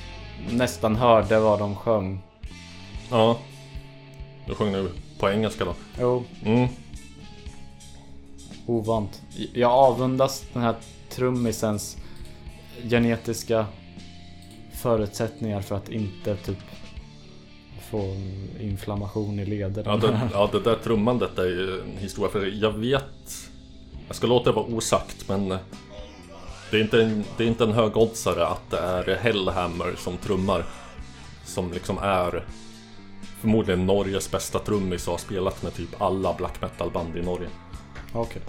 nästan 0.50 0.96
hörde 0.96 1.38
vad 1.40 1.58
de 1.58 1.76
sjöng. 1.76 2.20
ja. 3.10 3.38
Du 4.46 4.54
sjöng 4.54 4.72
nu 4.72 4.90
på 5.18 5.30
engelska 5.30 5.64
då. 5.64 5.74
Jo, 6.00 6.24
Mm. 6.44 6.68
ovant. 8.66 9.22
Jag 9.52 9.70
avundas 9.72 10.44
den 10.52 10.62
här 10.62 10.74
trummisens 11.10 11.96
genetiska 12.82 13.66
förutsättningar 14.74 15.60
för 15.60 15.76
att 15.76 15.88
inte 15.88 16.36
typ 16.36 16.58
få 17.90 18.14
inflammation 18.60 19.38
i 19.40 19.44
lederna. 19.46 19.90
Ja 19.90 19.96
det, 19.96 20.20
ja, 20.32 20.48
det 20.52 20.60
där 20.60 20.74
trummandet 20.76 21.38
är 21.38 21.44
ju 21.46 21.80
en 21.80 21.98
historia 21.98 22.30
för 22.30 22.46
jag 22.62 22.72
vet 22.72 23.48
Jag 24.06 24.16
ska 24.16 24.26
låta 24.26 24.50
det 24.50 24.56
vara 24.56 24.66
osagt 24.66 25.28
men 25.28 25.58
Det 26.70 26.76
är 26.76 26.80
inte 26.80 27.02
en, 27.02 27.24
det 27.36 27.44
är 27.44 27.48
inte 27.48 27.64
en 27.64 27.72
högoddsare 27.72 28.46
att 28.46 28.70
det 28.70 28.78
är 28.78 29.16
Hellhammer 29.16 29.94
som 29.96 30.16
trummar 30.16 30.64
Som 31.44 31.72
liksom 31.72 31.98
är 31.98 32.44
Förmodligen 33.40 33.86
Norges 33.86 34.30
bästa 34.30 34.58
trummis 34.58 35.06
och 35.06 35.12
har 35.12 35.18
spelat 35.18 35.62
med 35.62 35.74
typ 35.74 36.02
alla 36.02 36.34
black 36.34 36.60
metal 36.60 36.90
band 36.90 37.16
i 37.16 37.22
Norge 37.22 37.48
Okej. 38.12 38.42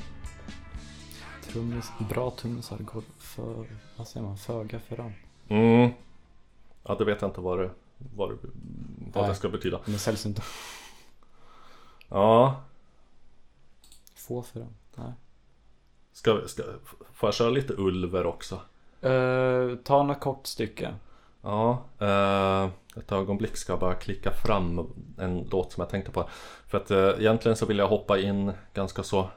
Trummis, 1.51 1.91
bra 2.09 2.31
trummisar 2.31 2.77
går 2.77 3.03
för, 3.17 3.65
vad 3.97 4.07
säger 4.07 4.25
man, 4.25 4.37
föga 4.37 4.79
för 4.79 4.97
dem. 4.97 5.13
mm. 5.47 5.91
Ja 6.83 6.95
det 6.95 7.05
vet 7.05 7.21
jag 7.21 7.29
inte 7.29 7.41
vad 7.41 7.59
det, 7.59 7.69
vad 8.15 8.29
det, 8.29 8.37
vad 9.13 9.29
det 9.29 9.35
ska 9.35 9.49
betyda 9.49 9.79
är 9.85 9.91
sällsynta. 9.91 10.43
Ja 12.09 12.61
Få 14.15 14.41
för 14.41 14.59
dem. 14.59 14.73
Nej. 14.95 15.11
ska, 16.13 16.47
ska, 16.47 16.63
Får 17.21 17.27
jag 17.27 17.33
köra 17.33 17.49
lite 17.49 17.73
Ulver 17.77 18.25
också? 18.25 18.59
Uh, 19.05 19.75
ta 19.75 20.03
något 20.03 20.19
kort 20.19 20.47
stycke. 20.47 20.93
Ja, 21.41 21.83
eh, 21.99 22.69
ett 22.99 23.11
ögonblick 23.11 23.57
ska 23.57 23.71
jag 23.73 23.79
bara 23.79 23.93
klicka 23.93 24.31
fram 24.31 24.87
en 25.17 25.47
låt 25.51 25.71
som 25.71 25.81
jag 25.81 25.89
tänkte 25.89 26.11
på. 26.11 26.29
För 26.67 26.77
att 26.77 26.91
eh, 26.91 27.09
egentligen 27.19 27.55
så 27.55 27.65
vill 27.65 27.77
jag 27.77 27.87
hoppa 27.87 28.19
in 28.19 28.51
ganska 28.73 29.03
så 29.03 29.29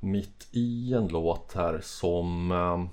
mitt 0.00 0.48
i 0.50 0.94
en 0.94 1.08
låt 1.08 1.52
här 1.54 1.80
som... 1.82 2.52
eh, 2.52 2.84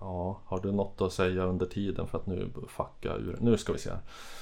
ja, 0.00 0.40
har 0.44 0.60
du 0.60 0.72
något 0.72 1.00
att 1.00 1.12
säga 1.12 1.44
under 1.44 1.66
tiden 1.66 2.06
för 2.06 2.18
att 2.18 2.26
nu 2.26 2.50
fucka 2.68 3.14
ur? 3.14 3.36
Nu 3.40 3.56
ska 3.56 3.72
vi 3.72 3.78
se. 3.78 3.90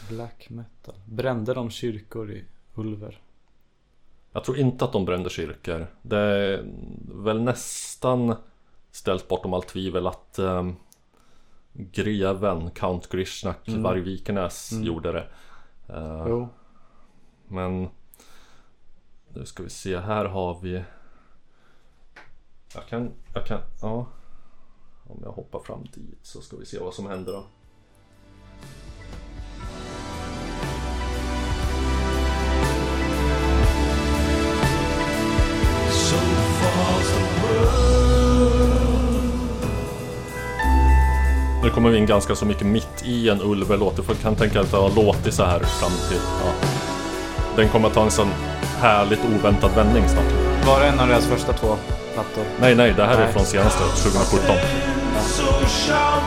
Black 0.08 0.50
metal. 0.50 0.94
Brände 1.04 1.54
de 1.54 1.70
kyrkor 1.70 2.30
i 2.30 2.44
Ulver? 2.74 3.20
Jag 4.34 4.44
tror 4.44 4.58
inte 4.58 4.84
att 4.84 4.92
de 4.92 5.04
brände 5.04 5.30
kyrkor. 5.30 5.86
Det 6.02 6.18
är 6.18 6.64
väl 7.24 7.42
nästan 7.42 8.36
ställt 8.90 9.28
bortom 9.28 9.54
allt 9.54 9.68
tvivel 9.68 10.06
att 10.06 10.38
um, 10.38 10.76
greven 11.72 12.70
Count 12.70 13.08
Grishnak 13.08 13.68
Mm. 13.68 13.82
Varg-Vikernes 13.82 14.72
Mm. 14.72 14.84
gjorde 14.84 15.12
det. 15.12 15.26
Eh, 15.88 16.24
Jo. 16.28 16.48
men 17.48 17.88
nu 19.28 19.44
ska 19.46 19.62
vi 19.62 19.70
se, 19.70 19.98
här 19.98 20.24
har 20.24 20.60
vi 20.62 20.84
Jag 22.74 22.86
kan, 22.88 23.10
jag 23.34 23.46
kan, 23.46 23.60
ja 23.82 24.06
Om 25.06 25.20
jag 25.22 25.32
hoppar 25.32 25.60
fram 25.60 25.84
dit 25.94 26.18
så 26.22 26.40
ska 26.40 26.56
vi 26.56 26.66
se 26.66 26.78
vad 26.78 26.94
som 26.94 27.06
händer 27.06 27.32
då. 27.32 27.44
Nu 41.64 41.70
kommer 41.70 41.90
vi 41.90 41.98
in 41.98 42.06
ganska 42.06 42.34
så 42.34 42.46
mycket 42.46 42.66
mitt 42.66 43.02
i 43.04 43.28
en 43.28 43.42
Ulver-låt. 43.42 43.96
Du 43.96 44.14
kan 44.14 44.36
tänka 44.36 44.60
att 44.60 44.70
det 44.70 44.76
har 44.76 44.90
låtit 44.90 45.34
så 45.34 45.44
här 45.44 45.58
fram 45.58 45.92
till... 46.08 46.20
Ja. 46.40 46.68
Den 47.56 47.68
kommer 47.68 47.88
att 47.88 47.94
ta 47.94 48.02
en 48.02 48.10
sån 48.10 48.28
härligt 48.80 49.20
oväntad 49.24 49.70
vändning 49.76 50.08
snart. 50.08 50.66
Var 50.66 50.80
det 50.80 50.86
en 50.86 51.00
av 51.00 51.08
deras 51.08 51.26
första 51.26 51.52
två 51.52 51.76
plattor? 52.14 52.44
Nej, 52.60 52.74
nej, 52.74 52.94
det 52.96 53.04
här 53.04 53.14
är 53.14 53.24
Nej. 53.24 53.32
från 53.32 53.44
senaste 53.44 53.78
2017. 53.78 54.56
So 55.16 55.44
shall 55.66 56.24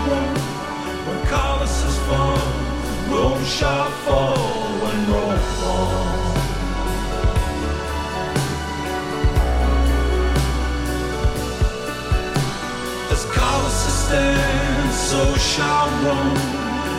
so 15.08 15.36
shall 15.36 15.88
Rome. 16.04 16.36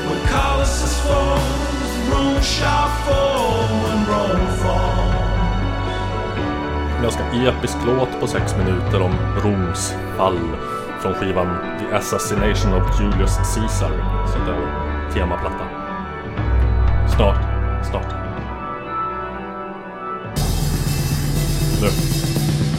When 0.09 0.21
Colossus 0.33 0.99
falls, 1.07 1.93
Rome 2.11 2.41
shall 2.43 2.89
fall 3.05 3.69
when 3.83 3.99
Rome 4.13 4.49
falls. 4.63 5.19
Ganska 7.03 7.23
episk 7.23 7.77
låt 7.87 8.21
på 8.21 8.27
sex 8.27 8.57
minuter 8.57 9.03
om 9.03 9.15
Roms 9.45 9.95
fall. 10.17 10.39
Från 11.03 11.15
skivan 11.15 11.57
The 11.79 11.97
Assassination 11.97 12.75
of 12.75 13.01
Julius 13.01 13.37
Caesar. 13.37 13.91
Så 14.33 14.39
det 14.39 14.53
är 14.53 15.13
temaplatta. 15.13 15.65
Snart, 17.17 17.39
snart. 17.91 18.15
Nu, 21.81 21.89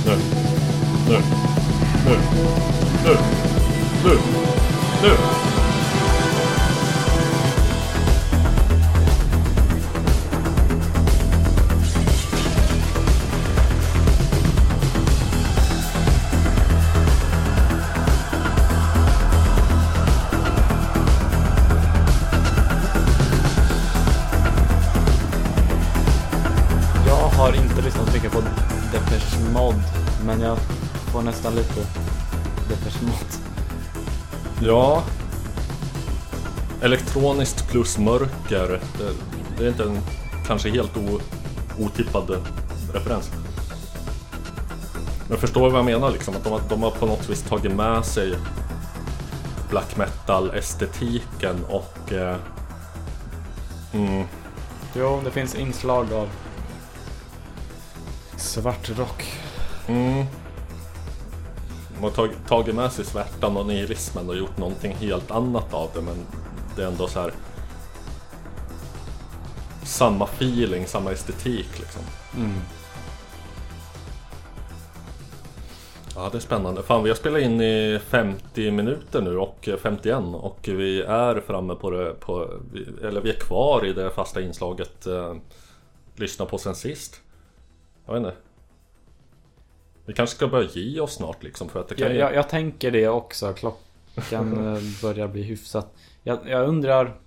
nu, 0.06 0.16
nu, 1.08 1.18
nu, 2.06 2.18
nu, 3.06 3.18
nu, 4.04 4.18
nu. 5.02 5.10
Jag 27.08 27.16
har 27.16 27.54
inte 27.54 27.82
lyssnat 27.82 28.08
så 28.08 28.14
mycket 28.14 28.32
på 28.32 28.42
Depeche 28.92 29.40
Mode, 29.54 29.78
men 30.26 30.42
jag 30.42 30.58
får 31.12 31.22
nästan 31.22 31.56
lite 31.56 32.09
Ja. 34.62 35.04
Elektroniskt 36.82 37.68
plus 37.68 37.98
mörker. 37.98 38.68
Det, 38.98 39.14
det 39.58 39.64
är 39.66 39.70
inte 39.70 39.84
en 39.84 40.00
kanske 40.48 40.70
helt 40.70 40.98
o, 40.98 41.20
otippad 41.80 42.38
referens. 42.94 43.30
Men 45.30 45.38
förstår 45.38 45.70
vad 45.70 45.78
jag 45.80 45.86
menar 45.86 46.12
liksom? 46.12 46.36
Att 46.36 46.44
de, 46.44 46.50
har- 46.54 46.62
de 46.70 46.84
har 46.84 46.92
på 46.92 47.06
något 47.06 47.30
vis 47.30 47.42
tagit 47.42 47.72
med 47.72 48.06
sig 48.06 48.36
black 49.70 49.98
metal-estetiken 49.98 51.64
och... 51.70 52.12
Eh, 52.14 52.36
mm, 53.94 54.24
Jo, 54.96 55.22
det 55.26 55.32
finns 55.32 55.56
inslag 55.56 56.14
av 56.14 56.30
svart 58.38 58.90
rock. 58.98 59.34
mm, 59.88 60.26
De 62.00 62.04
har 62.04 62.12
tagit, 62.12 62.48
tagit 62.48 62.76
med 62.76 62.92
sig 62.92 63.06
svärtan 63.06 63.58
och 63.58 63.66
nihilismen 63.66 64.30
och 64.30 64.36
gjort 64.38 64.58
någonting 64.58 64.96
helt 64.96 65.32
annat 65.32 65.74
av 65.74 65.90
det 65.94 66.02
men 66.02 66.16
det 66.76 66.84
är 66.84 66.88
ändå 66.88 67.08
så 67.08 67.20
här 67.20 67.34
samma 69.84 70.26
feeling, 70.26 70.88
samma 70.88 71.12
estetik 71.12 71.80
liksom. 71.80 72.02
Mm. 72.38 72.60
Ja, 76.16 76.30
det 76.32 76.38
är 76.38 76.42
spännande. 76.42 76.84
Fan, 76.84 77.04
vi 77.04 77.10
har 77.10 77.16
spelat 77.16 77.42
in 77.42 77.62
i 77.62 78.00
50 78.10 78.72
minuter 78.72 79.22
nu 79.22 79.38
och 79.38 79.70
51 79.82 80.24
och 80.34 80.60
vi 80.64 81.02
är 81.02 81.42
framme 81.42 81.76
på 81.76 81.92
det, 81.92 82.14
på, 82.20 82.50
eller 83.04 83.22
vi 83.22 83.30
är 83.30 83.40
kvar 83.40 83.86
i 83.86 83.94
det 83.94 84.10
fasta 84.10 84.42
inslaget 84.42 85.08
eh, 85.08 85.36
Lyssna 86.16 86.46
på 86.46 86.58
sen 86.58 86.76
sist. 86.76 87.22
Jag 88.06 88.14
vet 88.14 88.20
inte. 88.20 88.49
Vi 90.10 90.16
kanske 90.16 90.36
ska 90.36 90.48
börja 90.48 90.70
ge 90.70 91.00
oss 91.00 91.14
snart 91.14 91.44
liksom 91.44 91.70
för 91.70 91.80
att 91.80 91.88
det 91.88 91.96
kan 91.96 92.08
Jag, 92.08 92.16
jag, 92.16 92.36
jag 92.36 92.50
tänker 92.50 92.92
det 92.92 93.08
också. 93.08 93.54
Klockan 93.54 94.68
eh, 94.76 94.82
börjar 95.02 95.28
bli 95.28 95.42
hyfsat. 95.44 95.94
Jag, 96.24 96.40
jag 96.50 96.68
undrar. 96.70 97.20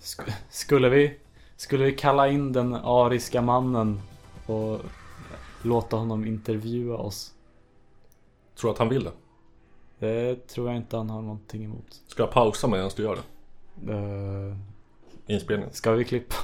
sk- 0.00 0.32
Skulle 0.50 0.88
vi, 0.88 1.16
skulle 1.56 1.84
vi 1.84 1.92
kalla 1.92 2.28
in 2.28 2.52
den 2.52 2.74
ariska 2.74 3.42
mannen 3.42 4.00
och 4.46 4.80
låta 5.62 5.96
honom 5.96 6.26
intervjua 6.26 6.96
oss? 6.96 7.32
Tror 8.60 8.70
att 8.70 8.78
han 8.78 8.88
vill 8.88 9.04
det. 9.04 9.12
Det 9.98 10.46
tror 10.48 10.68
jag 10.68 10.76
inte 10.76 10.96
han 10.96 11.10
har 11.10 11.22
någonting 11.22 11.64
emot. 11.64 12.02
Ska 12.06 12.22
jag 12.22 12.32
pausa 12.32 12.66
medan 12.66 12.90
du 12.96 13.02
gör 13.02 13.16
det? 13.16 13.92
Uh, 13.92 14.56
Inspelningen? 15.26 15.72
ska 15.74 15.92
vi 15.92 16.04
klippa? 16.04 16.34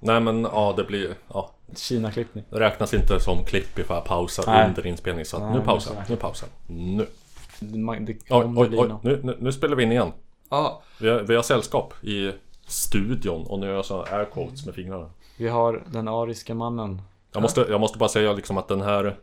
Nej 0.00 0.20
men 0.20 0.42
ja, 0.42 0.74
det 0.76 0.84
blir... 0.84 1.14
Ja, 1.28 1.50
Kina-klippning. 1.74 2.44
det 2.50 2.60
räknas 2.60 2.94
inte 2.94 3.20
som 3.20 3.44
klipp 3.44 3.78
ifall 3.78 3.96
jag 3.96 4.04
pausar 4.04 4.44
Nej. 4.46 4.68
under 4.68 4.86
inspelning 4.86 5.24
så 5.24 5.36
att 5.36 5.42
Nej, 5.42 5.52
nu 5.58 5.60
pausar 5.64 5.94
jag. 5.94 6.10
Nu 6.10 6.16
pausar. 6.16 6.48
Nu. 6.66 7.06
Man- 7.60 8.04
Det 8.04 8.12
Oj, 8.30 8.52
oj, 8.56 8.68
oj. 8.78 8.94
Nu, 9.02 9.20
nu, 9.22 9.36
nu 9.40 9.52
spelar 9.52 9.76
vi 9.76 9.82
in 9.82 9.92
igen. 9.92 10.12
Ja, 10.48 10.82
Vi 11.00 11.08
har, 11.08 11.20
vi 11.20 11.34
har 11.36 11.42
sällskap 11.42 11.94
i 12.04 12.32
studion 12.66 13.46
och 13.46 13.58
nu 13.58 13.66
gör 13.66 13.74
jag 13.74 13.84
så 13.84 14.02
air 14.02 14.24
quotes 14.24 14.66
med 14.66 14.74
fingrarna. 14.74 15.10
Vi 15.38 15.48
har 15.48 15.82
den 15.92 16.08
ariska 16.08 16.54
mannen. 16.54 17.02
Jag 17.32 17.42
måste, 17.42 17.60
jag 17.60 17.80
måste 17.80 17.98
bara 17.98 18.08
säga 18.08 18.32
liksom 18.32 18.58
att 18.58 18.68
den 18.68 18.80
här 18.80 19.16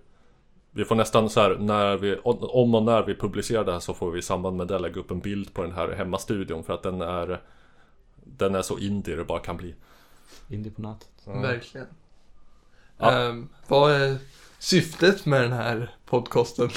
Vi 0.71 0.85
får 0.85 0.95
nästan 0.95 1.29
så 1.29 1.41
här 1.41 1.55
när 1.59 1.97
vi 1.97 2.17
Om 2.23 2.75
och 2.75 2.83
när 2.83 3.03
vi 3.03 3.15
publicerar 3.15 3.63
det 3.63 3.71
här 3.71 3.79
så 3.79 3.93
får 3.93 4.11
vi 4.11 4.19
i 4.19 4.21
samband 4.21 4.57
med 4.57 4.67
det 4.67 4.79
lägga 4.79 4.99
upp 4.99 5.11
en 5.11 5.19
bild 5.19 5.53
på 5.53 5.61
den 5.61 5.71
här 5.71 5.91
hemmastudion 5.91 6.63
för 6.63 6.73
att 6.73 6.83
den 6.83 7.01
är 7.01 7.41
Den 8.15 8.55
är 8.55 8.61
så 8.61 8.77
indie 8.77 9.15
det 9.15 9.23
bara 9.25 9.39
kan 9.39 9.57
bli 9.57 9.75
Indie 10.49 10.71
på 10.71 10.81
nätet. 10.81 11.09
verkligen. 11.25 11.87
Ja. 12.97 13.11
Ehm, 13.11 13.49
vad 13.67 13.91
är 13.91 14.17
syftet 14.59 15.25
med 15.25 15.41
den 15.41 15.51
här 15.53 15.95
podcasten? 16.05 16.69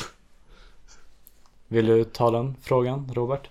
Vill 1.69 1.87
du 1.87 2.05
ta 2.05 2.31
den 2.31 2.57
frågan, 2.63 3.11
Robert? 3.15 3.49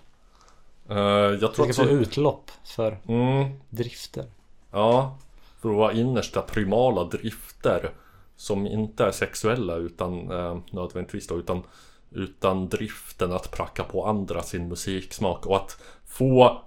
Eh, 0.88 0.96
Jag 0.96 1.54
tror 1.54 1.72
ska 1.72 1.82
att 1.82 1.88
få 1.88 1.94
utlopp 1.94 2.50
för 2.64 2.98
mm, 3.08 3.60
drifter. 3.70 4.24
Ja 4.72 5.18
För 5.60 5.68
vara 5.68 5.92
innersta 5.92 6.42
primala 6.42 7.04
drifter 7.04 7.90
Som 8.36 8.66
inte 8.66 9.04
är 9.04 9.10
sexuella 9.12 9.74
utan 9.74 10.30
eh, 10.30 10.58
nödvändigtvis 10.70 11.26
då 11.26 11.34
utan 11.38 11.62
Utan 12.10 12.68
driften 12.68 13.32
att 13.32 13.50
pracka 13.50 13.84
på 13.84 14.06
andra 14.06 14.42
sin 14.42 14.68
musiksmak 14.68 15.46
och 15.46 15.56
att 15.56 15.80
få 16.06 16.62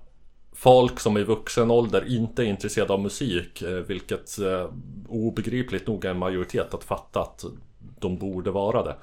Folk 0.59 0.99
som 0.99 1.17
i 1.17 1.23
vuxen 1.23 1.71
ålder 1.71 2.15
inte 2.15 2.43
är 2.43 2.45
intresserade 2.45 2.93
av 2.93 3.01
musik 3.01 3.61
eh, 3.61 3.69
Vilket 3.69 4.39
eh, 4.39 4.69
obegripligt 5.09 5.87
nog 5.87 6.05
är 6.05 6.09
en 6.09 6.17
majoritet 6.17 6.73
att 6.73 6.83
fatta 6.83 7.21
att 7.21 7.45
de 7.99 8.17
borde 8.17 8.51
vara 8.51 8.83
det 8.83 8.95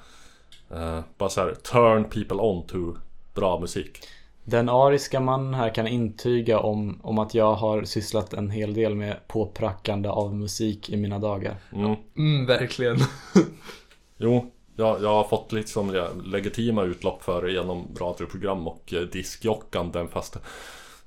eh, 0.75 0.99
Bara 1.17 1.29
så 1.29 1.41
här, 1.41 1.53
turn 1.53 2.03
people 2.03 2.37
on 2.37 2.67
to 2.67 2.95
bra 3.33 3.59
musik 3.59 3.99
Den 4.43 4.69
ariska 4.69 5.19
mannen 5.19 5.53
här 5.53 5.73
kan 5.73 5.87
intyga 5.87 6.59
om, 6.59 6.99
om 7.03 7.19
att 7.19 7.33
jag 7.33 7.55
har 7.55 7.83
sysslat 7.83 8.33
en 8.33 8.49
hel 8.49 8.73
del 8.73 8.95
med 8.95 9.27
påprackande 9.27 10.09
av 10.09 10.35
musik 10.35 10.89
i 10.89 10.97
mina 10.97 11.19
dagar. 11.19 11.55
mm. 11.73 11.95
Mm, 12.17 12.45
verkligen. 12.45 12.97
Jo, 14.17 14.51
jag, 14.75 15.03
jag 15.03 15.09
har 15.09 15.23
fått 15.23 15.51
liksom 15.51 16.09
legitima 16.25 16.83
utlopp 16.83 17.23
för 17.23 17.41
det 17.41 17.51
genom 17.51 17.87
radioprogram 17.99 18.67
och 18.67 18.93
diskjockanden 19.11 20.07
fast 20.07 20.37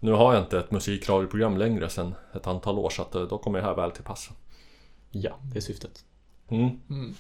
nu 0.01 0.13
har 0.13 0.35
jag 0.35 0.43
inte 0.43 0.59
ett 0.59 0.71
musikradioprogram 0.71 1.57
längre 1.57 1.89
sedan 1.91 2.15
ett 2.35 2.47
antal 2.47 2.79
år 2.79 2.91
så 2.91 3.03
att 3.03 3.15
eh, 3.15 3.23
då 3.23 3.39
kommer 3.39 3.59
jag 3.59 3.67
här 3.67 3.75
väl 3.75 3.91
till 3.91 4.05
pass. 4.05 4.31
Ja, 5.11 5.39
det 5.43 5.59
är 5.59 5.61
syftet. 5.61 6.05
Mm, 6.49 6.81
Mm. 6.91 7.15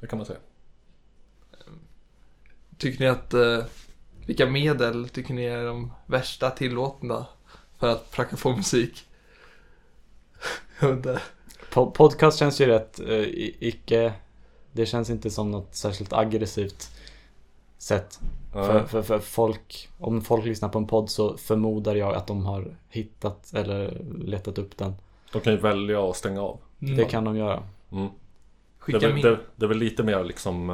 det 0.00 0.06
kan 0.06 0.18
man 0.18 0.26
säga. 0.26 0.38
Tycker 2.78 3.00
ni 3.00 3.06
att, 3.06 3.34
eh, 3.34 3.64
vilka 4.26 4.46
medel 4.46 5.08
tycker 5.08 5.34
ni 5.34 5.44
är 5.44 5.64
de 5.64 5.92
värsta 6.06 6.50
tillåtna 6.50 7.26
för 7.78 7.88
att 7.88 8.10
pracka 8.10 8.36
på 8.36 8.56
musik? 8.56 9.06
Jag 10.80 10.88
vet 10.88 10.96
inte. 10.96 11.22
Po- 11.72 11.90
podcast 11.90 12.38
känns 12.38 12.60
ju 12.60 12.66
rätt 12.66 13.00
eh, 13.00 13.24
icke... 13.60 14.12
Det 14.72 14.86
känns 14.86 15.10
inte 15.10 15.30
som 15.30 15.50
något 15.50 15.74
särskilt 15.74 16.12
aggressivt 16.12 16.90
sätt. 17.78 18.20
För, 18.64 18.84
för, 18.86 19.02
för 19.02 19.18
folk, 19.18 19.88
om 19.98 20.20
folk 20.22 20.44
lyssnar 20.44 20.68
på 20.68 20.78
en 20.78 20.86
podd 20.86 21.10
så 21.10 21.36
förmodar 21.36 21.94
jag 21.94 22.14
att 22.14 22.26
de 22.26 22.44
har 22.46 22.76
hittat 22.88 23.52
eller 23.54 24.02
letat 24.24 24.58
upp 24.58 24.76
den. 24.76 24.94
de 25.32 25.40
kan 25.40 25.52
ju 25.52 25.58
välja 25.58 26.10
att 26.10 26.16
stänga 26.16 26.42
av. 26.42 26.58
Mm. 26.82 26.96
Det 26.96 27.04
kan 27.04 27.24
de 27.24 27.36
göra. 27.36 27.62
Mm. 27.92 28.08
Det, 28.86 28.92
är 28.94 29.00
väl, 29.00 29.14
min... 29.14 29.22
det, 29.22 29.38
det 29.56 29.64
är 29.64 29.68
väl 29.68 29.78
lite 29.78 30.02
mer 30.02 30.24
liksom 30.24 30.70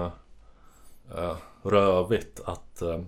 eh, 1.16 1.36
rövigt 1.62 2.40
att 2.44 2.82
eh, 2.82 3.00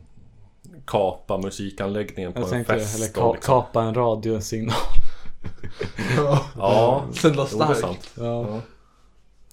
kapa 0.84 1.38
musikanläggningen 1.38 2.32
på 2.32 2.40
Jag 2.40 2.52
en 2.52 2.64
fest. 2.64 2.96
eller 2.96 3.06
ka- 3.06 3.32
liksom, 3.34 3.54
kapa 3.54 3.82
en 3.82 3.94
radiosignal. 3.94 4.76
Ja. 6.16 6.40
Ja, 6.56 7.04
Sända 7.12 7.46
starkt. 7.46 8.12
Ja, 8.16 8.24
Ja. 8.24 8.60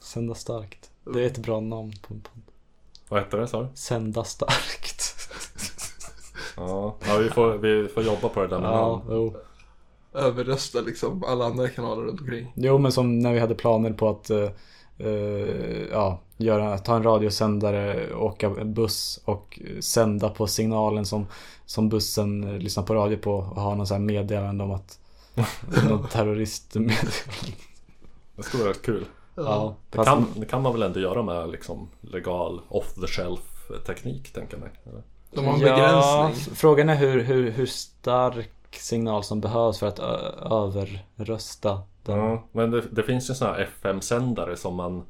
sända 0.01 0.35
starkt. 0.35 0.89
Det 1.13 1.21
är 1.21 1.25
ett 1.25 1.37
bra 1.37 1.59
namn 1.59 1.93
på 2.07 2.13
en 2.13 2.21
podd. 2.21 2.41
Vad 3.09 3.19
heter 3.23 3.37
det 3.37 3.47
sa 3.47 3.61
du? 3.61 3.67
Sända 3.73 4.23
starkt. 4.23 5.10
Ja, 6.57 6.95
ja 7.07 7.17
vi, 7.17 7.29
får, 7.29 7.57
vi 7.57 7.87
får 7.87 8.03
jobba 8.03 8.29
på 8.29 8.41
det 8.41 8.47
där 8.47 8.59
med 8.59 8.69
Ja, 8.69 9.01
jo. 9.09 9.35
Överrösta 10.13 10.81
liksom 10.81 11.23
alla 11.23 11.45
andra 11.45 11.69
kanaler 11.69 12.01
runt 12.01 12.21
omkring. 12.21 12.53
Jo, 12.55 12.77
men 12.77 12.91
som 12.91 13.19
när 13.19 13.33
vi 13.33 13.39
hade 13.39 13.55
planer 13.55 13.93
på 13.93 14.09
att 14.09 14.29
eh, 14.29 14.49
eh, 14.97 15.85
ja, 15.91 16.19
göra, 16.37 16.77
ta 16.77 16.95
en 16.95 17.03
radiosändare, 17.03 18.13
åka 18.13 18.49
buss 18.49 19.21
och 19.25 19.59
sända 19.79 20.29
på 20.29 20.47
signalen 20.47 21.05
som, 21.05 21.27
som 21.65 21.89
bussen 21.89 22.43
eh, 22.43 22.57
lyssnar 22.59 22.83
på 22.83 22.93
radio 22.93 23.17
på 23.17 23.33
och 23.33 23.61
ha 23.61 23.75
någon 23.75 23.87
sån 23.87 23.95
här 23.95 24.05
meddelande 24.05 24.63
om 24.63 24.71
att 24.71 24.99
någon 25.89 26.07
terroristmeddelande. 26.07 27.11
Det 28.35 28.43
skulle 28.43 28.63
vara 28.63 28.73
rätt 28.73 28.81
kul. 28.81 29.05
Ja, 29.35 29.75
Det 29.89 29.95
fast, 29.95 30.09
kan, 30.09 30.25
det 30.35 30.45
kan 30.45 30.61
man 30.61 30.73
väl 30.73 30.83
ändå 30.83 30.99
göra 30.99 31.23
med 31.23 31.49
liksom 31.49 31.89
legal 32.01 32.61
off 32.67 32.93
the 32.93 33.07
shelf 33.07 33.71
teknik 33.85 34.33
tänker 34.33 34.53
jag 34.53 34.61
mig. 34.61 34.69
eller? 34.85 35.03
De 35.31 35.45
har 35.45 35.53
en 35.53 35.59
ja, 35.59 35.75
begränsning. 35.75 36.55
Frågan 36.55 36.89
är 36.89 36.95
hur, 36.95 37.23
hur, 37.23 37.51
hur 37.51 37.65
stark 37.65 38.49
signal 38.71 39.23
som 39.23 39.41
behövs 39.41 39.79
för 39.79 39.87
att 39.87 39.99
överrösta 40.51 41.81
den. 42.03 42.17
Ja, 42.17 42.43
men 42.51 42.71
det, 42.71 42.81
det 42.91 43.03
finns 43.03 43.29
ju 43.29 43.33
sådana 43.33 43.55
här 43.55 43.63
FM-sändare 43.63 44.57
som 44.57 44.75
man 44.75 45.03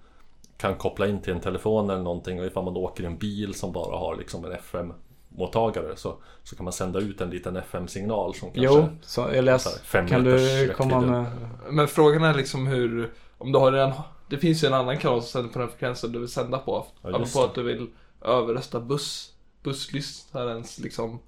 kan 0.58 0.76
koppla 0.76 1.08
in 1.08 1.22
till 1.22 1.34
en 1.34 1.40
telefon 1.40 1.90
eller 1.90 2.04
någonting 2.04 2.40
och 2.40 2.46
ifall 2.46 2.64
man 2.64 2.78
åker 2.78 3.04
i 3.04 3.08
en 3.08 3.18
bil 3.18 3.54
som 3.54 3.72
bara 3.72 3.98
har 3.98 4.16
liksom 4.16 4.46
en 4.46 4.52
FM-mottagare 4.52 5.96
så, 5.96 6.16
så 6.44 6.56
kan 6.56 6.64
man 6.64 6.74
sända 6.74 7.00
ut 7.00 7.22
en 7.22 7.30
liten 7.30 7.56
FM-signal 7.58 8.36
som 8.36 8.52
kanske 8.52 8.80
Jo, 8.80 8.88
så, 9.02 9.28
eller 9.28 9.58
så 9.58 9.70
här 9.70 9.78
fem 9.78 10.08
kan 10.08 10.24
du 10.24 10.74
komma 10.78 11.02
med 11.02 11.26
Men 11.70 11.88
frågan 11.88 12.24
är 12.24 12.34
liksom 12.34 12.68
hur, 12.68 13.14
om 13.38 13.52
du 13.52 13.60
har 13.60 13.72
redan, 13.72 13.92
det 14.30 14.38
finns 14.38 14.64
ju 14.64 14.68
en 14.68 14.74
annan 14.74 14.98
kanal 14.98 15.22
som 15.22 15.28
sänder 15.30 15.54
på 15.54 15.60
den 15.60 15.68
frekvensen 15.70 16.12
du 16.12 16.20
vill 16.20 16.30
sända 16.30 16.58
på. 16.58 16.86
Ja, 17.02 17.10
Ja, 17.10 17.20
just 17.20 17.34
på 17.34 17.40
det. 17.40 17.46
att 17.46 17.56
du 17.56 17.64
vill 17.64 17.88
överrösta 18.22 18.80
buss, 18.80 19.34
busslyssnarens 19.64 20.80
liksom 20.80 21.20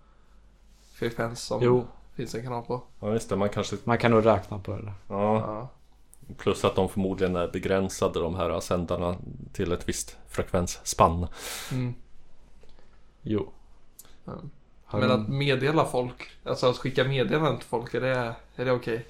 frekvens 0.93 1.41
som 1.41 1.63
Jo. 1.63 1.87
finns 2.15 2.35
en 2.35 2.43
kanal 2.43 2.63
på. 2.63 2.83
Ja 2.99 3.13
just 3.13 3.29
det, 3.29 3.35
man 3.35 3.49
kanske 3.49 3.75
Man 3.83 3.97
kan 3.97 4.11
nog 4.11 4.25
räkna 4.25 4.59
på 4.59 4.71
det 4.77 4.93
ja, 5.07 5.35
Ja. 5.37 5.69
Plus 6.37 6.65
att 6.65 6.75
de 6.75 6.89
förmodligen 6.89 7.35
är 7.35 7.47
begränsade 7.47 8.19
de 8.19 8.35
här 8.35 8.59
sändarna 8.59 9.15
till 9.53 9.71
ett 9.71 9.89
visst 9.89 10.17
frekvensspann. 10.29 11.27
Mm. 11.71 11.93
Jo. 13.21 13.49
Ja. 14.25 14.33
Har 14.85 14.99
Men 14.99 15.11
att 15.11 15.27
meddela 15.29 15.85
folk, 15.85 16.29
alltså 16.43 16.69
att 16.69 16.77
skicka 16.77 17.03
meddelanden 17.03 17.57
till 17.57 17.67
folk, 17.67 17.93
är 17.93 18.01
det, 18.01 18.35
är 18.55 18.65
det 18.65 18.71
okej? 18.71 19.05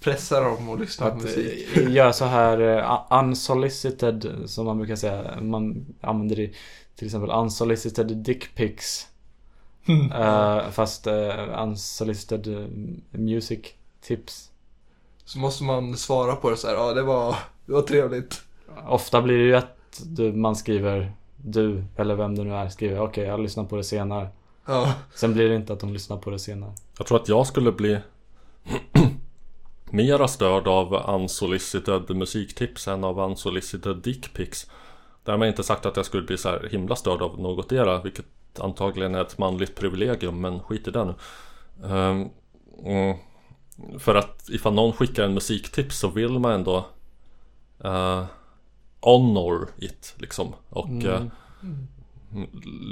Pressa 0.00 0.40
dem 0.40 0.68
och 0.68 0.80
lyssna 0.80 1.06
på 1.10 1.16
Att 1.16 1.22
musik. 1.22 1.76
eh, 1.76 1.90
göra 1.92 2.12
så 2.12 2.24
här 2.24 2.60
eh, 2.60 3.18
unsolicited 3.24 4.32
som 4.46 4.66
man 4.66 4.78
brukar 4.78 4.96
säga. 4.96 5.40
Man 5.40 5.86
använder 6.00 6.40
i 6.40 6.54
till 6.96 7.06
exempel 7.06 7.30
unsolicited 7.30 8.16
dick 8.16 8.54
pics. 8.54 9.08
Eh, 10.14 10.70
fast 10.70 11.06
uh, 11.06 11.62
unsolicited 11.62 12.46
eh, 12.46 12.68
music 13.10 13.60
tips. 14.00 14.50
Så 15.24 15.38
måste 15.38 15.64
man 15.64 15.96
svara 15.96 16.36
på 16.36 16.50
det 16.50 16.56
så 16.56 16.66
här, 16.66 16.74
ja 16.74 16.92
det 16.92 17.02
var, 17.02 17.36
det 17.66 17.72
var 17.72 17.82
trevligt. 17.82 18.42
Ofta 18.88 19.22
blir 19.22 19.38
det 19.38 19.44
ju 19.44 19.54
att 19.54 20.02
du, 20.02 20.32
man 20.32 20.56
skriver 20.56 21.12
du 21.36 21.84
eller 21.96 22.14
vem 22.14 22.34
det 22.34 22.44
nu 22.44 22.54
är 22.54 22.68
skriver 22.68 23.00
okej 23.00 23.24
jag 23.24 23.40
lyssnar 23.40 23.64
på 23.64 23.76
det 23.76 23.84
senare. 23.84 24.28
Ja. 24.66 24.94
Sen 25.14 25.34
blir 25.34 25.48
det 25.48 25.56
inte 25.56 25.72
att 25.72 25.80
de 25.80 25.92
lyssnar 25.92 26.16
på 26.16 26.30
det 26.30 26.38
senare. 26.38 26.72
Jag 26.98 27.06
tror 27.06 27.20
att 27.20 27.28
jag 27.28 27.46
skulle 27.46 27.72
bli 27.72 27.98
mera 29.90 30.28
störd 30.28 30.68
av 30.68 31.14
unsolicited 31.14 32.16
musiktips 32.16 32.88
än 32.88 33.04
av 33.04 33.18
unsolicited 33.18 33.96
dickpics. 33.96 34.70
Därmed 35.24 35.48
inte 35.48 35.62
sagt 35.62 35.86
att 35.86 35.96
jag 35.96 36.06
skulle 36.06 36.22
bli 36.22 36.38
så 36.38 36.48
här 36.48 36.68
himla 36.70 36.96
störd 36.96 37.22
av 37.22 37.40
något 37.40 37.72
era, 37.72 38.02
vilket 38.02 38.26
antagligen 38.58 39.14
är 39.14 39.20
ett 39.20 39.38
manligt 39.38 39.74
privilegium, 39.74 40.40
men 40.40 40.60
skit 40.60 40.88
i 40.88 40.90
det 40.90 41.04
nu. 41.04 41.14
Ehm, 41.84 42.28
mm, 42.84 43.16
för 43.98 44.14
att 44.14 44.48
ifall 44.48 44.74
någon 44.74 44.92
skickar 44.92 45.24
en 45.24 45.34
musiktips 45.34 45.98
så 45.98 46.08
vill 46.08 46.38
man 46.38 46.52
ändå 46.52 46.86
uh, 47.84 48.24
honor 49.00 49.68
it 49.78 50.14
liksom. 50.18 50.54
Och 50.68 50.88
mm, 50.88 51.30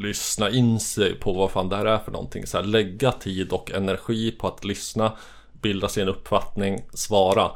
lyssna 0.03 0.51
in 0.51 0.81
sig 0.81 1.15
på 1.15 1.33
vad 1.33 1.51
fan 1.51 1.69
det 1.69 1.77
här 1.77 1.87
är 1.87 1.99
för 1.99 2.13
någonting. 2.13 2.47
Så 2.47 2.59
här, 2.59 2.65
lägga 2.65 3.13
tid 3.13 3.53
och 3.53 3.71
energi 3.71 4.31
på 4.31 4.49
att 4.49 4.65
lyssna, 4.65 5.13
bilda 5.53 5.89
sin 5.89 6.09
uppfattning, 6.09 6.83
svara. 6.95 7.51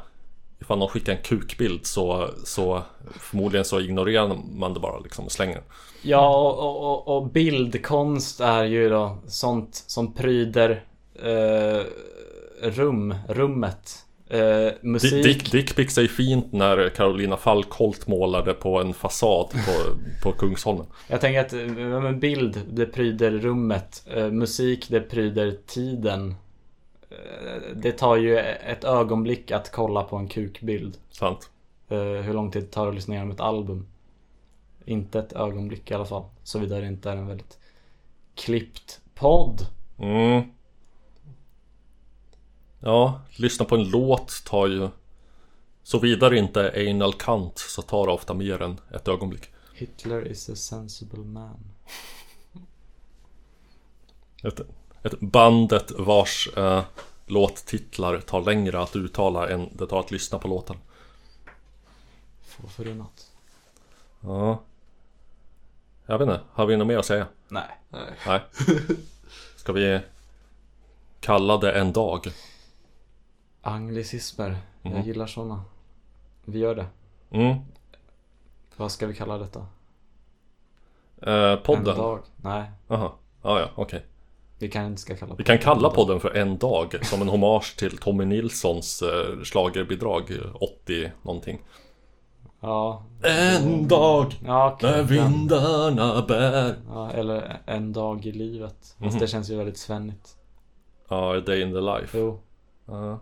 Ifall 0.65 0.79
någon 0.79 0.89
skickar 0.89 1.13
en 1.13 1.21
kukbild 1.21 1.85
så, 1.85 2.29
så 2.43 2.81
förmodligen 3.19 3.65
så 3.65 3.81
ignorerar 3.81 4.37
man 4.53 4.73
det 4.73 4.79
bara 4.79 4.99
liksom 4.99 5.25
och 5.25 5.31
slänger. 5.31 5.61
Ja 6.01 6.37
och, 6.37 7.07
och, 7.07 7.17
och, 7.17 7.31
bildkonst 7.31 8.39
är 8.39 8.63
ju 8.63 8.89
då 8.89 9.17
sånt 9.27 9.83
som 9.87 10.13
pryder 10.13 10.83
eh, 11.23 11.81
rum, 12.61 13.15
rummet. 13.29 14.05
Eh, 14.29 14.73
musik. 14.81 15.23
Dick, 15.23 15.51
Dickpics 15.51 15.97
är 15.97 16.01
ju 16.01 16.07
fint 16.07 16.53
när 16.53 16.89
Carolina 16.89 17.37
Falkholt 17.37 18.07
målade 18.07 18.53
på 18.53 18.81
en 18.81 18.93
fasad 18.93 19.49
på, 19.49 19.97
på 20.23 20.31
Kungsholmen. 20.31 20.85
Jag 21.07 21.21
tänker 21.21 21.39
att 21.39 21.53
eh, 21.53 22.11
bild, 22.11 22.61
det 22.71 22.85
pryder 22.85 23.31
rummet. 23.31 24.07
Eh, 24.15 24.31
musik, 24.31 24.87
det 24.89 25.01
pryder 25.01 25.57
tiden. 25.67 26.35
Eh, 27.15 27.75
det 27.75 27.91
tar 27.91 28.15
ju 28.15 28.37
ett 28.39 28.83
ögonblick 28.83 29.51
att 29.51 29.71
kolla 29.71 30.03
på 30.03 30.15
en 30.15 30.27
kukbild. 30.27 30.97
Sant? 31.11 31.49
Eh, 31.89 31.97
hur 31.97 32.33
lång 32.33 32.51
tid 32.51 32.71
tar 32.71 32.83
det 32.83 32.89
att 32.89 32.95
lyssna 32.95 33.13
igenom 33.13 33.31
ett 33.31 33.39
album? 33.39 33.87
Inte 34.85 35.19
ett 35.19 35.33
ögonblick 35.33 35.91
i 35.91 35.93
alla 35.93 36.05
fall. 36.05 36.23
Såvida 36.43 36.79
det 36.79 36.87
inte 36.87 37.11
är 37.11 37.17
en 37.17 37.27
väldigt 37.27 37.59
klippt 38.35 39.01
podd. 39.15 39.61
Mm. 39.99 40.41
Ja, 42.79 43.21
lyssna 43.35 43.65
på 43.65 43.75
en 43.75 43.89
låt 43.89 44.45
tar 44.45 44.67
ju 44.67 44.89
Såvida 45.85 46.29
det 46.29 46.37
inte 46.37 46.61
är 46.61 46.89
anal 46.89 47.13
kant 47.13 47.57
så 47.57 47.81
tar 47.81 48.07
det 48.07 48.13
ofta 48.13 48.33
mer 48.33 48.61
än 48.61 48.79
ett 48.91 49.07
ögonblick. 49.07 49.49
Hitler 49.73 50.27
is 50.27 50.49
a 50.49 50.55
sensible 50.55 51.19
man. 51.19 51.59
Ett, 55.05 55.19
bandet 55.19 55.91
vars 55.91 56.49
eh, 56.57 56.83
låttitlar 57.25 58.19
tar 58.19 58.41
längre 58.41 58.79
att 58.81 58.95
uttala 58.95 59.49
än 59.49 59.69
det 59.77 59.87
tar 59.87 59.99
att 59.99 60.11
lyssna 60.11 60.39
på 60.39 60.47
låten. 60.47 60.77
Få 62.45 62.67
förunnat. 62.67 63.31
Ja. 64.21 64.59
Jag 66.05 66.17
vet 66.19 66.27
inte, 66.29 66.41
har 66.51 66.65
vi 66.65 66.77
något 66.77 66.87
mer 66.87 66.97
att 66.97 67.05
säga? 67.05 67.27
Nej. 67.47 67.67
Nej. 67.89 68.13
Nej. 68.27 68.41
Ska 69.55 69.73
vi 69.73 69.99
kalla 71.19 71.57
det 71.57 71.71
en 71.71 71.93
dag? 71.93 72.27
Anglicismer. 73.61 74.57
Jag 74.81 74.91
Mhm. 74.93 75.01
gillar 75.03 75.27
såna. 75.27 75.63
Vi 76.45 76.59
gör 76.59 76.75
det. 76.75 76.85
Mm. 77.29 77.57
Vad 78.75 78.91
ska 78.91 79.07
vi 79.07 79.15
kalla 79.15 79.37
detta? 79.37 79.65
Eh, 81.21 81.33
En 81.33 81.61
podden? 81.63 81.97
dag? 81.97 82.19
Nej. 82.37 82.71
Jaha. 82.87 83.11
Ja, 83.41 83.59
ja, 83.59 83.69
okej. 83.75 84.05
Vi 84.65 84.71
kan 84.71 84.97
ska 84.97 85.15
kalla 85.15 85.35
Vi 85.35 85.43
kan 85.43 85.57
kalla 85.57 85.89
podden 85.89 86.19
för 86.19 86.35
En 86.37 86.57
dag 86.57 87.05
som 87.05 87.21
en 87.21 87.27
hommage 87.27 87.75
till 87.77 87.97
Tommy 87.97 88.25
Nilssons 88.25 89.01
eh, 89.01 89.43
schlagerbidrag 89.43 90.31
eh, 90.31 90.55
80 90.55 91.11
någonting. 91.21 91.61
Ja. 92.59 93.03
En 93.23 93.87
dag 93.87 94.33
Ja, 94.45 94.73
okej. 94.73 94.91
när 94.91 95.03
vindarna 95.03 96.25
bär. 96.27 96.75
Ja, 96.87 97.11
eller 97.11 97.61
en 97.65 97.93
dag 97.93 98.25
i 98.25 98.31
livet. 98.31 98.75
Fast 98.99 98.99
Mhm. 99.13 99.19
det 99.19 99.27
känns 99.27 99.49
ju 99.49 99.55
väldigt 99.57 99.77
svennigt. 99.77 100.35
Ja, 101.09 101.37
A 101.37 101.39
Day 101.45 101.61
in 101.61 101.73
the 101.73 101.81
Life. 101.81 102.17
Jo. 102.19 102.39
Ja. 102.85 103.19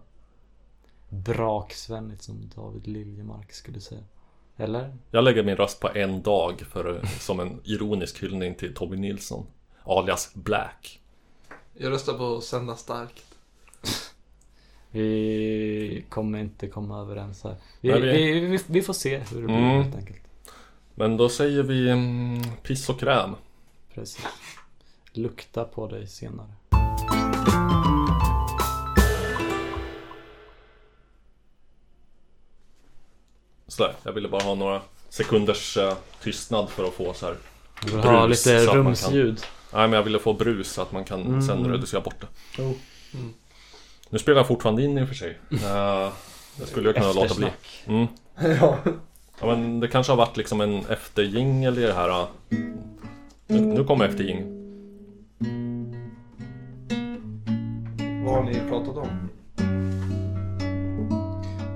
Braksvennigt 1.10 2.24
som 2.24 2.50
David 2.56 2.88
Liljemark 2.88 3.54
skulle 3.54 3.80
säga. 3.80 4.02
Eller? 4.58 4.98
Jag 5.12 5.24
lägger 5.24 5.44
min 5.44 5.56
röst 5.56 5.80
på 5.80 5.90
En 5.96 6.22
dag 6.22 6.62
för, 6.72 6.96
eh, 6.96 7.10
som 7.20 7.40
en 7.40 7.62
ironisk 7.64 8.24
hyllning 8.24 8.56
till 8.56 8.74
Tommy 8.76 8.96
Nilsson. 8.98 9.46
Alias 9.86 10.32
Black. 10.36 11.00
Jag 11.74 11.92
röstar 11.92 12.14
på 12.14 12.42
Sända 12.42 12.76
Starkt. 12.76 13.26
Vi 14.92 16.06
kommer 16.10 16.40
inte 16.40 16.68
komma 16.68 17.02
överens 17.02 17.44
här. 17.44 17.56
Vi, 17.82 17.90
Nej, 17.92 18.02
vi... 18.02 18.32
vi- 18.32 18.40
Vi, 18.48 18.60
vi, 18.68 18.82
får 18.82 18.94
se 18.94 19.18
hur 19.18 19.42
det 19.42 19.48
blir 19.48 19.58
Mm. 19.58 19.84
helt 19.84 19.96
enkelt. 19.96 20.20
Men 20.96 21.18
då 21.18 21.30
säger 21.30 21.64
vi 21.64 21.90
mm, 21.90 22.42
piss 22.64 22.90
och 22.90 23.00
kräm. 23.00 23.36
Precis. 23.94 24.26
Lukta 25.14 25.64
på 25.64 25.88
dig 25.88 26.08
senare. 26.08 26.48
Sådär, 33.68 33.96
jag 34.04 34.12
ville 34.14 34.28
bara 34.30 34.44
ha 34.44 34.56
några 34.56 34.82
sekunders 35.10 35.78
eh, 35.78 35.94
tystnad 36.24 36.70
för 36.70 36.84
att 36.88 36.94
få 36.94 37.14
så 37.14 37.26
här. 37.26 37.36
Vi 37.86 37.92
vill 37.92 38.00
ha 38.00 38.26
lite 38.26 38.66
rumsljud. 38.66 39.42
Nej 39.74 39.88
men 39.88 39.94
jag 39.94 40.04
ville 40.04 40.20
få 40.20 40.34
brus 40.34 40.72
så 40.72 40.82
att 40.82 40.92
man 40.92 41.04
kan 41.04 41.22
Mm. 41.22 41.42
sen 41.42 41.66
reducera 41.72 42.02
bort 42.02 42.22
det. 42.22 42.28
Jo. 42.58 42.74
Mm. 43.14 43.34
Nu 44.10 44.20
spelar 44.20 44.40
jag 44.40 44.48
fortfarande 44.48 44.84
in 44.84 44.98
i 44.98 45.04
och 45.04 45.08
för 45.08 45.16
sig. 45.16 45.38
Uh, 45.52 46.12
det 46.60 46.66
skulle 46.66 46.88
jag 46.90 46.96
kunna 46.96 47.14
låta 47.14 47.36
bli. 47.36 47.48
Mm. 47.86 48.08
ja. 48.60 48.78
Ja 49.42 49.46
men 49.56 49.80
det 49.80 49.88
kanske 49.88 50.12
har 50.12 50.18
varit 50.18 50.38
liksom 50.38 50.62
en 50.62 50.86
efterjingel 50.86 51.78
i 51.78 51.82
det 51.82 51.94
här. 51.94 52.10
eh. 52.10 52.28
Nu, 53.48 53.62
nu 53.62 53.84
kommer 53.84 54.06
efterjingel. 54.06 54.46
Vad 58.26 58.34
har 58.36 58.44
ni 58.44 58.60
pratat 58.70 58.98
om? 58.98 59.30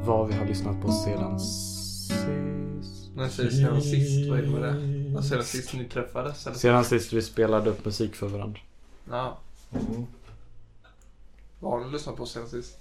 Vad 0.06 0.28
vi 0.28 0.34
har 0.34 0.46
lyssnat 0.46 0.82
på 0.82 0.92
sedan 0.92 1.40
sist. 1.40 2.12
När 3.18 3.30
säger 3.30 3.50
sedan 3.50 3.82
sist, 3.82 4.30
vad 4.30 4.40
är 4.40 4.44
det 4.44 4.50
med 4.50 4.62
det? 4.62 5.24
Sedan 5.24 5.44
sist 5.44 5.74
ni 5.74 5.86
träffades 5.86 6.48
eller? 6.48 6.58
Sedan 6.58 6.86
sist 6.86 7.14
vi 7.14 7.22
spelade 7.22 7.70
upp 7.70 7.86
musik 7.86 8.16
för 8.16 8.28
varandra. 8.28 8.60
Ja. 9.10 9.38
Vad 11.60 11.72
har 11.72 11.86
ni 11.86 11.92
lyssnat 11.92 12.16
på 12.16 12.26
sedan 12.26 12.50
sist? 12.50 12.78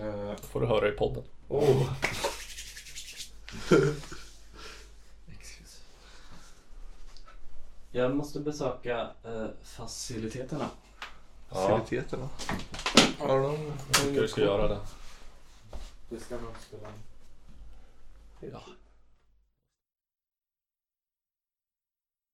Uh, 0.00 0.34
får 0.36 0.60
du 0.60 0.66
höra 0.66 0.88
i 0.88 0.92
podden. 0.92 1.22
Oh. 1.48 1.90
Jag 7.90 8.16
måste 8.16 8.40
besöka 8.40 9.10
eh, 9.24 9.46
faciliteterna. 9.62 10.68
Ja, 11.50 11.68
Faciliteterna. 11.68 12.28
Har 13.18 13.40
de... 13.40 13.72
jag 13.86 13.96
tycker 13.96 14.22
du 14.22 14.28
ska 14.28 14.40
göra 14.40 14.68
det. 14.68 14.78
Det 16.08 16.20
ska 16.20 16.34
nog 16.34 16.52
spela 16.60 16.88
Ja. 18.40 18.62